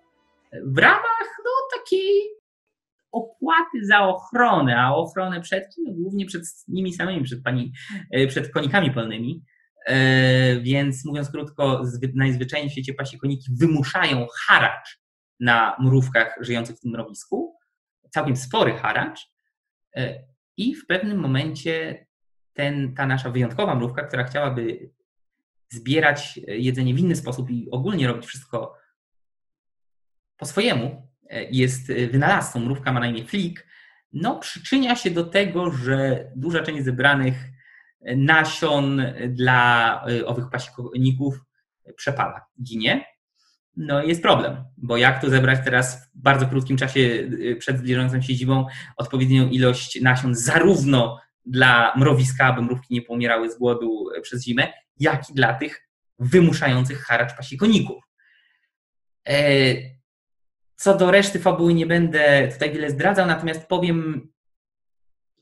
w 0.63 0.77
ramach 0.77 1.37
no, 1.45 1.79
takiej 1.79 2.37
opłaty 3.11 3.85
za 3.85 3.99
ochronę, 3.99 4.81
a 4.81 4.95
ochronę 4.95 5.41
przed 5.41 5.75
kim? 5.75 5.85
No, 5.87 5.91
głównie 5.93 6.25
przed 6.25 6.43
nimi 6.67 6.93
samymi, 6.93 7.23
przed, 7.23 7.43
pani, 7.43 7.71
e, 8.11 8.27
przed 8.27 8.51
konikami 8.51 8.91
polnymi. 8.91 9.43
E, 9.87 10.59
więc 10.59 11.05
mówiąc 11.05 11.29
krótko, 11.29 11.83
najzwyczajniej 12.15 12.69
w 12.69 12.71
świecie 12.71 12.93
pasikoniki 12.93 13.51
wymuszają 13.59 14.27
haracz 14.47 14.99
na 15.39 15.75
mrówkach 15.79 16.37
żyjących 16.41 16.77
w 16.77 16.79
tym 16.79 16.91
mrowisku, 16.91 17.57
całkiem 18.09 18.35
spory 18.35 18.73
haracz. 18.73 19.31
E, 19.95 20.23
I 20.57 20.75
w 20.75 20.85
pewnym 20.85 21.19
momencie 21.19 22.05
ten, 22.53 22.95
ta 22.95 23.05
nasza 23.05 23.29
wyjątkowa 23.29 23.75
mrówka, 23.75 24.03
która 24.03 24.23
chciałaby 24.23 24.89
zbierać 25.69 26.39
jedzenie 26.47 26.93
w 26.93 26.99
inny 26.99 27.15
sposób 27.15 27.49
i 27.49 27.71
ogólnie 27.71 28.07
robić 28.07 28.25
wszystko 28.25 28.75
po 30.37 30.45
swojemu, 30.45 31.09
e, 31.29 31.43
jest 31.43 31.87
wynalazcą, 31.87 32.59
mrówka 32.59 32.91
ma 32.91 32.99
na 32.99 33.07
imię 33.07 33.25
Flick, 33.25 33.67
no 34.13 34.39
przyczynia 34.39 34.95
się 34.95 35.11
do 35.11 35.23
tego, 35.23 35.71
że 35.71 36.31
duża 36.35 36.63
część 36.63 36.83
zebranych 36.83 37.56
nasion 38.01 39.01
dla 39.29 40.01
e, 40.05 40.25
owych 40.25 40.49
pasikoników 40.49 41.39
przepada, 41.95 42.45
ginie. 42.63 43.05
No 43.77 44.03
jest 44.03 44.21
problem, 44.21 44.63
bo 44.77 44.97
jak 44.97 45.21
to 45.21 45.29
zebrać 45.29 45.59
teraz 45.63 46.09
w 46.15 46.21
bardzo 46.21 46.47
krótkim 46.47 46.77
czasie 46.77 47.29
e, 47.51 47.55
przed 47.55 47.77
zbliżającą 47.77 48.21
się 48.21 48.33
zimą 48.33 48.65
odpowiednią 48.97 49.49
ilość 49.49 50.01
nasion 50.01 50.35
zarówno 50.35 51.19
dla 51.45 51.93
mrowiska, 51.95 52.45
aby 52.45 52.61
mrówki 52.61 52.93
nie 52.93 53.01
pomierały 53.01 53.51
z 53.51 53.57
głodu 53.57 54.09
przez 54.21 54.43
zimę, 54.43 54.73
jak 54.99 55.29
i 55.29 55.33
dla 55.33 55.53
tych 55.53 55.89
wymuszających 56.19 57.01
haracz 57.03 57.37
pasikoników. 57.37 58.03
Co 60.75 60.97
do 60.97 61.11
reszty 61.11 61.39
fabuły 61.39 61.73
nie 61.73 61.85
będę 61.85 62.49
tutaj 62.53 62.71
wiele 62.71 62.89
zdradzał, 62.89 63.27
natomiast 63.27 63.67
powiem, 63.67 64.29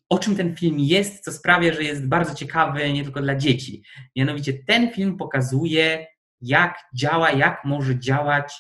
o 0.10 0.20
czym 0.20 0.36
ten 0.36 0.56
film 0.56 0.80
jest, 0.80 1.24
co 1.24 1.32
sprawia, 1.32 1.74
że 1.74 1.84
jest 1.84 2.08
bardzo 2.08 2.36
ciekawy 2.36 2.93
nie 2.93 3.03
tylko 3.03 3.22
dla 3.22 3.36
dzieci. 3.36 3.84
Mianowicie 4.16 4.53
ten 4.53 4.91
film 4.93 5.18
pokazuje, 5.18 6.08
jak 6.41 6.80
działa, 6.95 7.32
jak 7.32 7.66
może 7.66 7.99
działać 7.99 8.53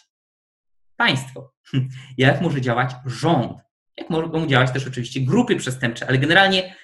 państwo, 0.95 1.53
jak 2.17 2.41
może 2.41 2.61
działać 2.61 2.95
rząd, 3.05 3.57
jak 3.97 4.09
mogą 4.09 4.47
działać 4.47 4.71
też 4.71 4.87
oczywiście 4.87 5.21
grupy 5.21 5.55
przestępcze, 5.55 6.07
ale 6.07 6.17
generalnie 6.17 6.75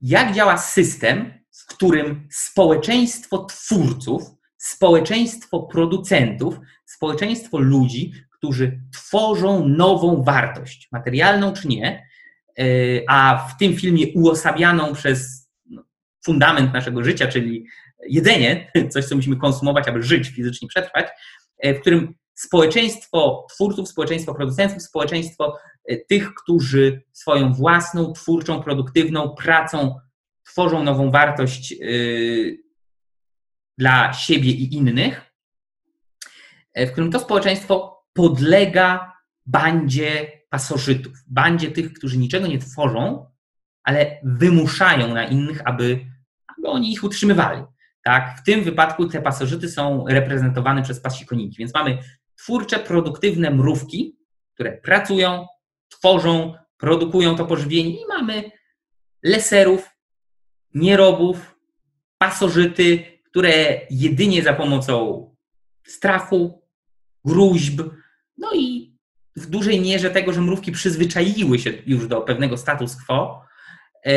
jak 0.00 0.34
działa 0.34 0.58
system, 0.58 1.44
w 1.52 1.66
którym 1.66 2.28
społeczeństwo 2.30 3.44
twórców, 3.44 4.22
społeczeństwo 4.56 5.62
producentów, 5.62 6.58
społeczeństwo 6.86 7.58
ludzi, 7.58 8.12
którzy 8.30 8.80
tworzą 8.92 9.68
nową 9.68 10.22
wartość, 10.22 10.88
materialną 10.92 11.52
czy 11.52 11.68
nie, 11.68 12.06
a 13.08 13.48
w 13.50 13.58
tym 13.58 13.76
filmie 13.76 14.06
uosabianą 14.14 14.94
przez 14.94 15.48
fundament 16.24 16.72
naszego 16.72 17.04
życia, 17.04 17.26
czyli 17.26 17.66
jedzenie, 18.08 18.72
coś, 18.92 19.04
co 19.04 19.16
musimy 19.16 19.36
konsumować, 19.36 19.88
aby 19.88 20.02
żyć, 20.02 20.28
fizycznie 20.28 20.68
przetrwać, 20.68 21.06
e, 21.58 21.74
w 21.74 21.80
którym 21.80 22.14
społeczeństwo 22.34 23.46
twórców, 23.50 23.88
społeczeństwo 23.88 24.34
producentów, 24.34 24.82
społeczeństwo 24.82 25.58
e, 25.84 25.96
tych, 25.96 26.34
którzy 26.34 27.02
swoją 27.12 27.52
własną, 27.52 28.12
twórczą, 28.12 28.62
produktywną 28.62 29.34
pracą 29.34 30.00
tworzą 30.44 30.82
nową 30.82 31.10
wartość 31.10 31.74
dla 33.78 34.12
siebie 34.12 34.50
i 34.50 34.74
innych, 34.74 35.20
w 36.76 36.90
którym 36.90 37.12
to 37.12 37.20
społeczeństwo 37.20 38.02
podlega 38.12 39.12
bandzie 39.46 40.35
pasożytów, 40.48 41.12
bandzie 41.26 41.70
tych, 41.70 41.92
którzy 41.92 42.18
niczego 42.18 42.46
nie 42.46 42.58
tworzą, 42.58 43.26
ale 43.84 44.20
wymuszają 44.24 45.14
na 45.14 45.24
innych, 45.24 45.62
aby, 45.64 46.06
aby 46.58 46.68
oni 46.68 46.92
ich 46.92 47.04
utrzymywali. 47.04 47.62
Tak? 48.04 48.38
W 48.40 48.42
tym 48.42 48.64
wypadku 48.64 49.08
te 49.08 49.22
pasożyty 49.22 49.68
są 49.68 50.04
reprezentowane 50.08 50.82
przez 50.82 51.00
pasikoniki, 51.00 51.56
więc 51.58 51.74
mamy 51.74 51.98
twórcze, 52.36 52.78
produktywne 52.78 53.50
mrówki, 53.50 54.16
które 54.54 54.72
pracują, 54.72 55.46
tworzą, 55.88 56.54
produkują 56.76 57.36
to 57.36 57.46
pożywienie 57.46 57.90
i 57.90 58.06
mamy 58.08 58.50
leserów, 59.22 59.90
nierobów, 60.74 61.56
pasożyty, 62.18 63.04
które 63.24 63.80
jedynie 63.90 64.42
za 64.42 64.52
pomocą 64.52 65.22
strachu, 65.86 66.62
gruźb, 67.24 67.82
no 68.38 68.50
i 68.54 68.75
w 69.36 69.46
dużej 69.46 69.80
mierze 69.80 70.10
tego, 70.10 70.32
że 70.32 70.40
mrówki 70.40 70.72
przyzwyczaiły 70.72 71.58
się 71.58 71.72
już 71.86 72.08
do 72.08 72.20
pewnego 72.20 72.56
status 72.56 72.96
quo, 73.06 73.42
e, 74.02 74.12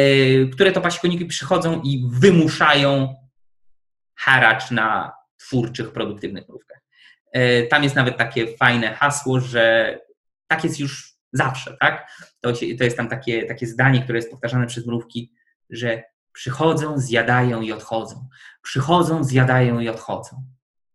które 0.45 0.71
to 0.71 0.81
pasikoniki 0.81 1.25
przychodzą 1.25 1.81
i 1.81 2.07
wymuszają 2.11 3.15
haracz 4.15 4.71
na 4.71 5.11
twórczych, 5.37 5.91
produktywnych 5.91 6.49
mrówkach. 6.49 6.79
E, 7.31 7.63
tam 7.63 7.83
jest 7.83 7.95
nawet 7.95 8.17
takie 8.17 8.57
fajne 8.57 8.93
hasło, 8.93 9.39
że 9.39 9.97
tak 10.47 10.63
jest 10.63 10.79
już 10.79 11.13
zawsze, 11.33 11.77
tak? 11.79 12.11
To, 12.41 12.55
się, 12.55 12.75
to 12.77 12.83
jest 12.83 12.97
tam 12.97 13.09
takie, 13.09 13.45
takie 13.45 13.67
zdanie, 13.67 14.01
które 14.01 14.17
jest 14.17 14.31
powtarzane 14.31 14.67
przez 14.67 14.87
mrówki, 14.87 15.33
że 15.69 16.03
przychodzą, 16.31 16.99
zjadają 16.99 17.61
i 17.61 17.71
odchodzą. 17.71 18.27
Przychodzą, 18.61 19.23
zjadają 19.23 19.79
i 19.79 19.89
odchodzą. 19.89 20.45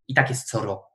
I 0.09 0.15
tak 0.15 0.29
jest 0.29 0.49
co 0.49 0.61
roku. 0.61 0.94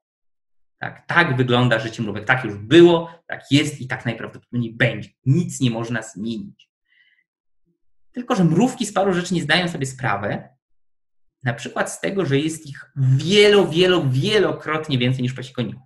Tak, 0.80 1.08
tak 1.08 1.38
wygląda 1.38 1.80
życie 1.80 2.04
mrówek. 2.04 2.26
Tak 2.26 2.44
już 2.44 2.56
było, 2.56 3.22
tak 3.28 3.52
jest 3.52 3.82
i 3.82 3.88
tak 3.88 4.06
najprawdopodobniej 4.06 4.74
będzie. 4.74 5.10
Nic 5.26 5.62
nie 5.62 5.72
można 5.72 6.02
zmienić. 6.02 6.70
Tylko, 8.12 8.36
że 8.36 8.44
mrówki 8.44 8.86
z 8.86 8.94
paru 8.94 9.14
rzeczy 9.14 9.34
nie 9.34 9.42
zdają 9.42 9.68
sobie 9.68 9.86
sprawy, 9.86 10.44
na 11.44 11.54
przykład 11.54 11.92
z 11.92 12.02
tego, 12.02 12.26
że 12.26 12.38
jest 12.38 12.68
ich 12.68 12.92
wielo, 12.96 13.68
wielo, 13.68 14.10
wielokrotnie 14.10 14.98
więcej 14.98 15.24
niż 15.24 15.34
pasikoników. 15.34 15.84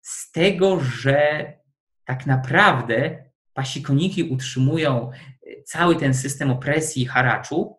Z 0.00 0.30
tego, 0.30 0.80
że 0.80 1.52
tak 2.04 2.26
naprawdę 2.26 3.24
pasikoniki 3.52 4.22
utrzymują 4.22 5.10
e, 5.10 5.62
cały 5.62 5.96
ten 5.96 6.14
system 6.14 6.50
opresji 6.50 7.02
i 7.02 7.06
haraczu 7.06 7.76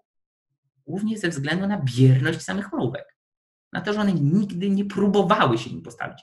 głównie 0.87 1.17
ze 1.17 1.29
względu 1.29 1.67
na 1.67 1.81
bierność 1.81 2.41
samych 2.41 2.73
mrówek 2.73 3.18
na 3.73 3.81
to, 3.81 3.93
że 3.93 4.01
one 4.01 4.13
nigdy 4.13 4.69
nie 4.69 4.85
próbowały 4.85 5.57
się 5.57 5.69
nim 5.69 5.81
postawić. 5.81 6.19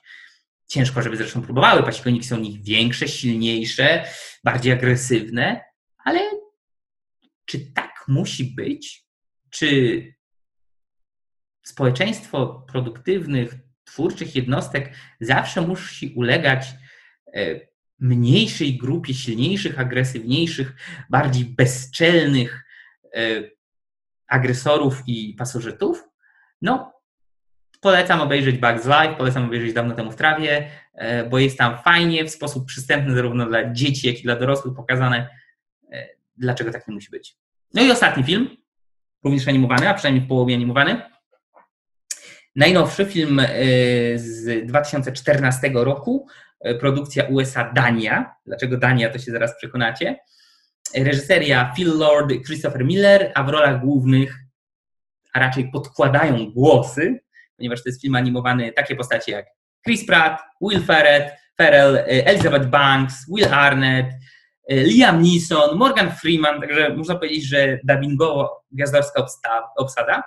Ciężko, 0.67 1.03
żeby 1.03 1.17
zresztą 1.17 1.43
próbowały. 1.43 1.83
Pasikoniki 1.83 2.27
są 2.27 2.37
nich 2.37 2.63
większe, 2.63 3.09
silniejsze, 3.09 4.05
bardziej 4.45 4.73
agresywne, 4.73 5.61
ale 6.05 6.21
czy 7.45 7.73
tak 7.73 8.05
musi 8.09 8.45
być? 8.45 9.07
Czy 9.51 10.03
społeczeństwo 11.63 12.67
produktywnych, 12.69 13.55
twórczych 13.85 14.37
jednostek 14.37 14.93
zawsze 15.21 15.61
musi 15.61 16.15
ulegać 16.17 16.67
e, 17.35 17.61
mniejszej 17.99 18.79
grupie 18.79 19.15
silniejszych, 19.15 19.81
agresywniejszych, 19.81 20.75
bardziej 21.11 21.45
bezczelnych 21.45 22.65
e, 23.15 23.43
agresorów 24.29 25.03
i 25.07 25.35
pasożytów? 25.39 26.05
No, 26.63 26.93
Polecam 27.81 28.21
obejrzeć 28.21 28.59
Bugs 28.59 28.85
Life, 28.85 29.15
polecam 29.19 29.45
obejrzeć 29.45 29.73
Dawno 29.73 29.95
temu 29.95 30.13
w 30.13 30.17
trawie, 30.17 30.71
e, 30.95 31.25
bo 31.25 31.39
jest 31.39 31.59
tam 31.59 31.79
fajnie, 31.79 32.25
w 32.25 32.31
sposób 32.31 32.67
przystępny 32.67 33.15
zarówno 33.15 33.47
dla 33.47 33.73
dzieci, 33.73 34.07
jak 34.07 34.21
i 34.21 34.23
dla 34.23 34.37
dorosłych 34.37 34.75
pokazane, 34.75 35.29
e, 35.93 36.09
dlaczego 36.37 36.73
tak 36.73 36.89
nie 36.89 36.95
musi 36.95 37.11
być. 37.11 37.37
No 37.75 37.83
i 37.83 37.91
ostatni 37.91 38.25
film, 38.25 38.57
również 39.25 39.49
animowany, 39.49 39.89
a 39.89 39.95
przynajmniej 39.95 40.25
w 40.25 40.29
połowie 40.29 40.55
animowany. 40.55 41.03
Najnowszy 42.57 43.05
film 43.05 43.41
e, 43.41 43.49
z 44.19 44.67
2014 44.67 45.71
roku, 45.75 46.27
produkcja 46.81 47.25
USA 47.25 47.73
Dania. 47.73 48.35
Dlaczego 48.47 48.77
Dania, 48.77 49.11
to 49.11 49.19
się 49.19 49.33
zaraz 49.33 49.57
przekonacie. 49.57 50.19
reżyseria 50.95 51.73
Phil 51.77 51.99
Lord, 51.99 52.33
Christopher 52.47 52.85
Miller, 52.85 53.33
a 53.35 53.43
w 53.43 53.49
rolach 53.49 53.81
głównych, 53.81 54.39
a 55.33 55.41
raczej 55.41 55.71
podkładają 55.71 56.51
głosy, 56.51 57.26
ponieważ 57.57 57.83
to 57.83 57.89
jest 57.89 58.01
film 58.01 58.15
animowany, 58.15 58.73
takie 58.73 58.97
postacie 58.97 59.33
jak 59.33 59.47
Chris 59.85 60.07
Pratt, 60.07 60.43
Will 60.61 60.85
Ferrell, 60.85 61.31
Ferrell 61.57 62.05
Elizabeth 62.07 62.67
Banks, 62.67 63.15
Will 63.37 63.55
Arnett, 63.55 64.07
Liam 64.71 65.23
Neeson, 65.23 65.77
Morgan 65.77 66.13
Freeman, 66.13 66.61
także 66.61 66.95
można 66.95 67.15
powiedzieć, 67.15 67.45
że 67.45 67.79
dubbingowo-gwiazdorska 67.89 69.27
obsada, 69.77 70.23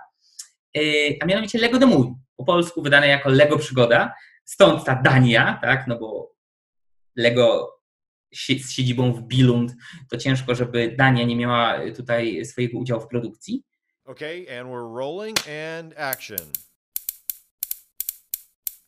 a 1.22 1.26
mianowicie 1.26 1.60
Lego 1.60 1.80
The 1.80 1.86
Movie, 1.86 2.16
po 2.36 2.46
polsku 2.46 2.82
wydane 2.82 3.08
jako 3.08 3.30
Lego 3.30 3.58
Przygoda, 3.58 4.14
stąd 4.46 4.86
ta 4.86 4.96
Dania, 4.96 5.60
tak, 5.62 5.88
no 5.88 6.00
bo 6.00 6.32
Lego 7.16 7.76
z 8.34 8.72
siedzibą 8.72 9.14
w 9.14 9.22
Billund, 9.22 9.76
to 10.12 10.18
ciężko, 10.18 10.56
żeby 10.56 10.96
Dania 10.98 11.24
nie 11.24 11.36
miała 11.36 11.80
tutaj 11.96 12.46
swojego 12.46 12.78
udziału 12.78 13.02
w 13.02 13.08
produkcji. 13.08 13.64
Okay, 14.06 14.60
and 14.60 14.70
we're 14.70 14.98
rolling 14.98 15.38
and 15.78 15.94
action. 15.98 16.52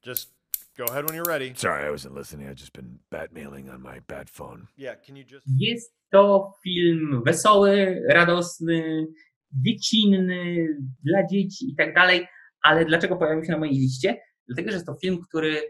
Just 0.05 0.29
go 0.77 0.85
ahead 0.85 1.05
when 1.05 1.15
you're 1.15 1.29
ready. 1.29 1.53
Sorry, 1.55 1.85
I 1.85 1.91
wasn't 1.91 2.15
listening. 2.15 2.47
I've 2.47 2.55
just 2.55 2.73
been 2.73 2.99
batmailing 3.11 3.71
on 3.73 3.81
my 3.81 3.99
bad 4.07 4.29
phone. 4.29 4.67
Yeah, 4.77 4.95
can 4.95 5.15
you 5.15 5.23
just 5.23 5.45
Jest 5.57 5.93
to 6.11 6.53
film 6.63 7.23
wesoły, 7.25 8.01
radosny, 8.09 9.07
dziecinny, 9.51 10.67
dla 11.03 11.27
dzieci 11.27 11.69
i 11.71 11.75
tak 11.75 11.93
dalej, 11.95 12.27
ale 12.63 12.85
dlaczego 12.85 13.15
pojawił 13.15 13.45
się 13.45 13.51
na 13.51 13.57
mojej 13.57 13.75
liście? 13.75 14.21
Dlatego, 14.47 14.69
że 14.69 14.75
jest 14.75 14.85
to 14.85 14.95
film, 15.01 15.21
który 15.29 15.61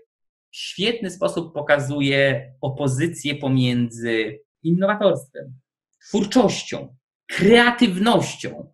w 0.51 0.55
świetny 0.55 1.09
sposób 1.09 1.53
pokazuje 1.53 2.53
opozycję 2.61 3.35
pomiędzy 3.35 4.39
innowatorstwem, 4.63 5.59
twórczością, 6.07 6.95
kreatywnością, 7.27 8.73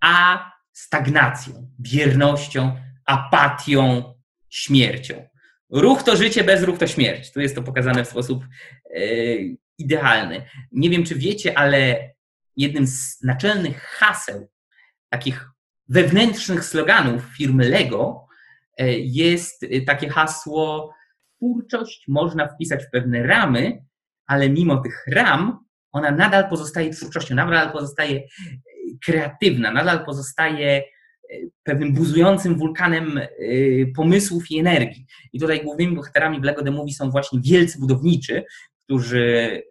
a 0.00 0.44
stagnacją, 0.72 1.70
biernością, 1.80 2.76
apatią, 3.06 4.14
śmiercią. 4.50 5.28
Ruch 5.70 6.02
to 6.02 6.16
życie, 6.16 6.44
bez 6.44 6.62
ruch 6.62 6.78
to 6.78 6.86
śmierć. 6.86 7.32
Tu 7.32 7.40
jest 7.40 7.54
to 7.54 7.62
pokazane 7.62 8.04
w 8.04 8.08
sposób 8.08 8.44
e, 8.94 9.00
idealny. 9.78 10.42
Nie 10.72 10.90
wiem, 10.90 11.04
czy 11.04 11.14
wiecie, 11.14 11.58
ale 11.58 12.10
jednym 12.56 12.86
z 12.86 13.22
naczelnych 13.22 13.82
haseł, 13.82 14.48
takich 15.08 15.50
wewnętrznych 15.88 16.64
sloganów 16.64 17.22
firmy 17.36 17.68
Lego 17.68 18.26
e, 18.78 18.92
jest 18.98 19.66
takie 19.86 20.08
hasło 20.08 20.94
twórczość 21.36 22.04
można 22.08 22.48
wpisać 22.48 22.84
w 22.84 22.90
pewne 22.90 23.22
ramy, 23.22 23.84
ale 24.26 24.48
mimo 24.48 24.76
tych 24.76 25.04
ram 25.12 25.64
ona 25.92 26.10
nadal 26.10 26.48
pozostaje 26.48 26.90
twórczością, 26.90 27.34
nadal 27.34 27.72
pozostaje 27.72 28.16
e, 28.16 28.24
kreatywna, 29.04 29.70
nadal 29.70 30.04
pozostaje 30.04 30.68
e, 30.68 30.82
pewnym 31.62 31.92
buzującym 31.92 32.58
wulkanem 32.58 33.18
e, 33.18 33.26
pomysłów 33.96 34.50
i 34.50 34.58
energii. 34.58 35.06
I 35.32 35.40
tutaj 35.40 35.64
głównymi 35.64 35.96
bohaterami 35.96 36.40
w 36.40 36.44
Lego 36.44 36.62
The 36.62 36.70
Movie 36.70 36.94
są 36.94 37.10
właśnie 37.10 37.40
wielcy 37.40 37.78
budowniczy, 37.78 38.44
którzy 38.84 39.62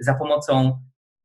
za 0.00 0.14
pomocą 0.14 0.78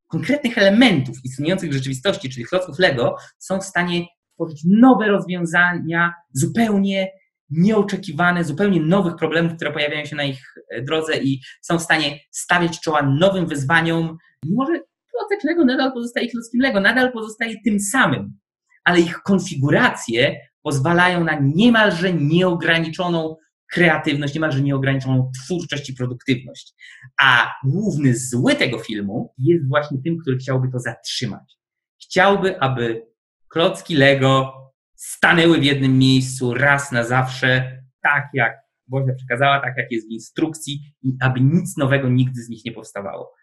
konkretnych 0.08 0.58
elementów 0.58 1.18
istniejących 1.24 1.70
w 1.70 1.74
rzeczywistości, 1.74 2.30
czyli 2.30 2.46
klocków 2.46 2.80
Lego, 2.80 3.16
są 3.38 3.60
w 3.60 3.64
stanie 3.64 4.06
tworzyć 4.36 4.62
nowe 4.66 5.08
rozwiązania, 5.08 6.14
zupełnie 6.34 7.12
nieoczekiwane, 7.50 8.44
zupełnie 8.44 8.82
nowych 8.82 9.16
problemów, 9.16 9.56
które 9.56 9.72
pojawiają 9.72 10.06
się 10.06 10.16
na 10.16 10.24
ich 10.24 10.44
e, 10.70 10.82
drodze 10.82 11.18
i 11.18 11.42
są 11.62 11.80
w 11.80 11.82
stanie 11.82 12.20
stawiać 12.32 12.80
czoła 12.80 13.02
nowym 13.04 13.48
wyzwaniom, 13.48 14.18
mimo 14.46 14.66
że 14.66 14.72
klocek 15.12 15.44
Lego 15.44 15.66
nadal 15.66 15.94
pozostaje 15.94 16.30
klockiem 16.30 16.62
Lego, 16.62 16.80
nadal 16.80 17.12
pozostaje 17.12 17.56
tym 17.66 17.80
samym, 17.80 18.40
ale 18.84 19.00
ich 19.00 19.22
konfiguracje 19.22 20.40
pozwalają 20.62 21.24
na 21.24 21.40
niemalże 21.42 22.14
nieograniczoną 22.14 23.36
kreatywność, 23.72 24.34
niemalże 24.34 24.62
nieograniczoną 24.62 25.32
twórczość 25.44 25.90
i 25.90 25.94
produktywność. 25.94 26.74
A 27.22 27.54
główny 27.66 28.18
zły 28.18 28.56
tego 28.56 28.80
filmu 28.80 29.34
jest 29.38 29.68
właśnie 29.68 29.98
tym, 30.04 30.18
który 30.18 30.38
chciałby 30.38 30.72
to 30.72 30.80
zatrzymać. 30.80 31.58
Chciałby, 32.02 32.60
aby 32.60 33.08
klocki 33.48 33.96
Lego 33.96 34.54
stanęły 34.96 35.60
w 35.60 35.64
jednym 35.64 35.98
miejscu 35.98 36.54
raz 36.54 36.92
na 36.92 37.04
zawsze, 37.04 37.82
tak 38.02 38.24
jak 38.34 38.54
Boża 38.88 39.14
przekazała, 39.18 39.60
tak 39.60 39.78
jak 39.78 39.92
jest 39.92 40.08
w 40.08 40.12
instrukcji, 40.12 40.96
i 41.04 41.18
aby 41.22 41.42
nic 41.42 41.78
nowego 41.78 42.10
nigdy 42.10 42.44
z 42.44 42.50
nich 42.50 42.66
nie 42.66 42.72
powstawało. 42.72 43.34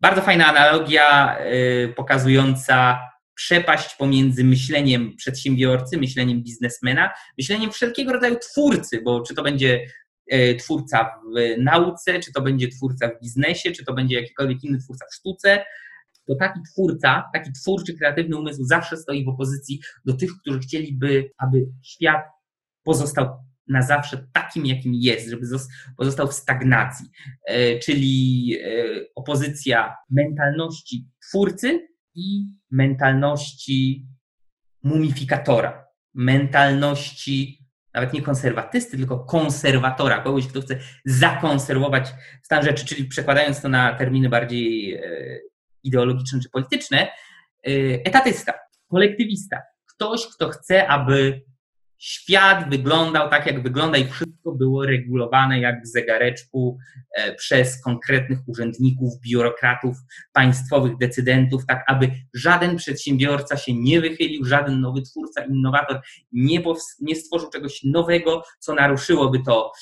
Bardzo 0.00 0.22
fajna 0.22 0.46
analogia 0.46 1.38
y, 1.40 1.92
pokazująca 1.96 3.00
przepaść 3.36 3.94
pomiędzy 3.94 4.44
myśleniem 4.44 5.16
przedsiębiorcy, 5.16 5.98
myśleniem 5.98 6.42
biznesmena, 6.42 7.10
myśleniem 7.38 7.72
wszelkiego 7.72 8.12
rodzaju 8.12 8.36
twórcy, 8.36 9.00
bo 9.04 9.20
czy 9.20 9.34
to 9.34 9.42
będzie 9.42 9.86
y, 10.32 10.56
twórca 10.60 11.04
w 11.04 11.62
nauce, 11.62 12.20
czy 12.20 12.32
to 12.32 12.42
będzie 12.42 12.68
twórca 12.68 13.08
w 13.08 13.20
biznesie, 13.22 13.72
czy 13.72 13.84
to 13.84 13.94
będzie 13.94 14.20
jakikolwiek 14.20 14.64
inny 14.64 14.78
twórca 14.78 15.04
w 15.10 15.14
sztuce, 15.14 15.64
to 16.26 16.34
taki 16.34 16.60
twórca, 16.72 17.24
taki 17.32 17.52
twórczy, 17.52 17.94
kreatywny 17.94 18.36
umysł 18.36 18.64
zawsze 18.64 18.96
stoi 18.96 19.24
w 19.24 19.28
opozycji 19.28 19.80
do 20.04 20.12
tych, 20.12 20.30
którzy 20.40 20.58
chcieliby, 20.58 21.30
aby 21.38 21.66
świat 21.82 22.22
pozostał 22.82 23.28
na 23.68 23.82
zawsze 23.82 24.26
takim, 24.32 24.66
jakim 24.66 24.94
jest, 24.94 25.28
żeby 25.28 25.46
pozostał 25.96 26.28
w 26.28 26.34
stagnacji. 26.34 27.06
E, 27.46 27.78
czyli 27.78 28.50
e, 28.64 28.68
opozycja 29.14 29.94
mentalności 30.10 31.06
twórcy 31.28 31.88
i 32.16 32.46
mentalności 32.70 34.06
mumifikatora, 34.82 35.86
mentalności 36.14 37.66
nawet 37.94 38.12
nie 38.12 38.22
konserwatysty, 38.22 38.96
tylko 38.96 39.18
konserwatora, 39.18 40.22
kogoś, 40.22 40.46
kto 40.46 40.60
chce 40.60 40.78
zakonserwować 41.04 42.14
stan 42.42 42.64
rzeczy, 42.64 42.86
czyli 42.86 43.04
przekładając 43.04 43.60
to 43.60 43.68
na 43.68 43.94
terminy 43.94 44.28
bardziej 44.28 44.94
e, 44.94 45.00
ideologiczne 45.82 46.40
czy 46.40 46.50
polityczne, 46.50 47.08
y, 47.68 48.02
etatysta, 48.04 48.52
kolektywista, 48.88 49.62
ktoś, 49.86 50.26
kto 50.26 50.48
chce, 50.48 50.88
aby 50.88 51.42
świat 51.98 52.70
wyglądał 52.70 53.30
tak, 53.30 53.46
jak 53.46 53.62
wygląda 53.62 53.98
i 53.98 54.04
wszystko 54.08 54.52
było 54.52 54.86
regulowane 54.86 55.60
jak 55.60 55.82
w 55.82 55.86
zegareczku 55.86 56.78
e, 57.16 57.34
przez 57.34 57.82
konkretnych 57.82 58.38
urzędników, 58.46 59.12
biurokratów, 59.20 59.96
państwowych 60.32 60.96
decydentów, 60.96 61.66
tak 61.66 61.84
aby 61.86 62.10
żaden 62.34 62.76
przedsiębiorca 62.76 63.56
się 63.56 63.74
nie 63.74 64.00
wychylił, 64.00 64.44
żaden 64.44 64.80
nowy 64.80 65.02
twórca, 65.02 65.44
innowator 65.44 66.00
nie, 66.32 66.62
nie 67.00 67.16
stworzył 67.16 67.50
czegoś 67.50 67.80
nowego, 67.84 68.42
co 68.58 68.74
naruszyłoby 68.74 69.38
to 69.46 69.72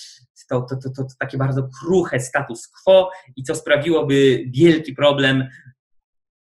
to, 0.48 0.66
to, 0.70 0.76
to, 0.76 0.90
to, 0.96 1.06
takie 1.18 1.38
bardzo 1.38 1.68
kruche 1.80 2.20
status 2.20 2.68
quo 2.68 3.10
i 3.36 3.42
co 3.42 3.54
sprawiłoby 3.54 4.44
wielki 4.54 4.94
problem 4.94 5.48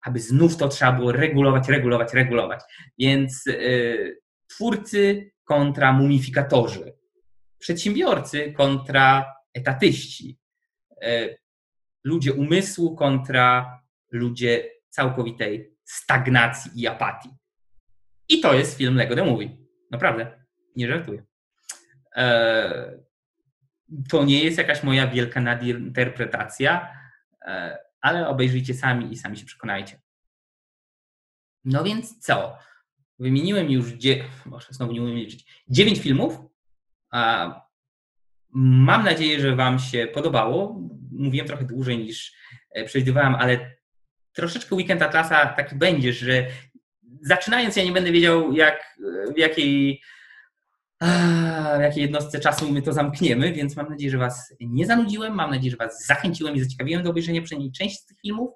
aby 0.07 0.21
znów 0.21 0.57
to 0.57 0.69
trzeba 0.69 0.93
było 0.93 1.13
regulować, 1.13 1.69
regulować, 1.69 2.15
regulować. 2.15 2.61
Więc 2.99 3.47
y, 3.47 4.21
twórcy 4.49 5.31
kontra 5.49 5.93
mumifikatorzy, 5.93 6.93
przedsiębiorcy 7.59 8.53
kontra 8.53 9.35
etatyści, 9.55 10.39
y, 11.05 11.39
ludzie 12.05 12.33
umysłu 12.33 12.97
kontra 12.97 13.81
ludzie 14.11 14.71
całkowitej 14.89 15.77
stagnacji 15.85 16.71
i 16.75 16.87
apatii. 16.87 17.31
I 18.29 18.41
to 18.41 18.55
jest 18.55 18.79
film 18.79 18.97
Lego 18.97 19.17
The 19.17 19.25
Movie. 19.25 19.57
Naprawdę, 19.91 20.45
nie 20.77 20.89
żartuję. 20.89 21.23
E, 22.17 22.99
to 24.09 24.25
nie 24.25 24.45
jest 24.45 24.59
jakaś 24.59 24.83
moja 24.83 25.07
wielka 25.07 25.41
nadinterpretacja. 25.41 26.95
E, 27.47 27.79
ale 28.01 28.29
obejrzyjcie 28.29 28.75
sami 28.75 29.13
i 29.13 29.17
sami 29.17 29.37
się 29.37 29.47
przekonajcie. 29.47 30.01
No 31.65 31.85
więc 31.85 32.19
co? 32.19 32.59
Wymieniłem 33.19 33.71
już, 33.71 33.93
dzie- 33.93 34.25
Boże, 34.47 34.67
znowu 34.71 34.93
nie 34.93 35.03
umiem 35.03 35.17
liczyć, 35.17 35.65
9 35.69 35.99
filmów. 35.99 36.39
Mam 38.53 39.05
nadzieję, 39.05 39.41
że 39.41 39.57
Wam 39.57 39.79
się 39.79 40.07
podobało. 40.15 40.81
Mówiłem 41.13 41.47
trochę 41.47 41.65
dłużej 41.65 41.99
niż 41.99 42.33
e, 42.71 42.85
przewidywałem, 42.85 43.35
ale 43.35 43.77
troszeczkę 44.33 44.75
Weekend 44.77 45.03
Atlasa 45.03 45.47
taki 45.47 45.77
będzie, 45.77 46.13
że 46.13 46.47
zaczynając 47.23 47.77
ja 47.77 47.85
nie 47.85 47.93
będę 47.93 48.13
wiedział, 48.13 48.53
jak, 48.53 48.99
w 49.35 49.39
jakiej 49.39 50.03
w 51.79 51.81
jakiej 51.81 52.03
jednostce 52.03 52.41
czasu 52.41 52.73
my 52.73 52.83
to 52.83 52.93
zamkniemy, 52.93 53.53
więc 53.53 53.77
mam 53.77 53.89
nadzieję, 53.91 54.11
że 54.11 54.19
Was 54.19 54.55
nie 54.61 54.87
zanudziłem, 54.87 55.35
mam 55.35 55.51
nadzieję, 55.51 55.71
że 55.71 55.77
Was 55.77 56.07
zachęciłem 56.07 56.55
i 56.57 56.61
zaciekawiłem 56.61 57.03
do 57.03 57.11
obejrzenia 57.11 57.43
przynajmniej 57.43 57.73
części 57.73 57.99
z 58.03 58.07
tych 58.07 58.21
filmów. 58.21 58.51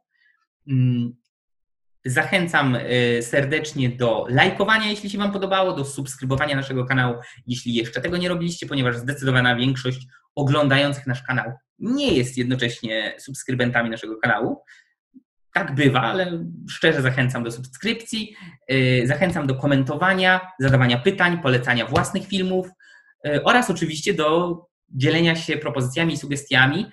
Zachęcam 2.05 2.74
y, 2.76 3.22
serdecznie 3.22 3.88
do 3.88 4.26
lajkowania, 4.28 4.90
jeśli 4.90 5.11
się 5.11 5.18
Wam 5.18 5.32
podobało, 5.32 5.72
do 5.72 5.84
subskrybowania 5.84 6.57
naszego 6.57 6.84
kanału, 6.84 7.14
jeśli 7.46 7.74
jeszcze 7.74 8.00
tego 8.00 8.16
nie 8.16 8.28
robiliście, 8.28 8.66
ponieważ 8.66 8.96
zdecydowana 8.96 9.57
większość 9.57 10.07
oglądających 10.34 11.07
nasz 11.07 11.22
kanał 11.22 11.53
nie 11.82 12.14
jest 12.14 12.38
jednocześnie 12.38 13.14
subskrybentami 13.18 13.90
naszego 13.90 14.16
kanału. 14.16 14.62
tak 15.55 15.74
bywa, 15.74 16.00
ale 16.00 16.44
szczerze 16.68 17.03
zachęcam 17.03 17.44
do 17.44 17.50
subskrypcji, 17.50 18.36
yy, 18.68 19.07
zachęcam 19.07 19.46
do 19.46 19.55
komentowania, 19.55 20.40
zadawania 20.59 20.98
pytań, 20.98 21.38
polecania 21.42 21.86
własnych 21.86 22.26
filmów 22.26 22.68
yy, 23.24 23.44
oraz 23.44 23.70
oczywiście 23.70 24.14
do 24.14 24.59
dzielenia 24.88 25.36
się 25.36 25.57
propozycjami 25.57 26.14
i 26.14 26.16
sugestiami 26.16 26.86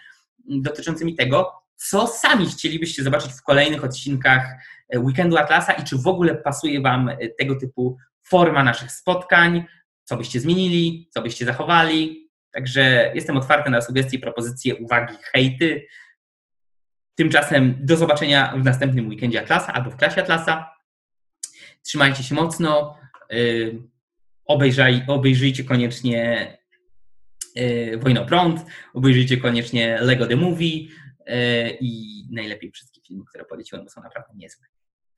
dotyczącymi 0.49 1.15
tego, 1.15 1.51
co 1.79 2.07
sami 2.07 2.45
chcielibyście 2.45 3.03
zobaczyć 3.03 3.31
w 3.31 3.43
kolejnych 3.43 3.83
odcinkach 3.83 4.43
e, 4.89 4.99
Weekendu 4.99 5.37
Atlasa 5.37 5.73
i 5.73 5.83
czy 5.83 5.97
w 5.97 6.07
ogóle 6.07 6.35
pasuje 6.35 6.81
Wam 6.81 7.09
e, 7.09 7.17
tego 7.29 7.55
typu 7.55 7.97
forma 8.23 8.63
naszych 8.63 8.91
spotkań, 8.91 9.65
co 10.03 10.17
byście 10.17 10.39
zmienili, 10.39 11.09
co 11.11 11.21
byście 11.21 11.45
zachowali. 11.45 12.29
Także 12.51 13.11
jestem 13.15 13.37
otwarty 13.37 13.69
na 13.69 13.81
sugestie, 13.81 14.19
propozycje, 14.19 14.75
uwagi, 14.75 15.13
hejty. 15.33 15.87
Tymczasem 17.15 17.75
do 17.79 17.97
zobaczenia 17.97 18.53
w 18.57 18.63
następnym 18.63 19.09
weekendzie 19.09 19.41
Atlasa 19.41 19.73
albo 19.73 19.91
w 19.91 19.95
klasie 19.95 20.21
Atlasa. 20.21 20.71
Trzymajcie 21.83 22.23
się 22.23 22.35
mocno. 22.35 22.97
Yy, 23.29 23.89
Obejrzaj, 24.45 25.03
obejrzyjcie 25.07 25.63
koniecznie 25.63 26.57
yy, 27.55 27.97
Wojno 27.97 28.25
Prąd, 28.25 28.65
obejrzyjcie 28.93 29.37
koniecznie 29.37 29.97
Lego 30.01 30.27
The 30.27 30.35
Movie 30.35 30.87
i 31.81 32.23
najlepiej 32.31 32.71
wszystkie 32.71 33.01
filmy, 33.01 33.23
które 33.25 33.45
poleciłem, 33.45 33.85
bo 33.85 33.89
są 33.89 34.01
naprawdę 34.01 34.33
niezłe. 34.35 34.65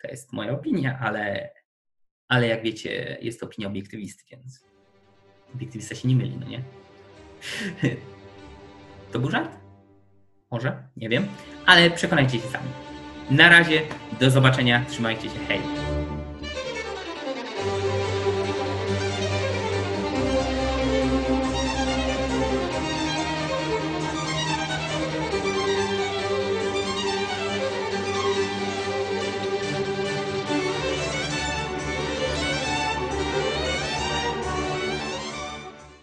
To 0.02 0.08
jest 0.08 0.34
moja 0.34 0.52
opinia, 0.52 1.00
ale, 1.02 1.54
ale 2.28 2.48
jak 2.48 2.64
wiecie, 2.64 3.18
jest 3.22 3.40
to 3.40 3.46
opinia 3.46 3.68
obiektywisty, 3.68 4.24
więc 4.32 4.66
obiektywysta 5.56 5.96
się 5.96 6.08
nie 6.08 6.16
myli, 6.16 6.38
no 6.38 6.48
nie? 6.48 6.64
To 9.12 9.20
był 9.20 9.32
żart? 9.32 9.52
Może? 10.52 10.84
Nie 10.98 11.10
wiem. 11.10 11.28
Ale 11.66 11.92
przekonajcie 11.92 12.40
się 12.40 12.48
sami. 12.48 12.70
Na 13.30 13.50
razie, 13.50 13.82
do 14.20 14.30
zobaczenia, 14.30 14.86
trzymajcie 14.90 15.30
się, 15.30 15.40
hej! 15.48 15.91